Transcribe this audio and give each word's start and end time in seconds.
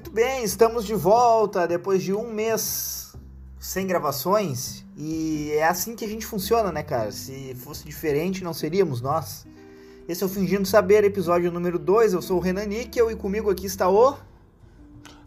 Muito 0.00 0.12
bem, 0.12 0.42
estamos 0.42 0.86
de 0.86 0.94
volta 0.94 1.68
depois 1.68 2.02
de 2.02 2.14
um 2.14 2.32
mês 2.32 3.14
sem 3.58 3.86
gravações 3.86 4.82
e 4.96 5.50
é 5.52 5.68
assim 5.68 5.94
que 5.94 6.06
a 6.06 6.08
gente 6.08 6.24
funciona, 6.24 6.72
né, 6.72 6.82
cara? 6.82 7.12
Se 7.12 7.54
fosse 7.56 7.84
diferente, 7.84 8.42
não 8.42 8.54
seríamos 8.54 9.02
nós. 9.02 9.46
Esse 10.08 10.22
é 10.22 10.26
o 10.26 10.28
Fingindo 10.30 10.66
Saber, 10.66 11.04
episódio 11.04 11.52
número 11.52 11.78
2. 11.78 12.14
Eu 12.14 12.22
sou 12.22 12.38
o 12.38 12.40
Renan 12.40 12.64
Níquel 12.64 13.10
e 13.10 13.14
comigo 13.14 13.50
aqui 13.50 13.66
está 13.66 13.90
o. 13.90 14.16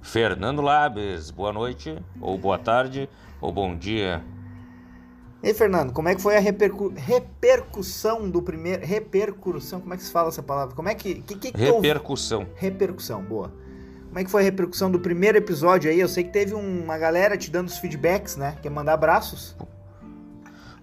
Fernando 0.02 0.60
Labes. 0.60 1.30
Boa 1.30 1.54
noite, 1.54 1.96
ou 2.20 2.36
boa 2.36 2.58
tarde, 2.58 3.08
ou 3.40 3.52
bom 3.52 3.78
dia. 3.78 4.24
Ei, 5.44 5.54
Fernando, 5.54 5.94
como 5.94 6.10
é 6.10 6.16
que 6.16 6.22
foi 6.22 6.36
a 6.36 6.40
repercu... 6.40 6.92
repercussão 6.96 8.28
do 8.28 8.42
primeiro. 8.42 8.84
Repercussão, 8.84 9.80
como 9.82 9.94
é 9.94 9.98
que 9.98 10.04
se 10.04 10.12
fala 10.12 10.30
essa 10.30 10.42
palavra? 10.42 10.76
Como 10.76 10.90
é 10.90 10.96
que. 10.96 11.22
que, 11.22 11.36
que, 11.36 11.52
que 11.52 11.62
repercussão. 11.62 12.48
Repercussão, 12.56 13.22
boa. 13.22 13.62
Como 14.14 14.20
é 14.20 14.24
que 14.24 14.30
foi 14.30 14.44
a 14.44 14.46
repercussão 14.46 14.92
do 14.92 15.00
primeiro 15.00 15.40
episódio 15.40 15.90
aí? 15.90 16.00
Eu 16.00 16.08
sei 16.08 16.24
que 16.24 16.30
teve 16.30 16.54
uma 16.54 17.00
galera 17.00 17.36
te 17.36 17.50
dando 17.50 17.68
os 17.68 17.80
feedbacks, 17.80 18.36
né? 18.36 18.56
Quer 18.62 18.70
mandar 18.70 18.94
abraços? 18.94 19.56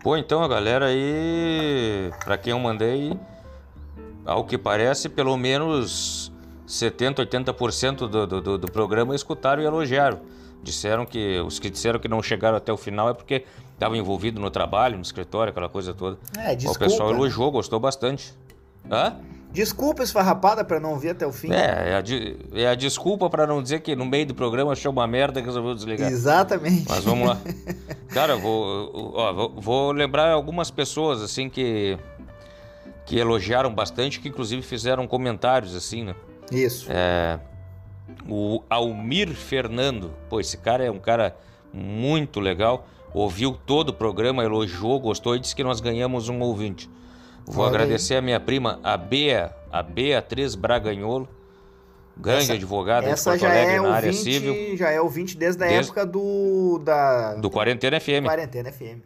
Pô, 0.03 0.17
então 0.17 0.43
a 0.43 0.49
galera 0.49 0.87
aí, 0.87 2.11
pra 2.25 2.37
quem 2.37 2.51
eu 2.51 2.59
mandei, 2.59 3.17
ao 4.25 4.45
que 4.45 4.59
parece, 4.59 5.09
pelo 5.09 5.37
menos 5.37 6.33
70, 6.67 7.25
80% 7.25 8.09
do, 8.09 8.27
do, 8.27 8.59
do 8.59 8.73
programa 8.73 9.15
escutaram 9.15 9.63
e 9.63 9.65
elogiaram. 9.65 10.19
Disseram 10.61 11.07
que 11.07 11.39
os 11.39 11.61
que 11.61 11.71
disseram 11.71 12.01
que 12.01 12.09
não 12.09 12.21
chegaram 12.21 12.57
até 12.57 12.73
o 12.73 12.77
final 12.77 13.11
é 13.11 13.15
porque 13.15 13.45
estavam 13.75 13.97
envolvidos 13.97 14.43
no 14.43 14.51
trabalho, 14.51 14.97
no 14.97 15.03
escritório, 15.03 15.53
aquela 15.53 15.69
coisa 15.69 15.95
toda. 15.95 16.19
É, 16.37 16.57
desculpa. 16.57 16.85
O 16.85 16.89
pessoal 16.89 17.11
elogiou, 17.13 17.53
gostou 17.53 17.79
bastante. 17.79 18.35
Hã? 18.91 19.15
Desculpa 19.53 20.03
esfarrapada 20.03 20.65
para 20.65 20.79
não 20.79 20.99
vir 20.99 21.11
até 21.11 21.27
o 21.27 21.33
fim. 21.33 21.53
É, 21.53 21.57
é 21.57 21.95
a, 21.95 22.61
é 22.61 22.67
a 22.69 22.75
desculpa 22.75 23.29
para 23.29 23.47
não 23.47 23.63
dizer 23.63 23.81
que 23.81 23.97
no 23.97 24.07
meio 24.07 24.27
do 24.27 24.35
programa 24.35 24.73
achou 24.73 24.93
uma 24.93 25.07
merda 25.07 25.41
e 25.41 25.43
resolveu 25.43 25.75
desligar. 25.75 26.11
Exatamente. 26.11 26.87
Mas 26.89 27.05
vamos 27.05 27.29
lá. 27.29 27.39
Cara, 28.11 28.37
vou, 28.37 29.13
ó, 29.15 29.33
vou, 29.33 29.55
vou 29.57 29.93
lembrar 29.93 30.31
algumas 30.31 30.71
pessoas 30.71 31.21
assim 31.21 31.49
que 31.49 31.99
que 33.07 33.19
elogiaram 33.19 33.75
bastante, 33.75 34.21
que 34.21 34.29
inclusive 34.29 34.63
fizeram 34.63 35.05
comentários 35.05 35.75
assim, 35.75 36.05
né? 36.05 36.15
Isso. 36.53 36.87
É, 36.89 37.41
o 38.29 38.63
Almir 38.71 39.31
Fernando, 39.35 40.13
pô, 40.29 40.39
esse 40.39 40.57
cara 40.57 40.85
é 40.85 40.91
um 40.93 41.01
cara 41.01 41.37
muito 41.73 42.39
legal. 42.39 42.87
Ouviu 43.13 43.59
todo 43.67 43.89
o 43.89 43.93
programa, 43.93 44.45
elogiou, 44.45 45.01
gostou 45.01 45.35
e 45.35 45.41
disse 45.41 45.57
que 45.57 45.65
nós 45.65 45.81
ganhamos 45.81 46.29
um 46.29 46.39
ouvinte. 46.39 46.89
Vou 47.51 47.65
Olha 47.65 47.75
agradecer 47.75 48.15
aí. 48.15 48.19
a 48.19 48.23
minha 48.23 48.39
prima, 48.39 48.79
a 48.83 48.97
Bea, 48.97 49.53
a 49.73 49.83
Beatriz 49.83 50.55
Braganholo, 50.55 51.29
grande 52.17 52.45
essa, 52.45 52.53
advogada 52.55 53.09
essa 53.09 53.33
de 53.33 53.41
Porto 53.41 53.51
Alegre 53.51 53.75
é 53.75 53.81
na 53.81 53.93
área 53.93 54.11
ouvinte, 54.11 54.33
civil. 54.33 54.77
Já 54.77 54.91
é 54.91 55.01
ouvinte 55.01 55.37
desde 55.37 55.65
a 55.65 55.67
desde, 55.67 55.87
época 55.87 56.07
do 56.07 56.79
da 56.79 57.35
do 57.35 57.51
Quarentena 57.51 57.99
FM. 57.99 58.25
Quarentena 58.25 58.71
FM. 58.71 59.01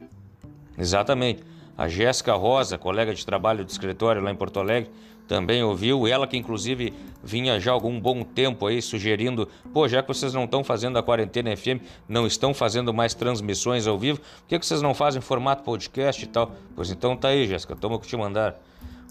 Exatamente. 0.76 1.42
A 1.76 1.88
Jéssica 1.88 2.34
Rosa, 2.34 2.76
colega 2.76 3.14
de 3.14 3.24
trabalho 3.24 3.64
do 3.64 3.70
escritório 3.70 4.22
lá 4.22 4.30
em 4.30 4.36
Porto 4.36 4.60
Alegre, 4.60 4.90
também 5.26 5.62
ouviu. 5.62 6.06
Ela 6.06 6.26
que 6.26 6.36
inclusive 6.36 6.92
vinha 7.22 7.58
já 7.58 7.72
algum 7.72 7.98
bom 7.98 8.22
tempo 8.22 8.66
aí 8.66 8.80
sugerindo, 8.82 9.48
pô, 9.72 9.88
já 9.88 10.02
que 10.02 10.08
vocês 10.08 10.34
não 10.34 10.44
estão 10.44 10.62
fazendo 10.62 10.98
a 10.98 11.02
quarentena 11.02 11.56
FM, 11.56 11.80
não 12.08 12.26
estão 12.26 12.52
fazendo 12.52 12.92
mais 12.92 13.14
transmissões 13.14 13.86
ao 13.86 13.98
vivo, 13.98 14.18
por 14.20 14.48
que, 14.48 14.58
que 14.58 14.66
vocês 14.66 14.82
não 14.82 14.94
fazem 14.94 15.22
formato 15.22 15.62
podcast 15.62 16.22
e 16.22 16.26
tal? 16.26 16.52
Pois 16.74 16.90
então 16.90 17.16
tá 17.16 17.28
aí, 17.28 17.46
Jéssica, 17.46 17.74
toma 17.74 17.98
que 17.98 18.06
te 18.06 18.16
mandar. 18.16 18.60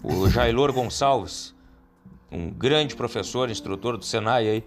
O 0.02 0.28
Jailor 0.28 0.72
Gonçalves, 0.72 1.54
um 2.30 2.50
grande 2.50 2.94
professor, 2.94 3.50
instrutor 3.50 3.96
do 3.96 4.04
Senai 4.04 4.48
aí, 4.48 4.64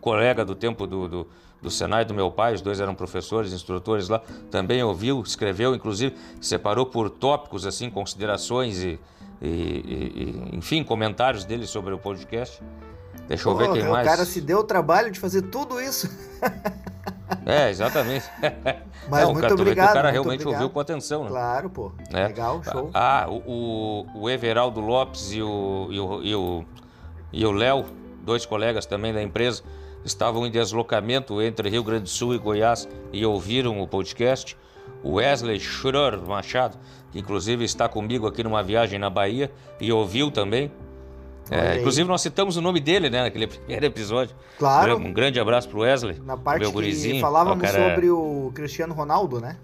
colega 0.00 0.44
do 0.44 0.54
tempo 0.54 0.86
do, 0.86 1.08
do, 1.08 1.26
do 1.62 1.70
Senai 1.70 2.04
do 2.04 2.12
meu 2.12 2.30
pai, 2.30 2.54
os 2.54 2.60
dois 2.60 2.80
eram 2.80 2.94
professores, 2.94 3.52
instrutores 3.52 4.08
lá, 4.08 4.20
também 4.50 4.82
ouviu, 4.82 5.20
escreveu, 5.22 5.74
inclusive 5.74 6.16
separou 6.40 6.86
por 6.86 7.08
tópicos 7.08 7.66
assim, 7.66 7.88
considerações 7.88 8.82
e 8.82 8.98
e, 9.40 9.48
e, 9.48 10.56
enfim, 10.56 10.82
comentários 10.82 11.44
dele 11.44 11.66
sobre 11.66 11.94
o 11.94 11.98
podcast. 11.98 12.62
Deixa 13.26 13.48
eu 13.48 13.52
Pô, 13.52 13.58
ver 13.58 13.72
quem 13.72 13.86
o 13.86 13.90
mais. 13.90 14.06
O 14.06 14.10
cara 14.10 14.24
se 14.24 14.40
deu 14.40 14.58
o 14.58 14.64
trabalho 14.64 15.10
de 15.10 15.20
fazer 15.20 15.42
tudo 15.42 15.80
isso. 15.80 16.08
É, 17.44 17.68
exatamente. 17.70 18.26
Mas 19.08 19.22
Não, 19.22 19.32
muito 19.32 19.42
cara, 19.42 19.54
obrigado. 19.54 19.90
o 19.90 19.94
cara 19.94 20.10
realmente 20.10 20.40
obrigado. 20.40 20.62
ouviu 20.62 20.70
com 20.70 20.80
atenção, 20.80 21.24
né? 21.24 21.30
Claro, 21.30 21.70
pô. 21.70 21.92
É. 22.12 22.26
Legal, 22.26 22.62
show. 22.62 22.90
Ah, 22.92 23.26
o, 23.28 24.06
o 24.14 24.30
Everaldo 24.30 24.80
Lopes 24.80 25.32
e 25.32 25.42
o, 25.42 25.88
e 25.90 26.00
o, 26.00 26.22
e 26.22 26.34
o, 26.34 26.64
e 27.32 27.46
o 27.46 27.52
Léo, 27.52 27.84
dois 28.22 28.46
colegas 28.46 28.86
também 28.86 29.12
da 29.12 29.22
empresa, 29.22 29.62
estavam 30.04 30.46
em 30.46 30.50
deslocamento 30.50 31.40
entre 31.42 31.68
Rio 31.68 31.82
Grande 31.82 32.04
do 32.04 32.08
Sul 32.08 32.34
e 32.34 32.38
Goiás 32.38 32.88
e 33.12 33.24
ouviram 33.24 33.80
o 33.80 33.86
podcast. 33.86 34.56
O 35.02 35.14
Wesley 35.14 35.60
Schroer 35.60 36.18
Machado 36.20 36.78
que 37.12 37.18
inclusive 37.18 37.64
está 37.64 37.88
comigo 37.88 38.26
aqui 38.26 38.42
numa 38.42 38.62
viagem 38.62 38.98
na 38.98 39.10
Bahia 39.10 39.50
e 39.80 39.92
ouviu 39.92 40.30
também. 40.30 40.70
É, 41.50 41.78
inclusive 41.78 42.06
nós 42.06 42.20
citamos 42.20 42.58
o 42.58 42.60
nome 42.60 42.78
dele, 42.78 43.08
né, 43.08 43.22
naquele 43.22 43.46
primeiro 43.48 43.86
episódio. 43.86 44.36
Claro. 44.58 44.96
Um 44.98 45.12
grande 45.12 45.40
abraço 45.40 45.68
pro 45.68 45.80
Wesley. 45.80 46.20
Na 46.24 46.36
parte 46.36 46.60
meu 46.60 46.70
que 46.70 46.74
gurizinho. 46.74 47.20
falávamos 47.20 47.62
cara... 47.62 47.88
sobre 47.88 48.10
o 48.10 48.52
Cristiano 48.54 48.94
Ronaldo, 48.94 49.40
né? 49.40 49.56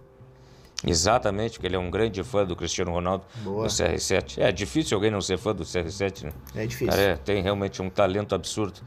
Exatamente, 0.86 1.58
que 1.58 1.66
ele 1.66 1.76
é 1.76 1.78
um 1.78 1.90
grande 1.90 2.22
fã 2.22 2.44
do 2.44 2.54
Cristiano 2.54 2.92
Ronaldo 2.92 3.24
Boa. 3.42 3.66
do 3.66 3.70
CR7. 3.70 4.38
É 4.38 4.52
difícil 4.52 4.96
alguém 4.96 5.10
não 5.10 5.20
ser 5.20 5.38
fã 5.38 5.54
do 5.54 5.64
CR7, 5.64 6.24
né? 6.24 6.32
É 6.54 6.66
difícil. 6.66 6.88
Cara, 6.88 7.00
é, 7.00 7.16
tem 7.16 7.42
realmente 7.42 7.80
um 7.80 7.88
talento 7.88 8.34
absurdo. 8.34 8.80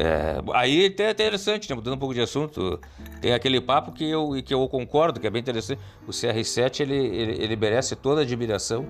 É, 0.00 0.40
aí 0.54 0.86
até 0.86 1.08
é 1.08 1.10
interessante, 1.10 1.68
né? 1.68 1.74
mudando 1.74 1.94
um 1.94 1.98
pouco 1.98 2.14
de 2.14 2.20
assunto, 2.20 2.78
tem 3.20 3.34
aquele 3.34 3.60
papo 3.60 3.90
que 3.90 4.08
eu, 4.08 4.40
que 4.44 4.54
eu 4.54 4.68
concordo, 4.68 5.18
que 5.18 5.26
é 5.26 5.30
bem 5.30 5.40
interessante. 5.40 5.80
O 6.06 6.12
CR7 6.12 6.82
ele, 6.82 6.94
ele, 6.94 7.42
ele 7.42 7.56
merece 7.56 7.96
toda 7.96 8.20
a 8.20 8.22
admiração, 8.22 8.86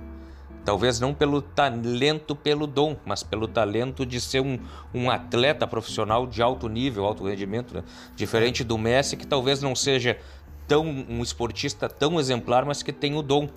talvez 0.67 1.01
não 1.01 1.15
pelo 1.15 1.41
talento, 1.41 2.37
pelo 2.37 2.67
dom, 2.67 2.95
mas 3.07 3.23
pelo 3.23 3.49
talento 3.49 4.05
de 4.05 4.21
ser 4.21 4.41
um, 4.41 4.59
um 4.93 5.11
atleta 5.11 5.67
profissional 5.67 6.27
de 6.27 6.43
alto 6.43 6.69
nível, 6.69 7.07
alto 7.07 7.27
rendimento, 7.27 7.73
né? 7.73 7.83
diferente 8.15 8.63
do 8.63 8.77
Messi, 8.77 9.17
que 9.17 9.27
talvez 9.27 9.63
não 9.63 9.75
seja 9.75 10.19
tão 10.67 10.85
um 10.85 11.23
esportista 11.23 11.89
tão 11.89 12.21
exemplar, 12.21 12.67
mas 12.67 12.83
que 12.83 12.93
tem 12.93 13.17
o 13.17 13.23
dom. 13.23 13.49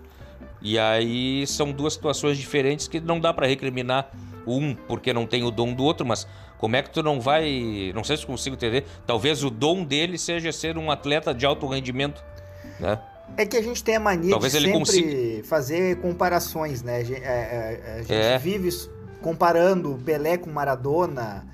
E 0.61 0.79
aí 0.79 1.45
são 1.47 1.73
duas 1.73 1.93
situações 1.93 2.37
diferentes 2.37 2.87
que 2.87 3.01
não 3.01 3.19
dá 3.19 3.33
para 3.33 3.45
recriminar 3.45 4.09
um 4.47 4.73
porque 4.73 5.13
não 5.13 5.25
tem 5.25 5.43
o 5.43 5.51
dom 5.51 5.73
do 5.73 5.83
outro, 5.83 6.05
mas 6.05 6.27
como 6.61 6.75
é 6.75 6.83
que 6.83 6.91
tu 6.91 7.01
não 7.01 7.19
vai. 7.19 7.91
Não 7.95 8.03
sei 8.03 8.15
se 8.15 8.25
consigo 8.25 8.55
entender. 8.55 8.85
Talvez 9.07 9.43
o 9.43 9.49
dom 9.49 9.83
dele 9.83 10.15
seja 10.15 10.51
ser 10.51 10.77
um 10.77 10.91
atleta 10.91 11.33
de 11.33 11.43
alto 11.43 11.65
rendimento, 11.65 12.23
né? 12.79 12.99
É 13.35 13.45
que 13.47 13.57
a 13.57 13.63
gente 13.63 13.83
tem 13.83 13.95
a 13.95 13.99
mania 13.99 14.29
Talvez 14.29 14.53
de 14.53 14.59
sempre 14.59 14.73
consiga... 14.73 15.43
fazer 15.45 15.97
comparações, 16.01 16.83
né? 16.83 16.97
A 16.97 17.03
gente, 17.03 17.23
é, 17.23 17.25
é, 17.25 17.93
a 17.93 17.97
gente 17.97 18.13
é. 18.13 18.37
vive 18.37 18.69
comparando 19.21 19.99
Pelé 20.05 20.37
com 20.37 20.51
Maradona, 20.51 21.47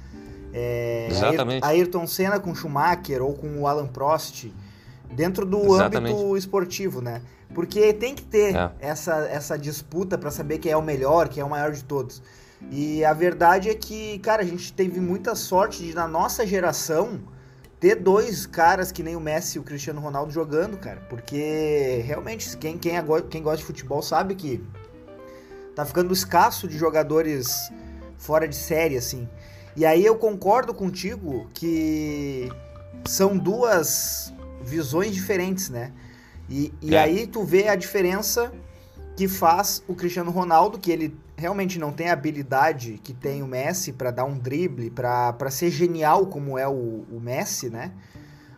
é, 0.54 1.08
Exatamente. 1.10 1.64
Ayrton 1.66 2.06
Senna 2.06 2.40
com 2.40 2.54
Schumacher 2.54 3.22
ou 3.22 3.34
com 3.34 3.62
o 3.62 3.68
Alan 3.68 3.88
Prost, 3.88 4.48
dentro 5.10 5.46
do 5.46 5.76
Exatamente. 5.76 6.14
âmbito 6.14 6.36
esportivo, 6.36 7.00
né? 7.00 7.22
Porque 7.54 7.94
tem 7.94 8.14
que 8.14 8.24
ter 8.24 8.56
é. 8.56 8.72
essa, 8.82 9.26
essa 9.30 9.58
disputa 9.58 10.18
para 10.18 10.32
saber 10.32 10.58
quem 10.58 10.72
é 10.72 10.76
o 10.76 10.82
melhor, 10.82 11.30
quem 11.30 11.42
é 11.42 11.46
o 11.46 11.50
maior 11.50 11.72
de 11.72 11.84
todos. 11.84 12.22
E 12.72 13.06
a 13.06 13.14
verdade 13.14 13.70
é 13.70 13.76
que, 13.76 14.20
cara, 14.20 14.42
a 14.42 14.46
gente 14.46 14.74
teve 14.74 15.00
muita 15.00 15.36
sorte 15.36 15.84
de, 15.84 15.94
na 15.94 16.08
nossa 16.08 16.46
geração, 16.46 17.22
ter 17.80 17.96
dois 17.96 18.46
caras 18.46 18.92
que 18.92 19.04
nem 19.04 19.16
o 19.16 19.20
Messi 19.20 19.58
e 19.58 19.62
o 19.62 19.64
Cristiano 19.64 20.02
Ronaldo 20.02 20.32
jogando, 20.32 20.78
cara. 20.78 21.02
Porque 21.10 22.02
realmente, 22.06 22.58
quem, 22.58 22.78
quem, 22.78 22.96
quem 23.30 23.44
gosta 23.44 23.58
de 23.58 23.66
futebol 23.66 24.02
sabe 24.02 24.36
que 24.36 24.64
tá 25.76 25.86
ficando 25.86 26.12
escasso 26.12 26.68
de 26.68 26.78
jogadores 26.78 27.72
fora 28.18 28.48
de 28.48 28.56
série, 28.56 28.98
assim. 28.98 29.30
E 29.76 29.86
aí 29.86 30.04
eu 30.04 30.16
concordo 30.16 30.74
contigo 30.74 31.48
que 31.54 32.52
são 33.06 33.38
duas 33.38 34.34
visões 34.64 35.14
diferentes, 35.14 35.70
né? 35.70 35.94
E, 36.50 36.74
e 36.82 36.96
é. 36.96 37.00
aí 37.00 37.28
tu 37.28 37.44
vê 37.44 37.68
a 37.68 37.76
diferença 37.76 38.52
que 39.16 39.28
faz 39.28 39.84
o 39.88 39.94
Cristiano 39.94 40.32
Ronaldo, 40.32 40.80
que 40.80 40.92
ele 40.92 41.16
realmente 41.38 41.78
não 41.78 41.92
tem 41.92 42.10
a 42.10 42.14
habilidade 42.14 43.00
que 43.04 43.14
tem 43.14 43.44
o 43.44 43.48
Messi 43.48 43.94
para 43.94 44.10
dar 44.10 44.26
um 44.26 44.38
drible, 44.38 44.90
para 44.90 45.52
ser 45.52 45.70
genial 45.70 46.26
como 46.26 46.58
é 46.58 46.68
o, 46.68 47.06
o 47.12 47.20
Messi, 47.22 47.70
né? 47.70 47.92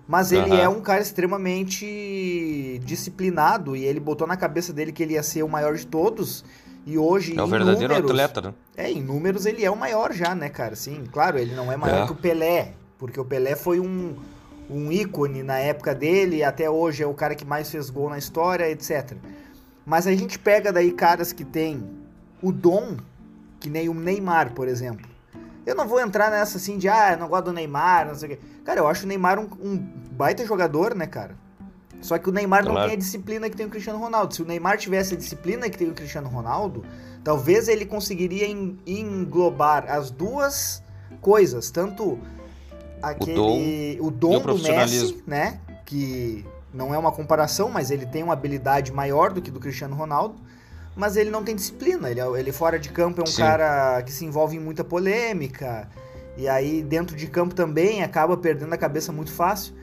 Mas 0.08 0.31
ele 0.31 0.50
uhum. 0.50 0.58
é 0.58 0.68
um 0.68 0.81
cara 0.81 1.02
extremamente 1.02 2.81
disciplinado 2.84 3.76
e 3.76 3.86
ele 3.86 4.00
botou 4.00 4.26
na 4.26 4.36
cabeça 4.36 4.74
dele 4.74 4.92
que 4.92 5.04
ele 5.04 5.14
ia 5.14 5.22
ser 5.22 5.44
o 5.44 5.50
maior 5.50 5.76
de 5.76 5.86
todos. 5.86 6.44
E 6.84 6.98
hoje, 6.98 7.38
é 7.38 7.44
o 7.44 7.46
verdadeiro 7.46 7.94
números, 7.94 8.10
atleta, 8.10 8.42
né? 8.42 8.54
É, 8.76 8.90
em 8.90 9.04
números 9.04 9.46
ele 9.46 9.64
é 9.64 9.70
o 9.70 9.76
maior 9.76 10.12
já, 10.12 10.34
né, 10.34 10.50
cara? 10.50 10.76
Sim, 10.76 11.04
claro, 11.12 11.38
ele 11.38 11.54
não 11.54 11.72
é 11.72 11.78
maior 11.78 12.04
é. 12.04 12.06
que 12.08 12.14
o 12.14 12.16
Pelé, 12.16 12.74
porque 12.98 13.20
o 13.20 13.26
Pelé 13.26 13.56
foi 13.56 13.80
um, 13.80 14.16
um 14.68 14.92
ícone 14.92 15.44
na 15.44 15.60
época 15.60 15.94
dele, 15.94 16.44
até 16.44 16.68
hoje 16.68 17.04
é 17.04 17.06
o 17.06 17.14
cara 17.14 17.36
que 17.36 17.46
mais 17.46 17.70
fez 17.70 17.92
gol 17.92 18.10
na 18.10 18.18
história, 18.18 18.68
etc. 18.72 19.14
Mas 19.86 20.08
a 20.08 20.16
gente 20.16 20.40
pega 20.40 20.74
daí 20.74 20.92
caras 20.92 21.31
que 21.31 21.44
têm 21.44 21.99
o 22.42 22.52
dom, 22.52 22.98
que 23.60 23.70
nem 23.70 23.90
o 23.90 23.94
Neymar, 23.94 24.54
por 24.54 24.68
exemplo. 24.68 25.08
Eu 25.66 25.76
não 25.76 25.88
vou 25.88 26.00
entrar 26.00 26.32
nessa 26.32 26.58
assim 26.58 26.78
de, 26.78 26.88
ah, 26.88 27.16
não 27.20 27.28
gosto 27.28 27.46
do 27.46 27.54
Neymar, 27.54 28.08
não 28.08 28.16
sei 28.16 28.34
o 28.34 28.38
quê. 28.38 28.40
Cara, 28.64 28.80
eu 28.80 28.88
acho 28.88 29.06
o 29.06 29.08
Neymar 29.08 29.40
um, 29.40 29.48
um 29.62 29.78
baita 30.12 30.46
jogador, 30.46 30.96
né, 30.96 31.06
cara? 31.06 31.36
Só 32.02 32.18
que 32.18 32.30
o 32.30 32.32
Neymar 32.32 32.64
claro. 32.64 32.80
não 32.80 32.86
tem 32.86 32.96
a 32.96 32.98
disciplina 32.98 33.50
que 33.50 33.58
tem 33.58 33.66
o 33.66 33.70
Cristiano 33.70 34.00
Ronaldo. 34.00 34.34
Se 34.34 34.42
o 34.42 34.46
Neymar 34.46 34.78
tivesse 34.78 35.14
a 35.14 35.18
disciplina 35.18 35.70
que 35.70 35.78
tem 35.78 35.90
o 35.90 35.94
Cristiano 35.94 36.30
Ronaldo, 36.30 36.84
talvez 37.24 37.68
ele 37.68 37.86
conseguiria 37.86 38.48
englobar 38.88 39.86
as 39.90 40.10
duas 40.10 40.82
coisas, 41.22 41.70
tanto 41.70 42.18
aquele 43.02 43.98
o 44.00 44.12
dom, 44.12 44.38
o 44.38 44.40
dom 44.40 44.56
do 44.56 44.64
Messi, 44.64 45.24
né, 45.28 45.60
que 45.86 46.46
não 46.74 46.94
é 46.94 46.98
uma 46.98 47.12
comparação, 47.12 47.70
mas 47.70 47.92
ele 47.92 48.06
tem 48.06 48.24
uma 48.24 48.34
habilidade 48.34 48.92
maior 48.92 49.34
do 49.34 49.42
que 49.42 49.52
do 49.52 49.60
Cristiano 49.60 49.96
Ronaldo, 49.96 50.36
mas 51.00 51.16
ele 51.16 51.31
não 51.31 51.44
tem 51.44 51.56
disciplina. 51.56 52.12
Ele, 52.12 52.19
é, 52.19 52.25
ele 52.38 52.51
fora 52.51 52.78
de 52.78 52.90
campo 52.90 53.22
é 53.22 53.24
um 53.24 53.28
Sim. 53.28 53.42
cara 53.42 54.01
que 54.04 54.12
se 54.12 54.25
envolve 54.25 54.57
em 54.57 54.60
muita 54.60 54.84
polêmica, 54.84 55.90
e 56.38 56.48
aí 56.48 56.84
dentro 56.84 57.16
de 57.16 57.25
campo 57.25 57.56
também 57.56 58.04
acaba 58.04 58.36
perdendo 58.36 58.74
a 58.74 58.78
cabeça 58.78 59.12
muito 59.12 59.31
fácil. 59.31 59.74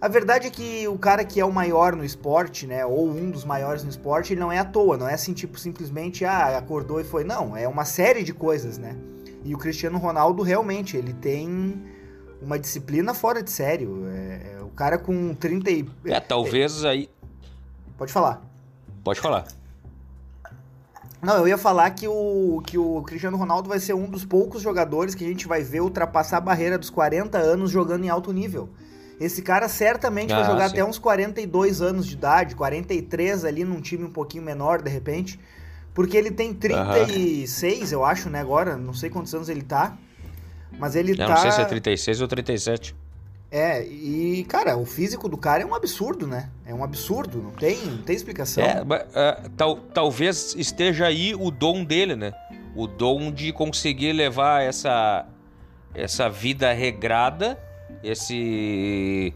A 0.00 0.06
verdade 0.06 0.46
é 0.46 0.50
que 0.50 0.86
o 0.86 0.96
cara 0.96 1.24
que 1.24 1.40
é 1.40 1.44
o 1.44 1.50
maior 1.50 1.96
no 1.96 2.04
esporte, 2.04 2.68
né, 2.68 2.86
ou 2.86 3.08
um 3.08 3.30
dos 3.30 3.44
maiores 3.44 3.82
no 3.82 3.90
esporte, 3.90 4.32
ele 4.32 4.40
não 4.40 4.52
é 4.52 4.58
à 4.58 4.64
toa, 4.64 4.96
não 4.96 5.08
é 5.08 5.14
assim, 5.14 5.32
tipo, 5.32 5.58
simplesmente, 5.58 6.24
ah, 6.24 6.56
acordou 6.56 7.00
e 7.00 7.04
foi. 7.04 7.24
Não, 7.24 7.56
é 7.56 7.66
uma 7.66 7.84
série 7.84 8.22
de 8.22 8.32
coisas, 8.32 8.78
né? 8.78 8.94
E 9.44 9.54
o 9.54 9.58
Cristiano 9.58 9.98
Ronaldo, 9.98 10.42
realmente, 10.42 10.96
ele 10.96 11.14
tem 11.14 11.82
uma 12.40 12.58
disciplina 12.58 13.12
fora 13.12 13.42
de 13.42 13.50
sério. 13.50 14.06
É, 14.06 14.58
é 14.58 14.62
o 14.62 14.68
cara 14.68 14.98
com 14.98 15.34
30 15.34 15.70
e... 15.70 15.88
É, 16.04 16.20
talvez 16.20 16.84
é, 16.84 16.90
aí... 16.90 17.10
Pode 17.96 18.12
falar. 18.12 18.40
Pode 19.02 19.20
falar. 19.20 19.57
Não, 21.20 21.36
eu 21.38 21.48
ia 21.48 21.58
falar 21.58 21.90
que 21.90 22.06
o, 22.06 22.62
que 22.64 22.78
o 22.78 23.02
Cristiano 23.02 23.36
Ronaldo 23.36 23.68
vai 23.68 23.80
ser 23.80 23.92
um 23.92 24.08
dos 24.08 24.24
poucos 24.24 24.62
jogadores 24.62 25.14
que 25.14 25.24
a 25.24 25.28
gente 25.28 25.48
vai 25.48 25.62
ver 25.62 25.80
ultrapassar 25.80 26.36
a 26.36 26.40
barreira 26.40 26.78
dos 26.78 26.90
40 26.90 27.36
anos 27.38 27.70
jogando 27.70 28.04
em 28.04 28.08
alto 28.08 28.32
nível. 28.32 28.68
Esse 29.20 29.42
cara 29.42 29.68
certamente 29.68 30.32
ah, 30.32 30.36
vai 30.36 30.46
jogar 30.46 30.68
sim. 30.68 30.74
até 30.74 30.84
uns 30.84 30.98
42 30.98 31.82
anos 31.82 32.06
de 32.06 32.14
idade, 32.14 32.54
43 32.54 33.44
ali 33.44 33.64
num 33.64 33.80
time 33.80 34.04
um 34.04 34.10
pouquinho 34.10 34.44
menor, 34.44 34.80
de 34.80 34.90
repente. 34.90 35.40
Porque 35.92 36.16
ele 36.16 36.30
tem 36.30 36.54
36, 36.54 37.80
uhum. 37.80 37.98
eu 37.98 38.04
acho, 38.04 38.30
né, 38.30 38.40
agora. 38.40 38.76
Não 38.76 38.94
sei 38.94 39.10
quantos 39.10 39.34
anos 39.34 39.48
ele 39.48 39.62
tá. 39.62 39.98
Mas 40.78 40.94
ele 40.94 41.16
não, 41.16 41.26
tá. 41.26 41.34
Não 41.34 41.42
sei 41.42 41.50
se 41.50 41.60
é 41.60 41.64
36 41.64 42.20
ou 42.20 42.28
37. 42.28 42.94
É, 43.50 43.82
e, 43.82 44.44
cara, 44.44 44.76
o 44.76 44.84
físico 44.84 45.28
do 45.28 45.38
cara 45.38 45.62
é 45.62 45.66
um 45.66 45.74
absurdo, 45.74 46.26
né? 46.26 46.50
É 46.66 46.74
um 46.74 46.84
absurdo, 46.84 47.42
não 47.42 47.50
tem, 47.52 47.78
não 47.86 48.02
tem 48.02 48.14
explicação. 48.14 48.62
É, 48.62 48.82
uh, 48.82 49.50
tal, 49.56 49.76
talvez 49.76 50.54
esteja 50.54 51.06
aí 51.06 51.34
o 51.34 51.50
dom 51.50 51.82
dele, 51.82 52.14
né? 52.14 52.32
O 52.76 52.86
dom 52.86 53.32
de 53.32 53.50
conseguir 53.52 54.12
levar 54.12 54.62
essa, 54.62 55.26
essa 55.94 56.28
vida 56.28 56.72
regrada 56.72 57.58
esse 58.02 59.32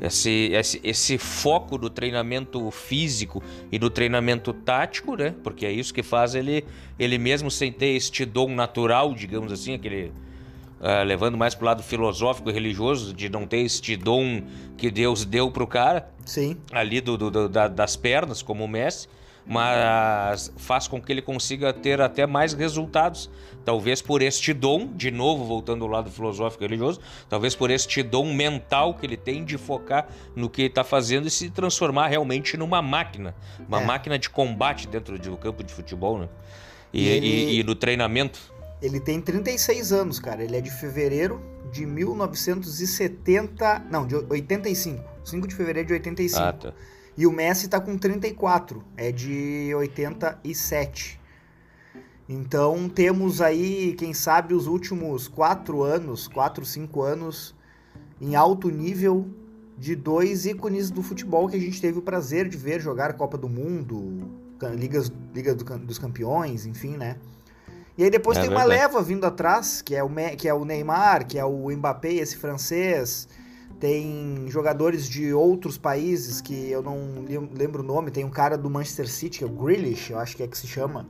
esse, 0.00 0.50
esse, 0.52 0.80
esse 0.82 1.18
foco 1.18 1.78
no 1.78 1.88
treinamento 1.88 2.68
físico 2.72 3.42
e 3.70 3.78
no 3.78 3.88
treinamento 3.88 4.52
tático, 4.52 5.14
né? 5.16 5.34
Porque 5.42 5.64
é 5.64 5.70
isso 5.70 5.94
que 5.94 6.02
faz 6.02 6.34
ele, 6.34 6.64
ele 6.98 7.16
mesmo 7.16 7.48
sem 7.50 7.72
ter 7.72 7.94
este 7.94 8.24
dom 8.24 8.48
natural, 8.54 9.14
digamos 9.14 9.52
assim, 9.52 9.74
aquele 9.74 10.12
uh, 10.84 11.04
levando 11.04 11.36
mais 11.36 11.54
pro 11.54 11.66
lado 11.66 11.82
filosófico 11.82 12.50
e 12.50 12.52
religioso 12.52 13.12
de 13.12 13.28
não 13.28 13.46
ter 13.46 13.58
este 13.58 13.96
dom 13.96 14.42
que 14.76 14.90
Deus 14.90 15.24
deu 15.24 15.50
pro 15.50 15.66
cara. 15.66 16.08
Sim. 16.24 16.56
Ali 16.70 17.00
do, 17.00 17.16
do, 17.16 17.30
do 17.30 17.48
da, 17.48 17.66
das 17.66 17.96
pernas, 17.96 18.42
como 18.42 18.64
o 18.64 18.68
Messi 18.68 19.08
mas 19.46 20.50
faz 20.56 20.88
com 20.88 21.00
que 21.00 21.12
ele 21.12 21.20
consiga 21.20 21.72
ter 21.72 22.00
até 22.00 22.26
mais 22.26 22.52
resultados. 22.54 23.30
Talvez 23.64 24.02
por 24.02 24.20
este 24.20 24.52
dom, 24.52 24.88
de 24.94 25.10
novo 25.10 25.44
voltando 25.44 25.84
ao 25.84 25.90
lado 25.90 26.10
filosófico 26.10 26.64
e 26.64 26.66
religioso, 26.66 27.00
talvez 27.28 27.54
por 27.54 27.70
este 27.70 28.02
dom 28.02 28.32
mental 28.32 28.94
que 28.94 29.06
ele 29.06 29.16
tem 29.16 29.44
de 29.44 29.56
focar 29.56 30.08
no 30.36 30.50
que 30.50 30.62
está 30.62 30.84
fazendo 30.84 31.26
e 31.26 31.30
se 31.30 31.50
transformar 31.50 32.08
realmente 32.08 32.56
numa 32.56 32.82
máquina, 32.82 33.34
uma 33.66 33.80
é. 33.80 33.84
máquina 33.84 34.18
de 34.18 34.28
combate 34.28 34.86
dentro 34.86 35.18
do 35.18 35.36
campo 35.36 35.62
de 35.62 35.72
futebol, 35.72 36.18
né? 36.18 36.28
E, 36.92 37.04
e, 37.04 37.08
ele... 37.08 37.26
e, 37.26 37.60
e 37.60 37.62
no 37.62 37.74
treinamento. 37.74 38.53
Ele 38.84 39.00
tem 39.00 39.18
36 39.18 39.92
anos, 39.92 40.18
cara. 40.18 40.44
Ele 40.44 40.58
é 40.58 40.60
de 40.60 40.70
fevereiro 40.70 41.40
de 41.72 41.86
1970. 41.86 43.86
Não, 43.90 44.06
de 44.06 44.14
85. 44.14 45.02
5 45.24 45.48
de 45.48 45.54
fevereiro 45.54 45.88
de 45.88 45.94
85. 45.94 46.44
Ah, 46.44 46.52
tá. 46.52 46.74
E 47.16 47.26
o 47.26 47.32
Messi 47.32 47.66
tá 47.66 47.80
com 47.80 47.96
34, 47.96 48.84
é 48.94 49.10
de 49.10 49.74
87. 49.74 51.18
Então 52.28 52.86
temos 52.86 53.40
aí, 53.40 53.94
quem 53.94 54.12
sabe, 54.12 54.52
os 54.52 54.66
últimos 54.66 55.28
quatro 55.28 55.82
anos, 55.82 56.28
quatro, 56.28 56.66
cinco 56.66 57.00
anos, 57.00 57.54
em 58.20 58.34
alto 58.34 58.68
nível 58.68 59.26
de 59.78 59.96
dois 59.96 60.44
ícones 60.44 60.90
do 60.90 61.02
futebol 61.02 61.48
que 61.48 61.56
a 61.56 61.60
gente 61.60 61.80
teve 61.80 61.98
o 61.98 62.02
prazer 62.02 62.50
de 62.50 62.58
ver 62.58 62.80
jogar 62.80 63.14
Copa 63.14 63.38
do 63.38 63.48
Mundo, 63.48 64.28
Ligas, 64.76 65.10
Liga 65.34 65.54
do, 65.54 65.64
dos 65.78 65.98
Campeões, 65.98 66.66
enfim, 66.66 66.98
né? 66.98 67.16
E 67.96 68.04
aí 68.04 68.10
depois 68.10 68.36
é 68.36 68.40
tem 68.40 68.50
verdade. 68.50 68.68
uma 68.68 68.74
leva 68.74 69.02
vindo 69.02 69.24
atrás, 69.24 69.80
que 69.80 69.94
é, 69.94 70.02
o, 70.02 70.10
que 70.36 70.48
é 70.48 70.54
o 70.54 70.64
Neymar, 70.64 71.26
que 71.26 71.38
é 71.38 71.44
o 71.44 71.70
Mbappé, 71.70 72.14
esse 72.14 72.36
francês, 72.36 73.28
tem 73.78 74.46
jogadores 74.48 75.08
de 75.08 75.32
outros 75.32 75.78
países 75.78 76.40
que 76.40 76.70
eu 76.70 76.82
não 76.82 76.98
lembro 77.54 77.82
o 77.82 77.86
nome. 77.86 78.10
Tem 78.10 78.24
um 78.24 78.30
cara 78.30 78.56
do 78.58 78.68
Manchester 78.68 79.08
City, 79.08 79.38
que 79.38 79.44
é 79.44 79.46
o 79.46 79.50
Grealish, 79.50 80.10
eu 80.10 80.18
acho 80.18 80.36
que 80.36 80.42
é 80.42 80.46
que 80.46 80.58
se 80.58 80.66
chama. 80.66 81.06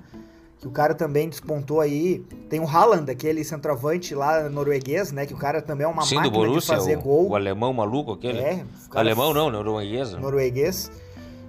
Que 0.58 0.68
o 0.68 0.70
cara 0.70 0.94
também 0.94 1.28
despontou 1.28 1.80
aí. 1.80 2.20
Tem 2.48 2.58
o 2.58 2.66
Haaland, 2.66 3.10
aquele 3.10 3.44
centroavante 3.44 4.14
lá 4.14 4.48
norueguês, 4.48 5.12
né? 5.12 5.26
Que 5.26 5.34
o 5.34 5.36
cara 5.36 5.60
também 5.60 5.84
é 5.84 5.88
uma 5.88 6.02
Sim, 6.02 6.16
máquina 6.16 6.34
Borussia, 6.34 6.74
de 6.74 6.80
fazer 6.80 6.98
o, 6.98 7.02
gol. 7.02 7.28
O 7.28 7.36
alemão 7.36 7.72
maluco 7.72 8.12
aquele. 8.12 8.38
É. 8.38 8.64
Alemão 8.94 9.34
não, 9.34 9.50
norueguês. 9.50 10.12
Norueguês. 10.12 10.90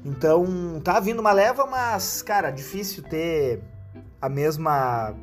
Então, 0.04 0.82
tá 0.84 1.00
vindo 1.00 1.20
uma 1.20 1.32
leva, 1.32 1.66
mas, 1.66 2.22
cara, 2.22 2.52
difícil 2.52 3.02
ter 3.04 3.62
a 4.22 4.30
mesma 4.30 5.16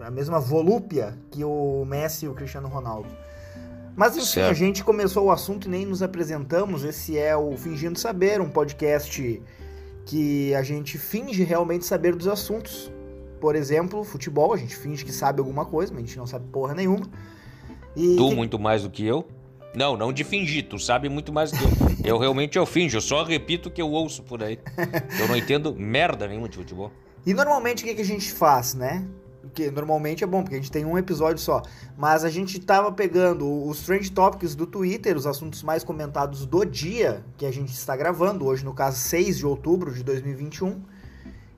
a 0.00 0.10
mesma 0.10 0.38
volúpia 0.38 1.16
que 1.30 1.42
o 1.42 1.84
Messi 1.86 2.26
e 2.26 2.28
o 2.28 2.34
Cristiano 2.34 2.68
Ronaldo. 2.68 3.08
Mas 3.96 4.14
enfim, 4.14 4.26
certo. 4.26 4.50
a 4.50 4.54
gente 4.54 4.84
começou 4.84 5.24
o 5.24 5.30
assunto 5.30 5.66
e 5.66 5.70
nem 5.70 5.86
nos 5.86 6.02
apresentamos. 6.02 6.84
Esse 6.84 7.18
é 7.18 7.34
o 7.34 7.56
Fingindo 7.56 7.98
Saber, 7.98 8.42
um 8.42 8.50
podcast 8.50 9.42
que 10.04 10.54
a 10.54 10.62
gente 10.62 10.98
finge 10.98 11.42
realmente 11.42 11.86
saber 11.86 12.14
dos 12.14 12.28
assuntos. 12.28 12.92
Por 13.40 13.56
exemplo, 13.56 14.04
futebol, 14.04 14.52
a 14.52 14.56
gente 14.56 14.76
finge 14.76 15.04
que 15.04 15.12
sabe 15.12 15.40
alguma 15.40 15.64
coisa, 15.64 15.92
mas 15.92 16.04
a 16.04 16.06
gente 16.06 16.18
não 16.18 16.26
sabe 16.26 16.46
porra 16.48 16.74
nenhuma. 16.74 17.06
E 17.96 18.16
tu 18.16 18.28
que... 18.28 18.34
muito 18.34 18.58
mais 18.58 18.82
do 18.82 18.90
que 18.90 19.04
eu? 19.04 19.26
Não, 19.74 19.96
não 19.96 20.12
de 20.12 20.24
fingir, 20.24 20.68
tu 20.68 20.78
sabe 20.78 21.08
muito 21.08 21.32
mais 21.32 21.50
do 21.50 21.58
que 21.58 21.64
eu. 22.08 22.14
eu 22.14 22.18
realmente 22.18 22.56
eu 22.56 22.64
finjo, 22.64 22.96
eu 22.96 23.00
só 23.00 23.24
repito 23.24 23.68
o 23.68 23.72
que 23.72 23.80
eu 23.80 23.90
ouço 23.90 24.22
por 24.22 24.42
aí. 24.42 24.58
Eu 25.18 25.28
não 25.28 25.36
entendo 25.36 25.74
merda 25.74 26.26
nenhuma 26.26 26.48
de 26.48 26.56
futebol. 26.56 26.92
E 27.26 27.34
normalmente 27.34 27.82
o 27.82 27.86
que, 27.86 27.94
que 27.96 28.02
a 28.02 28.04
gente 28.04 28.32
faz, 28.32 28.72
né? 28.72 29.04
que 29.56 29.70
normalmente 29.70 30.22
é 30.22 30.26
bom, 30.26 30.42
porque 30.42 30.54
a 30.54 30.58
gente 30.58 30.70
tem 30.70 30.84
um 30.84 30.98
episódio 30.98 31.38
só. 31.38 31.62
Mas 31.96 32.24
a 32.24 32.30
gente 32.30 32.60
tava 32.60 32.92
pegando 32.92 33.66
os 33.66 33.80
Trend 33.80 34.10
Topics 34.12 34.54
do 34.54 34.66
Twitter, 34.66 35.16
os 35.16 35.26
assuntos 35.26 35.62
mais 35.62 35.82
comentados 35.82 36.44
do 36.44 36.64
dia 36.64 37.24
que 37.38 37.46
a 37.46 37.50
gente 37.50 37.72
está 37.72 37.96
gravando, 37.96 38.44
hoje 38.44 38.64
no 38.64 38.74
caso 38.74 38.98
6 38.98 39.38
de 39.38 39.46
outubro 39.46 39.92
de 39.92 40.04
2021, 40.04 40.82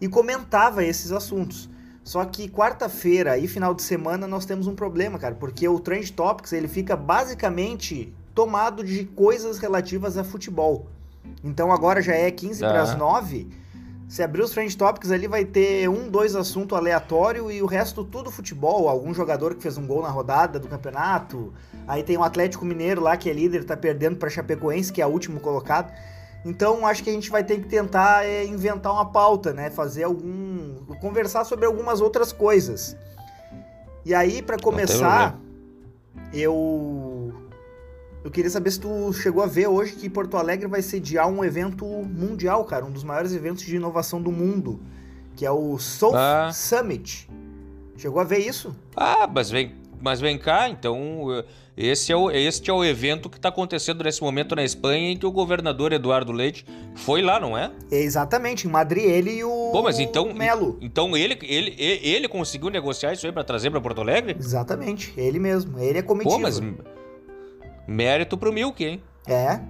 e 0.00 0.08
comentava 0.08 0.84
esses 0.84 1.10
assuntos. 1.10 1.68
Só 2.04 2.24
que 2.24 2.48
quarta-feira 2.48 3.36
e 3.36 3.48
final 3.48 3.74
de 3.74 3.82
semana 3.82 4.26
nós 4.26 4.46
temos 4.46 4.66
um 4.68 4.74
problema, 4.74 5.18
cara, 5.18 5.34
porque 5.34 5.68
o 5.68 5.80
Trend 5.80 6.12
Topics 6.12 6.52
ele 6.52 6.68
fica 6.68 6.96
basicamente 6.96 8.14
tomado 8.32 8.84
de 8.84 9.04
coisas 9.04 9.58
relativas 9.58 10.16
a 10.16 10.22
futebol. 10.22 10.86
Então 11.42 11.72
agora 11.72 12.00
já 12.00 12.14
é 12.14 12.30
15 12.30 12.60
para 12.60 12.80
as 12.80 12.96
9 12.96 13.48
se 14.08 14.22
abrir 14.22 14.40
os 14.40 14.50
Trend 14.50 14.74
Topics 14.74 15.10
ali 15.10 15.28
vai 15.28 15.44
ter 15.44 15.86
um, 15.86 16.08
dois 16.08 16.34
assuntos 16.34 16.76
aleatório 16.76 17.50
e 17.50 17.60
o 17.62 17.66
resto 17.66 18.02
tudo 18.02 18.30
futebol. 18.30 18.88
Algum 18.88 19.12
jogador 19.12 19.54
que 19.54 19.62
fez 19.62 19.76
um 19.76 19.86
gol 19.86 20.00
na 20.00 20.08
rodada 20.08 20.58
do 20.58 20.66
campeonato. 20.66 21.52
Aí 21.86 22.02
tem 22.02 22.16
o 22.16 22.22
Atlético 22.22 22.64
Mineiro 22.64 23.02
lá 23.02 23.18
que 23.18 23.28
é 23.28 23.34
líder, 23.34 23.64
tá 23.64 23.76
perdendo 23.76 24.16
para 24.16 24.30
Chapecoense, 24.30 24.90
que 24.90 25.02
é 25.02 25.06
o 25.06 25.10
último 25.10 25.40
colocado. 25.40 25.92
Então 26.42 26.86
acho 26.86 27.04
que 27.04 27.10
a 27.10 27.12
gente 27.12 27.28
vai 27.28 27.44
ter 27.44 27.60
que 27.60 27.68
tentar 27.68 28.24
é, 28.24 28.46
inventar 28.46 28.92
uma 28.94 29.04
pauta, 29.04 29.52
né? 29.52 29.68
Fazer 29.68 30.04
algum. 30.04 30.76
conversar 31.02 31.44
sobre 31.44 31.66
algumas 31.66 32.00
outras 32.00 32.32
coisas. 32.32 32.96
E 34.06 34.14
aí, 34.14 34.40
para 34.40 34.56
começar, 34.56 35.38
eu 36.32 37.07
eu 38.28 38.30
queria 38.30 38.50
saber 38.50 38.70
se 38.70 38.78
tu 38.78 39.10
chegou 39.14 39.42
a 39.42 39.46
ver 39.46 39.68
hoje 39.68 39.94
que 39.94 40.08
Porto 40.10 40.36
Alegre 40.36 40.68
vai 40.68 40.82
sediar 40.82 41.26
um 41.26 41.42
evento 41.42 41.86
mundial, 41.86 42.62
cara, 42.66 42.84
um 42.84 42.90
dos 42.90 43.02
maiores 43.02 43.32
eventos 43.32 43.64
de 43.64 43.74
inovação 43.74 44.20
do 44.20 44.30
mundo, 44.30 44.80
que 45.34 45.46
é 45.46 45.50
o 45.50 45.78
Soul 45.78 46.14
ah. 46.14 46.50
Summit. 46.52 47.26
Chegou 47.96 48.20
a 48.20 48.24
ver 48.24 48.40
isso? 48.40 48.76
Ah, 48.94 49.26
mas 49.26 49.50
vem, 49.50 49.72
mas 49.98 50.20
vem 50.20 50.38
cá, 50.38 50.68
então 50.68 51.42
esse 51.74 52.12
é 52.12 52.16
o, 52.16 52.30
este 52.30 52.70
é 52.70 52.72
o 52.72 52.84
evento 52.84 53.30
que 53.30 53.38
está 53.38 53.48
acontecendo 53.48 54.04
nesse 54.04 54.20
momento 54.20 54.54
na 54.54 54.62
Espanha 54.62 55.10
em 55.10 55.16
que 55.16 55.24
o 55.24 55.32
governador 55.32 55.94
Eduardo 55.94 56.30
Leite 56.30 56.66
foi 56.96 57.22
lá, 57.22 57.40
não 57.40 57.56
é? 57.56 57.72
Exatamente, 57.90 58.68
em 58.68 58.70
Madrid, 58.70 59.04
ele 59.04 59.36
e 59.36 59.44
o 59.44 59.70
Pô, 59.72 59.82
mas 59.82 59.98
então, 59.98 60.34
Melo. 60.34 60.76
Então 60.82 61.16
ele, 61.16 61.38
ele, 61.42 61.74
ele 61.78 62.28
conseguiu 62.28 62.68
negociar 62.68 63.14
isso 63.14 63.24
aí 63.24 63.32
para 63.32 63.42
trazer 63.42 63.70
para 63.70 63.80
Porto 63.80 64.02
Alegre? 64.02 64.36
Exatamente, 64.38 65.14
ele 65.16 65.38
mesmo, 65.38 65.78
ele 65.78 65.98
é 65.98 66.02
comitiva. 66.02 66.36
Pô, 66.36 66.42
mas 66.42 66.60
mérito 67.88 68.36
pro 68.36 68.52
Milk, 68.52 68.84
hein? 68.84 69.02
É, 69.26 69.60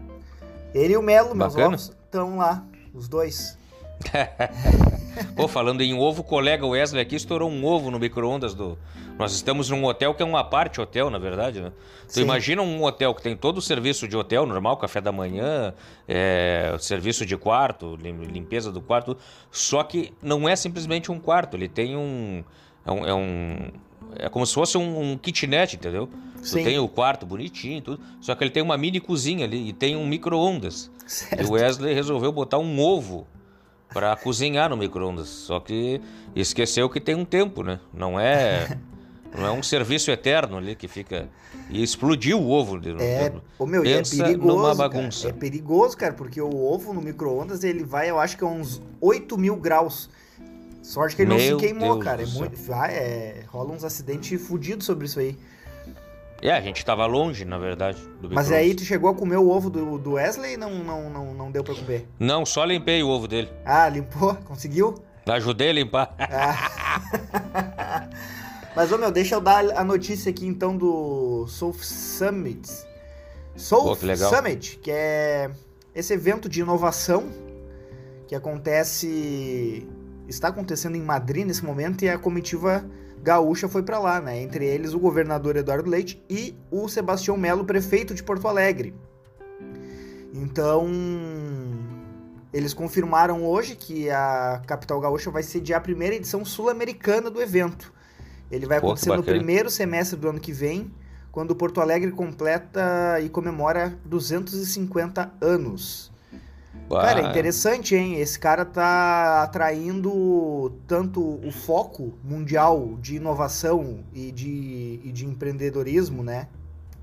ele 0.75 0.95
e 0.95 0.97
o 0.97 1.03
Melo, 1.03 1.35
meus 1.35 1.55
ovos, 1.55 1.93
estão 2.05 2.37
lá, 2.37 2.65
os 2.93 3.09
dois. 3.09 3.57
Pô, 5.35 5.49
falando 5.49 5.81
em 5.81 5.95
ovo, 5.95 6.21
o 6.21 6.25
colega 6.25 6.67
Wesley 6.67 7.03
aqui 7.03 7.17
estourou 7.17 7.51
um 7.51 7.65
ovo 7.65 7.91
no 7.91 7.99
micro-ondas 7.99 8.55
do. 8.55 8.77
Nós 9.19 9.33
estamos 9.33 9.69
num 9.71 9.85
hotel 9.85 10.15
que 10.15 10.23
é 10.23 10.27
uma 10.27 10.45
parte 10.45 10.81
hotel, 10.81 11.11
na 11.11 11.19
verdade, 11.19 11.61
né? 11.61 11.73
Tu 12.13 12.21
imagina 12.21 12.63
um 12.63 12.85
hotel 12.85 13.13
que 13.13 13.23
tem 13.23 13.37
todo 13.37 13.59
o 13.59 13.63
serviço 13.63 14.07
de 14.07 14.17
hotel 14.17 14.47
normal, 14.47 14.77
café 14.77 15.01
da 15.01 15.11
manhã, 15.11 15.75
é, 16.07 16.77
serviço 16.79 17.27
de 17.27 17.37
quarto, 17.37 17.97
limpeza 17.97 18.71
do 18.71 18.81
quarto, 18.81 19.17
só 19.51 19.83
que 19.83 20.13
não 20.23 20.49
é 20.49 20.55
simplesmente 20.55 21.11
um 21.11 21.19
quarto, 21.19 21.57
ele 21.57 21.69
tem 21.69 21.97
um. 21.97 22.45
É 22.87 22.93
um. 22.93 23.07
É, 23.07 23.15
um, 23.15 23.71
é 24.17 24.29
como 24.29 24.47
se 24.47 24.55
fosse 24.55 24.79
um, 24.79 25.13
um 25.13 25.19
kitnet, 25.19 25.75
entendeu? 25.75 26.09
Sim. 26.43 26.59
Tu 26.59 26.65
tem 26.65 26.79
o 26.79 26.89
quarto 26.89 27.27
bonitinho, 27.27 27.81
tudo. 27.83 28.03
Só 28.21 28.35
que 28.35 28.45
ele 28.45 28.51
tem 28.51 28.63
uma 28.63 28.77
mini 28.77 29.01
cozinha 29.01 29.45
ali 29.45 29.69
e 29.69 29.73
tem 29.73 29.97
um 29.97 30.07
micro-ondas. 30.07 30.91
E 31.39 31.45
o 31.45 31.53
Wesley 31.53 31.95
resolveu 31.95 32.31
botar 32.31 32.59
um 32.59 32.79
ovo 32.81 33.27
para 33.93 34.15
cozinhar 34.17 34.71
no 34.71 34.77
micro-ondas. 34.77 35.29
Só 35.29 35.61
que 35.61 36.01
esqueceu 36.35 36.89
que 36.89 37.01
tem 37.01 37.15
um 37.15 37.25
tempo, 37.25 37.63
né? 37.63 37.81
Não 37.93 38.19
é. 38.19 38.79
Não 39.37 39.47
é 39.47 39.51
um 39.53 39.63
serviço 39.63 40.11
eterno 40.11 40.57
ali 40.57 40.75
que 40.75 40.89
fica. 40.89 41.29
E 41.69 41.83
explodiu 41.83 42.41
o 42.41 42.51
ovo. 42.51 42.81
É, 42.99 43.31
o 43.59 43.67
meu, 43.67 43.83
é 43.83 43.99
Pensa 43.99 44.23
é 44.23 44.27
perigoso. 44.27 44.57
Numa 44.57 44.75
bagunça. 44.75 45.27
Cara. 45.27 45.37
É 45.37 45.39
perigoso, 45.39 45.97
cara, 45.97 46.15
porque 46.15 46.41
o 46.41 46.57
ovo 46.57 46.95
no 46.95 47.03
micro-ondas 47.03 47.63
ele 47.63 47.85
vai, 47.85 48.09
eu 48.09 48.19
acho 48.19 48.39
que 48.39 48.45
a 48.45 48.47
uns 48.47 48.81
8 49.01 49.37
mil 49.37 49.57
graus. 49.57 50.09
Sorte 50.83 51.15
que 51.15 51.23
ele 51.23 51.35
meu 51.35 51.39
não 51.39 51.59
se 51.59 51.67
queimou, 51.67 51.93
Deus 51.95 52.05
cara. 52.05 52.23
É 52.23 52.27
muito, 52.27 52.57
vai, 52.63 52.95
é, 52.95 53.45
rola 53.49 53.73
uns 53.73 53.85
acidentes 53.85 54.41
fodidos 54.47 54.87
sobre 54.87 55.05
isso 55.05 55.21
aí. 55.21 55.37
É, 56.41 56.53
a 56.53 56.61
gente 56.61 56.85
tava 56.85 57.05
longe, 57.07 57.45
na 57.45 57.59
verdade. 57.59 57.99
Mas 58.31 58.53
aí 58.53 58.75
tu 58.75 58.83
chegou 58.83 59.11
a 59.11 59.15
comer 59.15 59.37
o 59.37 59.49
ovo 59.49 59.69
do, 59.69 59.99
do 59.99 60.13
Wesley 60.13 60.55
e 60.55 60.57
não, 60.57 60.71
não, 60.85 61.11
não, 61.11 61.35
não 61.35 61.51
deu 61.51 61.65
pra 61.65 61.75
comer? 61.75 62.09
Não, 62.19 62.47
só 62.47 62.65
limpei 62.65 63.03
o 63.03 63.09
ovo 63.09 63.27
dele. 63.27 63.49
Ah, 63.65 63.89
limpou? 63.89 64.35
Conseguiu? 64.45 64.95
Ajudei 65.27 65.71
a 65.71 65.73
limpar. 65.73 66.15
Ah. 66.19 68.09
Mas, 68.75 68.93
ô 68.93 68.99
meu, 68.99 69.11
deixa 69.11 69.35
eu 69.35 69.41
dar 69.41 69.65
a 69.77 69.83
notícia 69.83 70.31
aqui 70.31 70.47
então 70.47 70.77
do 70.77 71.47
Soul 71.49 71.75
Summit. 71.75 72.69
Soul 73.57 73.85
Pô, 73.85 73.97
que 73.97 74.17
Summit, 74.17 74.79
que 74.79 74.91
é 74.91 75.51
esse 75.93 76.15
evento 76.15 76.49
de 76.49 76.61
inovação 76.61 77.29
que 78.29 78.35
acontece. 78.35 79.85
está 80.29 80.49
acontecendo 80.49 80.97
em 80.97 81.03
Madrid 81.03 81.45
nesse 81.45 81.65
momento 81.65 82.05
e 82.05 82.09
a 82.09 82.17
comitiva 82.17 82.89
gaúcha 83.23 83.69
foi 83.69 83.83
para 83.83 83.99
lá, 83.99 84.21
né? 84.21 84.41
Entre 84.43 84.65
eles 84.65 84.95
o 84.95 84.99
governador 84.99 85.57
Eduardo 85.57 85.89
Leite 85.89 86.23
e 86.29 86.55
o 86.71 86.89
Sebastião 86.89 87.37
Melo, 87.37 87.65
prefeito 87.65 88.15
de 88.15 88.23
Porto 88.23 88.49
Alegre. 88.49 88.95
Então, 90.33 90.89
eles 92.53 92.73
confirmaram 92.73 93.45
hoje 93.45 93.77
que 93.77 94.11
a 94.11 94.63
capital 94.67 95.01
gaúcha 95.01 95.31
vai 95.31 95.43
sediar 95.43 95.79
a 95.79 95.83
primeira 95.83 96.15
edição 96.15 96.45
sul-americana 96.45 97.31
do 97.31 97.41
evento. 97.41 97.93
Ele 98.51 98.67
vai 98.67 98.81
Pô, 98.81 98.89
acontecer 98.89 99.15
no 99.15 99.23
primeiro 99.23 99.71
semestre 99.71 100.19
do 100.19 100.29
ano 100.29 100.41
que 100.41 100.53
vem, 100.53 100.91
quando 101.31 101.55
Porto 101.55 101.81
Alegre 101.81 102.11
completa 102.11 103.21
e 103.21 103.29
comemora 103.29 103.99
250 104.05 105.33
anos. 105.41 106.08
Cara, 106.89 107.21
é 107.21 107.31
interessante, 107.31 107.95
hein? 107.95 108.19
Esse 108.19 108.39
cara 108.39 108.65
tá 108.65 109.43
atraindo 109.43 110.73
tanto 110.87 111.21
o 111.21 111.51
foco 111.51 112.15
mundial 112.25 112.97
de 113.01 113.17
inovação 113.17 114.01
e 114.15 114.33
de, 114.33 115.01
e 115.05 115.13
de 115.13 115.27
empreendedorismo, 115.27 116.23
né? 116.23 116.49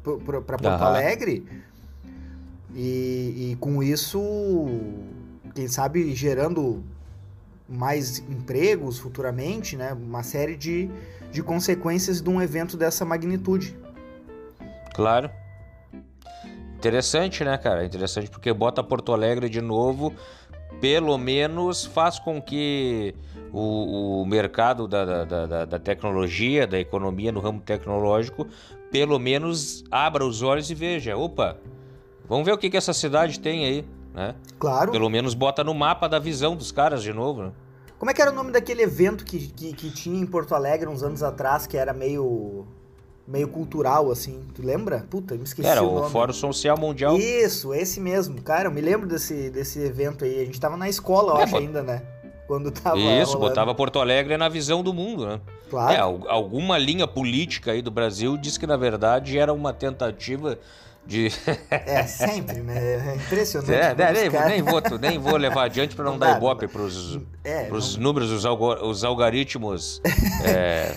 Para 0.03 0.41
Porto 0.41 0.65
uhum. 0.65 0.84
Alegre. 0.84 1.46
E, 2.74 3.51
e 3.51 3.58
com 3.60 3.82
isso, 3.82 4.20
quem 5.53 5.67
sabe 5.67 6.13
gerando 6.15 6.84
mais 7.70 8.20
empregos 8.20 9.00
futuramente, 9.00 9.77
né? 9.77 9.94
Uma 9.94 10.24
série 10.24 10.55
de, 10.55 10.89
de 11.32 11.44
consequências 11.44 12.22
de 12.22 12.29
um 12.29 12.41
evento 12.41 12.75
dessa 12.75 13.05
magnitude. 13.05 13.77
Claro. 14.94 15.29
Interessante, 16.85 17.43
né, 17.43 17.57
cara? 17.57 17.83
Interessante 17.83 18.29
porque 18.29 18.53
bota 18.53 18.83
Porto 18.83 19.11
Alegre 19.11 19.49
de 19.49 19.59
novo, 19.59 20.13
pelo 20.79 21.17
menos 21.17 21.83
faz 21.83 22.19
com 22.19 22.39
que 22.39 23.15
o, 23.51 24.21
o 24.21 24.25
mercado 24.27 24.87
da, 24.87 25.25
da, 25.25 25.45
da, 25.47 25.65
da, 25.65 25.79
tecnologia, 25.79 26.67
da 26.67 26.79
economia 26.79 27.31
no 27.31 27.39
ramo 27.39 27.59
tecnológico, 27.59 28.45
pelo 28.91 29.17
menos 29.17 29.83
abra 29.89 30.23
os 30.23 30.43
olhos 30.43 30.69
e 30.69 30.75
veja, 30.75 31.17
opa, 31.17 31.57
vamos 32.29 32.45
ver 32.45 32.51
o 32.51 32.57
que, 32.57 32.69
que 32.69 32.77
essa 32.77 32.93
cidade 32.93 33.39
tem 33.39 33.65
aí, 33.65 33.85
né? 34.13 34.35
Claro. 34.59 34.91
Pelo 34.91 35.09
menos 35.09 35.33
bota 35.33 35.63
no 35.63 35.73
mapa 35.73 36.07
da 36.07 36.19
visão 36.19 36.55
dos 36.55 36.71
caras 36.71 37.01
de 37.01 37.11
novo, 37.11 37.45
né? 37.45 37.51
Como 37.97 38.11
é 38.11 38.13
que 38.13 38.21
era 38.21 38.29
o 38.29 38.35
nome 38.35 38.51
daquele 38.51 38.83
evento 38.83 39.25
que, 39.25 39.47
que, 39.47 39.73
que 39.73 39.89
tinha 39.89 40.21
em 40.21 40.27
Porto 40.27 40.53
Alegre 40.53 40.87
uns 40.87 41.01
anos 41.01 41.23
atrás, 41.23 41.65
que 41.65 41.77
era 41.77 41.93
meio 41.93 42.67
meio 43.27 43.48
cultural, 43.48 44.12
assim. 44.12 44.41
Tu 44.53 44.62
lembra? 44.62 45.05
Puta, 45.10 45.36
me 45.36 45.44
esqueci 45.44 45.67
Era, 45.67 45.82
o 45.82 45.96
nome. 45.96 46.08
o 46.08 46.10
Fórum 46.10 46.34
Social 46.34 46.77
Mundial. 46.77 47.17
Isso, 47.17 47.74
esse 47.74 48.00
mesmo. 48.00 48.41
Cara, 48.41 48.67
eu 48.67 48.72
me 48.72 48.82
lembro 48.82 49.08
desse, 49.08 49.50
desse 49.50 49.79
evento 49.79 50.24
aí. 50.24 50.41
A 50.41 50.46
gente 50.46 50.60
tava 50.60 50.77
na 50.77 50.88
escola, 50.88 51.34
eu 51.34 51.39
é, 51.39 51.44
acho, 51.44 51.58
ainda, 51.58 51.82
né? 51.82 52.01
Quando 52.48 52.70
tava 52.70 52.98
Isso, 52.98 53.34
rolando. 53.34 53.39
botava 53.39 53.74
Porto 53.74 54.00
Alegre 54.00 54.38
na 54.38 54.48
visão 54.48 54.84
do 54.84 54.94
mundo, 54.94 55.25
né? 55.25 55.41
Claro. 55.70 55.94
É, 55.94 56.29
alguma 56.29 56.77
linha 56.77 57.08
política 57.08 57.72
aí 57.72 57.82
do 57.82 57.89
Brasil 57.89 58.38
diz 58.38 58.58
que, 58.58 58.67
na 58.67 58.77
verdade, 58.77 59.39
era 59.39 59.51
uma 59.51 59.74
tentativa 59.74 60.60
de... 61.08 61.32
é, 61.72 62.03
sempre, 62.03 62.62
né? 62.62 63.13
É 63.13 63.15
impressionante. 63.15 63.74
É, 63.74 63.96
né, 63.96 64.12
nem, 64.12 64.29
nem, 64.29 64.62
vou, 64.62 64.82
nem 65.00 65.17
vou 65.17 65.38
levar 65.38 65.63
adiante 65.63 65.96
para 65.96 66.05
não, 66.05 66.12
não, 66.12 66.20
dar 66.20 66.38
ibope 66.38 66.67
para 66.67 66.84
os 66.84 67.20
é, 67.44 67.67
números, 67.98 68.29
os, 68.32 68.46
os 68.46 69.03
algoritmos... 69.03 70.01
É, 70.46 70.94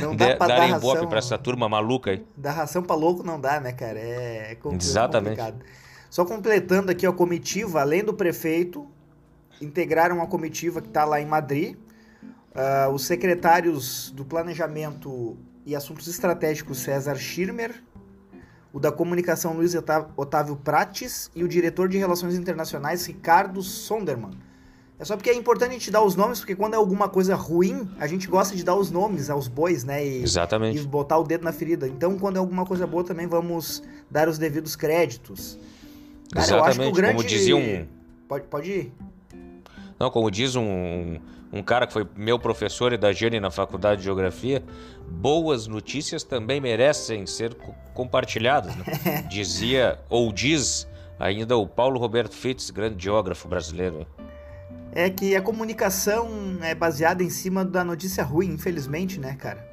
Não 0.00 0.14
dá 0.16 0.36
pra 0.36 0.46
darem 0.46 0.70
dar 0.70 0.78
ração, 0.78 1.08
pra 1.08 1.18
essa 1.18 1.38
turma 1.38 1.68
maluca 1.68 2.10
aí. 2.10 2.24
Dar 2.36 2.52
ração 2.52 2.82
pra 2.82 2.94
louco 2.94 3.22
não 3.22 3.40
dá, 3.40 3.60
né, 3.60 3.72
cara? 3.72 3.98
É, 3.98 4.52
é 4.52 4.58
Exatamente. 4.74 5.36
complicado. 5.36 5.64
Só 6.10 6.24
completando 6.24 6.92
aqui 6.92 7.06
a 7.06 7.12
comitiva, 7.12 7.80
além 7.80 8.04
do 8.04 8.14
prefeito, 8.14 8.86
integraram 9.60 10.22
a 10.22 10.26
comitiva 10.26 10.80
que 10.80 10.88
está 10.88 11.04
lá 11.04 11.20
em 11.20 11.26
Madrid. 11.26 11.76
Uh, 12.54 12.92
os 12.92 13.04
secretários 13.04 14.10
do 14.10 14.24
Planejamento 14.24 15.36
e 15.66 15.74
Assuntos 15.74 16.06
Estratégicos 16.06 16.78
César 16.78 17.16
Schirmer, 17.16 17.82
o 18.72 18.78
da 18.78 18.92
Comunicação 18.92 19.54
Luiz 19.54 19.74
Otávio 20.16 20.54
Prates 20.56 21.30
e 21.34 21.42
o 21.42 21.48
diretor 21.48 21.88
de 21.88 21.98
Relações 21.98 22.36
Internacionais 22.36 23.06
Ricardo 23.06 23.60
Sonderman. 23.60 24.38
É 25.04 25.06
só 25.06 25.18
porque 25.18 25.28
é 25.28 25.34
importante 25.34 25.68
a 25.68 25.72
gente 25.74 25.90
dar 25.90 26.02
os 26.02 26.16
nomes, 26.16 26.38
porque 26.38 26.56
quando 26.56 26.72
é 26.72 26.78
alguma 26.78 27.10
coisa 27.10 27.34
ruim, 27.34 27.86
a 28.00 28.06
gente 28.06 28.26
gosta 28.26 28.56
de 28.56 28.64
dar 28.64 28.74
os 28.74 28.90
nomes 28.90 29.28
aos 29.28 29.46
bois, 29.46 29.84
né? 29.84 30.02
E, 30.02 30.22
Exatamente. 30.22 30.80
E 30.80 30.86
botar 30.86 31.18
o 31.18 31.24
dedo 31.24 31.44
na 31.44 31.52
ferida. 31.52 31.86
Então, 31.86 32.18
quando 32.18 32.36
é 32.36 32.38
alguma 32.38 32.64
coisa 32.64 32.86
boa, 32.86 33.04
também 33.04 33.26
vamos 33.26 33.82
dar 34.10 34.30
os 34.30 34.38
devidos 34.38 34.74
créditos. 34.74 35.58
Cara, 36.32 36.46
Exatamente. 36.46 36.58
eu 36.58 36.64
acho 36.64 36.80
que 36.80 36.86
o 36.86 36.92
grande... 36.92 37.16
Como 37.16 37.28
dizia 37.28 37.54
um... 37.54 37.86
Pode, 38.26 38.46
pode 38.46 38.70
ir. 38.70 38.92
Não, 40.00 40.10
como 40.10 40.30
diz 40.30 40.56
um, 40.56 41.20
um 41.52 41.62
cara 41.62 41.86
que 41.86 41.92
foi 41.92 42.08
meu 42.16 42.38
professor 42.38 42.94
e 42.94 42.96
da 42.96 43.12
Jane 43.12 43.38
na 43.38 43.50
faculdade 43.50 43.98
de 43.98 44.04
Geografia, 44.04 44.64
boas 45.06 45.66
notícias 45.66 46.24
também 46.24 46.62
merecem 46.62 47.26
ser 47.26 47.54
compartilhadas. 47.92 48.74
Né? 48.74 48.84
Dizia, 49.28 50.00
ou 50.08 50.32
diz 50.32 50.88
ainda 51.20 51.58
o 51.58 51.66
Paulo 51.66 52.00
Roberto 52.00 52.34
Fitz, 52.34 52.70
grande 52.70 53.04
geógrafo 53.04 53.46
brasileiro 53.46 54.06
é 54.94 55.10
que 55.10 55.34
a 55.34 55.42
comunicação 55.42 56.28
é 56.62 56.72
baseada 56.74 57.22
em 57.22 57.28
cima 57.28 57.64
da 57.64 57.82
notícia 57.82 58.22
ruim, 58.22 58.52
infelizmente, 58.52 59.18
né, 59.18 59.34
cara? 59.34 59.68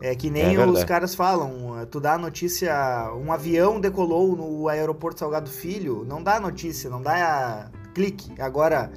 É 0.00 0.14
que 0.14 0.30
nem 0.30 0.56
é 0.56 0.66
os 0.66 0.82
caras 0.82 1.14
falam, 1.14 1.86
tu 1.90 2.00
dá 2.00 2.14
a 2.14 2.18
notícia, 2.18 2.74
um 3.14 3.30
avião 3.30 3.78
decolou 3.78 4.34
no 4.34 4.66
aeroporto 4.66 5.20
Salgado 5.20 5.50
Filho, 5.50 6.06
não 6.08 6.22
dá 6.22 6.40
notícia, 6.40 6.88
não 6.88 7.02
dá 7.02 7.70
clique. 7.94 8.32
Agora, 8.40 8.90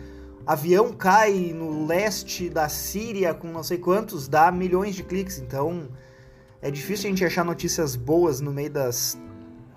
avião 0.48 0.94
cai 0.94 1.52
no 1.54 1.86
leste 1.86 2.50
da 2.50 2.70
Síria 2.70 3.34
com 3.34 3.50
não 3.50 3.64
sei 3.64 3.78
quantos, 3.78 4.30
dá 4.30 4.50
milhões 4.50 4.96
de 4.96 5.04
cliques. 5.04 5.40
Então, 5.40 5.90
é 6.62 6.72
difícil 6.72 7.08
a 7.08 7.10
gente 7.10 7.26
achar 7.26 7.44
notícias 7.44 7.98
boas 7.98 8.40
no 8.40 8.54
meio 8.54 8.70
das 8.70 9.20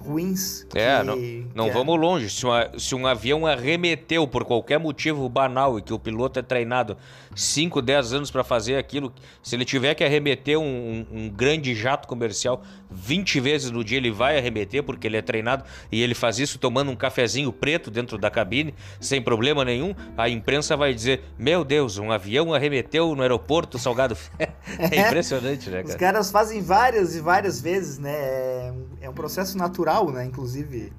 ruins. 0.07 0.67
É, 0.75 0.99
que, 0.99 1.05
não, 1.05 1.67
não 1.67 1.73
vamos 1.73 1.97
é... 1.97 1.99
longe. 1.99 2.31
Se, 2.31 2.45
uma, 2.45 2.71
se 2.79 2.95
um 2.95 3.07
avião 3.07 3.47
arremeteu 3.47 4.27
por 4.27 4.45
qualquer 4.45 4.79
motivo 4.79 5.29
banal 5.29 5.79
e 5.79 5.83
que 5.83 5.93
o 5.93 5.99
piloto 5.99 6.39
é 6.39 6.43
treinado 6.43 6.97
5, 7.35 7.83
10 7.83 8.13
anos 8.15 8.31
para 8.31 8.43
fazer 8.43 8.77
aquilo, 8.77 9.13
se 9.43 9.55
ele 9.55 9.65
tiver 9.65 9.95
que 9.95 10.03
arremeter 10.03 10.59
um, 10.59 10.65
um, 10.65 11.07
um, 11.13 11.29
grande 11.29 11.75
jato 11.75 12.09
comercial 12.09 12.63
20 12.91 13.41
vezes 13.41 13.71
no 13.71 13.85
dia, 13.85 13.99
ele 13.99 14.11
vai 14.11 14.39
arremeter 14.39 14.83
porque 14.83 15.07
ele 15.07 15.17
é 15.17 15.23
treinado 15.23 15.65
e 15.93 16.03
ele 16.03 16.15
faz 16.15 16.39
isso 16.39 16.59
tomando 16.59 16.91
um 16.91 16.97
cafezinho 16.97 17.53
preto 17.53 17.91
dentro 17.91 18.17
da 18.17 18.31
cabine, 18.31 18.75
sem 19.01 19.21
problema 19.21 19.65
nenhum, 19.65 19.95
a 20.17 20.29
imprensa 20.29 20.77
vai 20.77 20.95
dizer: 20.95 21.23
Meu 21.39 21.65
Deus, 21.65 21.99
um 21.99 22.11
avião 22.11 22.55
arremeteu 22.55 23.15
no 23.15 23.23
aeroporto 23.23 23.79
Salgado. 23.79 24.17
é 24.39 25.07
impressionante, 25.07 25.69
né, 25.69 25.79
cara? 25.79 25.89
Os 25.89 25.95
caras 25.95 26.31
fazem 26.31 26.63
várias 26.63 27.15
e 27.15 27.21
várias 27.21 27.61
vezes, 27.61 27.99
né? 27.99 28.13
É, 28.13 28.73
é 29.03 29.11
um 29.11 29.13
processo 29.13 29.57
natural, 29.57 29.96
né? 30.05 30.25
Inclusive. 30.25 30.93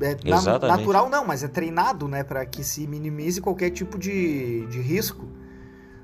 É, 0.00 0.16
natural 0.66 1.08
não, 1.08 1.24
mas 1.24 1.44
é 1.44 1.48
treinado, 1.48 2.08
né, 2.08 2.24
para 2.24 2.44
que 2.46 2.64
se 2.64 2.86
minimize 2.86 3.42
qualquer 3.42 3.70
tipo 3.70 3.98
de, 3.98 4.66
de 4.66 4.80
risco. 4.80 5.28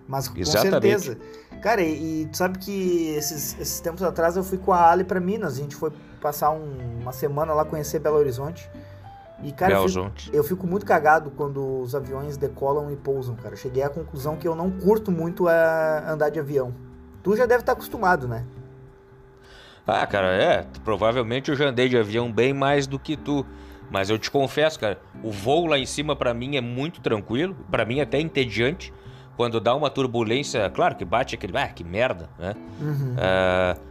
Mas 0.07 0.29
com 0.29 0.39
Exatamente. 0.39 1.01
certeza. 1.01 1.19
Cara, 1.61 1.83
e, 1.83 2.23
e, 2.23 2.27
tu 2.27 2.37
sabe 2.37 2.59
que 2.59 3.09
esses, 3.09 3.59
esses 3.61 3.81
tempos 3.81 4.03
atrás 4.03 4.37
eu 4.37 4.45
fui 4.45 4.57
com 4.57 4.73
a 4.73 4.91
Ali 4.91 5.05
para 5.05 5.21
Minas. 5.21 5.55
A 5.55 5.57
gente 5.57 5.77
foi 5.77 5.93
passar 6.21 6.51
um, 6.51 7.01
uma 7.01 7.13
semana 7.13 7.53
lá 7.53 7.65
conhecer 7.65 7.99
Belo 7.99 8.17
Horizonte. 8.17 8.71
E, 9.43 9.53
cara, 9.53 9.75
eu 9.75 9.89
fico, 9.89 10.11
eu 10.33 10.45
fico, 10.45 10.67
muito 10.67 10.85
cagado 10.85 11.31
quando 11.31 11.81
os 11.81 11.95
aviões 11.95 12.37
decolam 12.37 12.91
e 12.91 12.97
pousam, 12.97 13.37
cara. 13.37 13.55
Cheguei 13.55 13.83
à 13.83 13.89
conclusão 13.89 14.37
que 14.37 14.49
eu 14.49 14.55
não 14.55 14.71
curto 14.71 15.13
muito 15.13 15.47
a 15.47 16.11
andar 16.11 16.31
de 16.31 16.41
avião. 16.41 16.75
Tu 17.23 17.37
já 17.37 17.47
deve 17.47 17.61
estar 17.61 17.73
acostumado, 17.73 18.27
né? 18.27 18.45
Ah, 19.89 20.07
cara, 20.07 20.29
é. 20.35 20.67
Provavelmente 20.85 21.51
eu 21.51 21.57
já 21.57 21.69
andei 21.69 21.89
de 21.89 21.97
avião 21.97 22.31
bem 22.31 22.53
mais 22.53 22.87
do 22.87 22.99
que 22.99 23.17
tu. 23.17 23.45
Mas 23.91 24.11
eu 24.11 24.19
te 24.19 24.31
confesso, 24.31 24.79
cara, 24.79 25.01
o 25.23 25.33
voo 25.33 25.65
lá 25.67 25.79
em 25.79 25.87
cima 25.87 26.15
para 26.15 26.35
mim 26.35 26.57
é 26.57 26.61
muito 26.61 27.01
tranquilo. 27.01 27.57
para 27.71 27.87
mim 27.87 28.01
é 28.01 28.03
até 28.03 28.21
entediante 28.21 28.93
quando 29.35 29.61
dá 29.61 29.75
uma 29.75 29.89
turbulência, 29.89 30.69
claro 30.69 30.97
que 30.97 31.05
bate 31.05 31.37
aquele, 31.37 31.57
ah, 31.57 31.69
que 31.69 31.85
merda, 31.85 32.29
né? 32.37 32.57
Uhum. 32.81 33.15
Uh, 33.15 33.88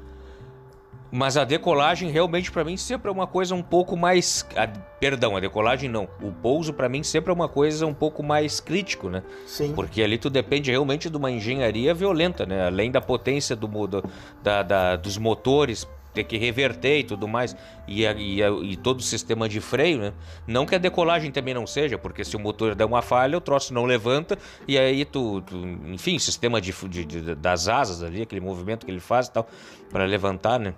mas 1.12 1.38
a 1.38 1.44
decolagem 1.44 2.10
realmente 2.10 2.52
para 2.52 2.64
mim 2.64 2.78
sempre 2.78 3.10
é 3.10 3.12
uma 3.12 3.28
coisa 3.28 3.56
um 3.56 3.64
pouco 3.64 3.96
mais, 3.96 4.46
a, 4.56 4.68
perdão, 5.00 5.36
a 5.36 5.40
decolagem 5.40 5.90
não, 5.90 6.08
o 6.22 6.32
pouso 6.32 6.74
para 6.74 6.90
mim 6.90 7.04
sempre 7.04 7.32
é 7.32 7.34
uma 7.34 7.48
coisa 7.48 7.86
um 7.86 7.94
pouco 7.94 8.22
mais 8.24 8.60
crítico, 8.60 9.10
né? 9.10 9.24
Sim. 9.46 9.74
Porque 9.74 10.02
ali 10.02 10.18
tu 10.18 10.30
depende 10.30 10.72
realmente 10.72 11.10
de 11.10 11.18
uma 11.18 11.32
engenharia 11.32 11.94
violenta, 11.94 12.46
né? 12.46 12.68
Além 12.68 12.92
da 12.92 13.02
potência 13.02 13.56
do, 13.56 13.68
do 13.68 14.04
da, 14.44 14.64
da, 14.64 14.96
dos 14.96 15.18
motores 15.18 15.88
ter 16.18 16.24
que 16.24 16.38
reverter 16.38 17.00
e 17.00 17.04
tudo 17.04 17.28
mais, 17.28 17.56
e, 17.88 18.04
e, 18.04 18.42
e, 18.42 18.76
todo 18.76 19.00
o 19.00 19.04
sistema 19.04 19.48
de 19.48 19.62
freio, 19.62 20.00
né? 20.00 20.14
Não 20.48 20.66
que 20.66 20.74
a 20.74 20.80
decolagem 20.80 21.32
também 21.32 21.54
não 21.54 21.68
seja, 21.68 21.96
porque 21.96 22.26
se 22.26 22.36
o 22.36 22.40
motor 22.40 22.74
der 22.74 22.86
uma 22.86 23.04
falha, 23.04 23.38
o 23.38 23.42
troço 23.42 23.72
não 23.72 23.86
levanta, 23.86 24.38
e 24.68 24.80
aí 24.80 25.06
tu, 25.06 25.42
tu 25.42 25.56
enfim, 25.86 26.18
sistema 26.18 26.60
de, 26.60 26.74
de, 26.90 27.06
de, 27.06 27.36
das 27.36 27.68
asas 27.68 28.02
ali, 28.02 28.24
aquele 28.24 28.42
movimento 28.42 28.84
que 28.84 28.92
ele 28.92 29.00
faz 29.00 29.28
e 29.28 29.32
tal, 29.32 29.48
para 29.92 30.06
levantar, 30.06 30.60
né? 30.60 30.74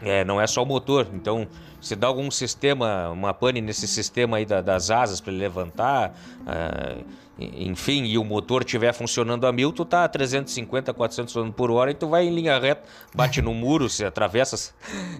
É, 0.00 0.24
não 0.24 0.40
é 0.40 0.46
só 0.46 0.62
o 0.62 0.66
motor, 0.66 1.08
então 1.12 1.48
se 1.80 1.96
dá 1.96 2.06
algum 2.06 2.30
sistema, 2.30 3.08
uma 3.10 3.34
pane 3.34 3.60
nesse 3.60 3.88
sistema 3.88 4.36
aí 4.36 4.46
da, 4.46 4.60
das 4.60 4.90
asas 4.90 5.20
para 5.20 5.32
ele 5.32 5.40
levantar, 5.40 6.14
uh, 6.42 7.04
enfim, 7.36 8.04
e 8.04 8.16
o 8.16 8.24
motor 8.24 8.62
estiver 8.62 8.92
funcionando 8.92 9.44
a 9.44 9.52
mil, 9.52 9.72
tu 9.72 9.84
tá 9.84 10.04
a 10.04 10.08
350, 10.08 10.94
400 10.94 11.34
km 11.34 11.50
por 11.50 11.70
hora 11.72 11.90
e 11.90 11.94
tu 11.94 12.06
vai 12.08 12.26
em 12.26 12.34
linha 12.34 12.58
reta, 12.58 12.82
bate 13.14 13.42
no 13.42 13.52
muro, 13.54 13.88
se 13.88 14.04
atravessa. 14.04 14.72